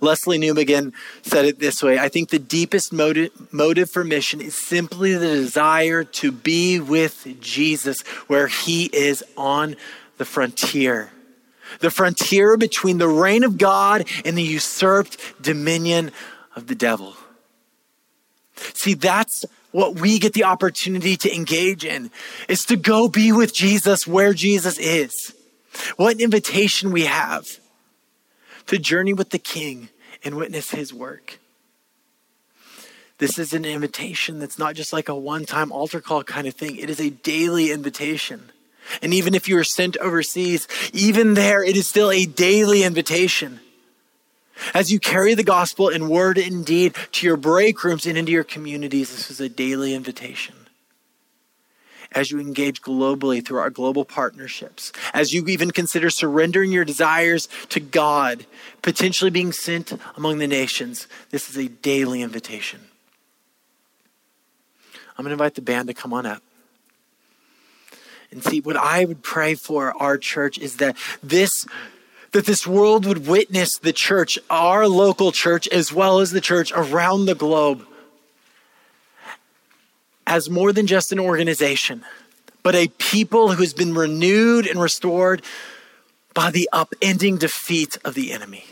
Lesslie 0.00 0.38
Newbigin 0.38 0.92
said 1.22 1.46
it 1.46 1.58
this 1.58 1.82
way 1.82 1.98
I 1.98 2.08
think 2.08 2.30
the 2.30 2.38
deepest 2.38 2.92
motive, 2.92 3.32
motive 3.52 3.90
for 3.90 4.04
mission 4.04 4.40
is 4.40 4.56
simply 4.56 5.14
the 5.14 5.26
desire 5.26 6.04
to 6.04 6.30
be 6.30 6.78
with 6.78 7.26
Jesus 7.40 8.02
where 8.28 8.46
he 8.46 8.84
is 8.92 9.24
on 9.36 9.74
the 10.16 10.24
frontier 10.24 11.10
the 11.80 11.90
frontier 11.90 12.56
between 12.56 12.98
the 12.98 13.08
reign 13.08 13.44
of 13.44 13.58
God 13.58 14.08
and 14.24 14.36
the 14.36 14.42
usurped 14.42 15.42
dominion 15.42 16.12
of 16.56 16.66
the 16.66 16.74
devil. 16.74 17.16
See, 18.74 18.94
that's 18.94 19.44
what 19.72 20.00
we 20.00 20.18
get 20.18 20.34
the 20.34 20.44
opportunity 20.44 21.16
to 21.16 21.34
engage 21.34 21.84
in 21.84 22.10
is 22.48 22.64
to 22.66 22.76
go 22.76 23.08
be 23.08 23.32
with 23.32 23.52
Jesus 23.52 24.06
where 24.06 24.32
Jesus 24.32 24.78
is. 24.78 25.34
What 25.96 26.14
an 26.14 26.20
invitation 26.20 26.92
we 26.92 27.06
have 27.06 27.58
to 28.66 28.78
journey 28.78 29.12
with 29.12 29.30
the 29.30 29.38
King 29.38 29.88
and 30.22 30.36
witness 30.36 30.70
his 30.70 30.94
work. 30.94 31.40
This 33.18 33.38
is 33.38 33.52
an 33.52 33.64
invitation 33.64 34.38
that's 34.38 34.58
not 34.58 34.74
just 34.74 34.92
like 34.92 35.08
a 35.08 35.14
one 35.14 35.44
time 35.44 35.70
altar 35.72 36.00
call 36.00 36.24
kind 36.24 36.46
of 36.46 36.54
thing, 36.54 36.76
it 36.76 36.90
is 36.90 37.00
a 37.00 37.10
daily 37.10 37.70
invitation. 37.70 38.50
And 39.02 39.14
even 39.14 39.34
if 39.34 39.48
you 39.48 39.58
are 39.58 39.64
sent 39.64 39.96
overseas, 39.98 40.68
even 40.92 41.34
there, 41.34 41.62
it 41.64 41.76
is 41.76 41.86
still 41.86 42.10
a 42.10 42.26
daily 42.26 42.82
invitation. 42.82 43.60
As 44.72 44.90
you 44.90 45.00
carry 45.00 45.34
the 45.34 45.42
gospel 45.42 45.88
in 45.88 46.08
word 46.08 46.38
and 46.38 46.64
deed 46.64 46.94
to 47.12 47.26
your 47.26 47.36
break 47.36 47.82
rooms 47.82 48.06
and 48.06 48.16
into 48.16 48.32
your 48.32 48.44
communities, 48.44 49.10
this 49.10 49.30
is 49.30 49.40
a 49.40 49.48
daily 49.48 49.94
invitation. 49.94 50.54
As 52.12 52.30
you 52.30 52.38
engage 52.38 52.80
globally 52.80 53.44
through 53.44 53.58
our 53.58 53.70
global 53.70 54.04
partnerships, 54.04 54.92
as 55.12 55.32
you 55.32 55.44
even 55.46 55.72
consider 55.72 56.10
surrendering 56.10 56.70
your 56.70 56.84
desires 56.84 57.48
to 57.70 57.80
God, 57.80 58.46
potentially 58.82 59.32
being 59.32 59.50
sent 59.50 59.92
among 60.16 60.38
the 60.38 60.46
nations, 60.46 61.08
this 61.30 61.50
is 61.50 61.56
a 61.56 61.68
daily 61.68 62.22
invitation. 62.22 62.80
I'm 65.18 65.24
going 65.24 65.30
to 65.30 65.44
invite 65.44 65.56
the 65.56 65.62
band 65.62 65.88
to 65.88 65.94
come 65.94 66.12
on 66.12 66.26
up. 66.26 66.42
And 68.34 68.42
see, 68.42 68.60
what 68.60 68.76
I 68.76 69.04
would 69.04 69.22
pray 69.22 69.54
for 69.54 69.94
our 70.02 70.18
church 70.18 70.58
is 70.58 70.76
that 70.78 70.96
this 71.22 71.66
that 72.32 72.46
this 72.46 72.66
world 72.66 73.06
would 73.06 73.28
witness 73.28 73.78
the 73.78 73.92
church, 73.92 74.40
our 74.50 74.88
local 74.88 75.30
church, 75.30 75.68
as 75.68 75.92
well 75.92 76.18
as 76.18 76.32
the 76.32 76.40
church 76.40 76.72
around 76.74 77.26
the 77.26 77.34
globe, 77.36 77.86
as 80.26 80.50
more 80.50 80.72
than 80.72 80.88
just 80.88 81.12
an 81.12 81.20
organization, 81.20 82.04
but 82.64 82.74
a 82.74 82.88
people 82.98 83.52
who 83.52 83.62
has 83.62 83.72
been 83.72 83.94
renewed 83.94 84.66
and 84.66 84.80
restored 84.80 85.42
by 86.34 86.50
the 86.50 86.68
upending 86.72 87.38
defeat 87.38 87.96
of 88.04 88.14
the 88.14 88.32
enemy. 88.32 88.64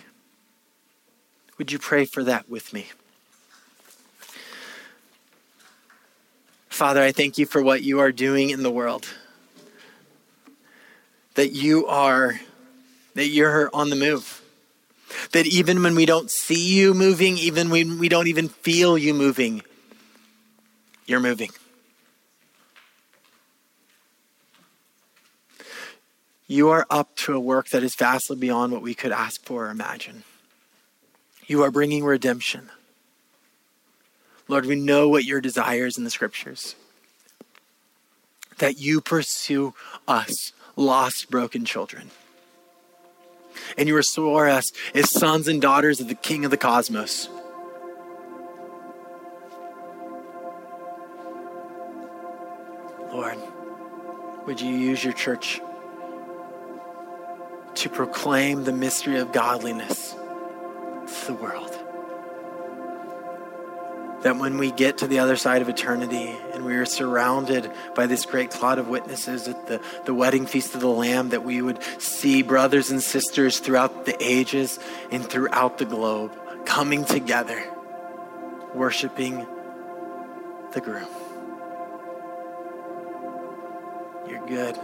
Would 1.57 1.71
you 1.71 1.79
pray 1.79 2.05
for 2.05 2.25
that 2.25 2.51
with 2.51 2.73
me? 2.73 2.89
Father, 6.69 7.01
I 7.01 7.13
thank 7.13 7.39
you 7.39 7.47
for 7.47 7.63
what 7.63 7.85
you 7.85 8.01
are 8.01 8.11
doing 8.11 8.51
in 8.51 8.65
the 8.65 8.73
world 8.73 9.07
that 11.35 11.53
you 11.53 11.87
are 11.87 12.41
that 13.15 13.29
you're 13.29 13.71
on 13.75 13.91
the 13.91 13.97
move. 13.97 14.43
That 15.33 15.47
even 15.47 15.83
when 15.83 15.95
we 15.95 16.07
don't 16.07 16.31
see 16.31 16.75
you 16.75 16.95
moving, 16.95 17.37
even 17.37 17.69
when 17.69 17.99
we 17.99 18.09
don't 18.09 18.29
even 18.29 18.49
feel 18.49 18.97
you 18.97 19.13
moving, 19.13 19.63
you're 21.07 21.21
moving. 21.21 21.51
You 26.47 26.71
are 26.71 26.87
up 26.91 27.17
to 27.17 27.35
a 27.35 27.41
work 27.41 27.69
that 27.69 27.83
is 27.83 27.95
vastly 27.95 28.37
beyond 28.37 28.73
what 28.73 28.83
we 28.83 28.95
could 28.95 29.13
ask 29.13 29.43
for 29.45 29.67
or 29.67 29.71
imagine. 29.71 30.25
You 31.47 31.63
are 31.63 31.71
bringing 31.71 32.05
redemption. 32.05 32.71
Lord, 34.49 34.67
we 34.67 34.75
know 34.75 35.09
what 35.09 35.25
your 35.25 35.41
desires 35.41 35.97
in 35.97 36.05
the 36.05 36.11
scriptures. 36.11 36.75
That 38.59 38.79
you 38.79 39.01
pursue 39.01 39.75
us 40.07 40.53
lost, 40.77 41.31
broken 41.31 41.65
children. 41.65 42.11
And 43.77 43.89
you 43.89 43.95
restore 43.95 44.49
us 44.49 44.73
as 44.95 45.11
sons 45.11 45.49
and 45.49 45.61
daughters 45.61 46.01
of 46.01 46.09
the 46.09 46.15
King 46.15 46.45
of 46.45 46.51
the 46.51 46.57
cosmos. 46.57 47.29
Lord, 53.13 53.39
would 54.47 54.61
you 54.61 54.75
use 54.75 55.05
your 55.05 55.13
church 55.13 55.61
to 57.75 57.89
proclaim 57.89 58.65
the 58.65 58.73
mystery 58.73 59.19
of 59.19 59.33
godliness 59.33 60.13
to 60.13 61.27
the 61.27 61.35
world? 61.35 61.82
That 64.23 64.37
when 64.37 64.59
we 64.59 64.71
get 64.71 64.99
to 64.99 65.07
the 65.07 65.19
other 65.19 65.37
side 65.37 65.63
of 65.63 65.69
eternity 65.69 66.35
and 66.53 66.65
we 66.65 66.75
are 66.77 66.87
surrounded 66.87 67.71
by 67.95 68.07
this 68.07 68.25
great 68.25 68.51
cloud 68.51 68.79
of 68.79 68.89
witnesses 68.89 69.49
at 69.49 69.67
the, 69.67 69.81
the 70.05 70.15
wedding 70.15 70.47
feast 70.47 70.75
of 70.75 70.81
the 70.81 70.89
Lamb, 70.89 71.31
that 71.31 71.45
we 71.45 71.61
would 71.61 71.83
see 72.01 72.43
brothers 72.43 72.91
and 72.91 73.03
sisters 73.03 73.59
throughout 73.59 74.07
the 74.07 74.17
ages 74.23 74.79
and 75.11 75.29
throughout 75.29 75.79
the 75.79 75.85
globe 75.85 76.37
coming 76.65 77.05
together, 77.05 77.63
worshiping 78.75 79.47
the 80.73 80.81
groom. 80.81 81.09
You're 84.29 84.47
good 84.47 84.79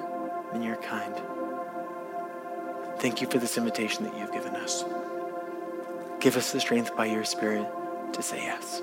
and 0.52 0.64
you're 0.64 0.76
kind. 0.76 1.14
Thank 2.98 3.20
you 3.20 3.28
for 3.28 3.38
this 3.38 3.56
invitation 3.56 4.04
that 4.04 4.18
you've 4.18 4.32
given 4.32 4.56
us. 4.56 4.84
Give 6.20 6.36
us 6.36 6.50
the 6.50 6.58
strength 6.58 6.96
by 6.96 7.06
your 7.06 7.24
Spirit 7.24 7.66
to 8.14 8.22
say 8.22 8.38
yes. 8.38 8.82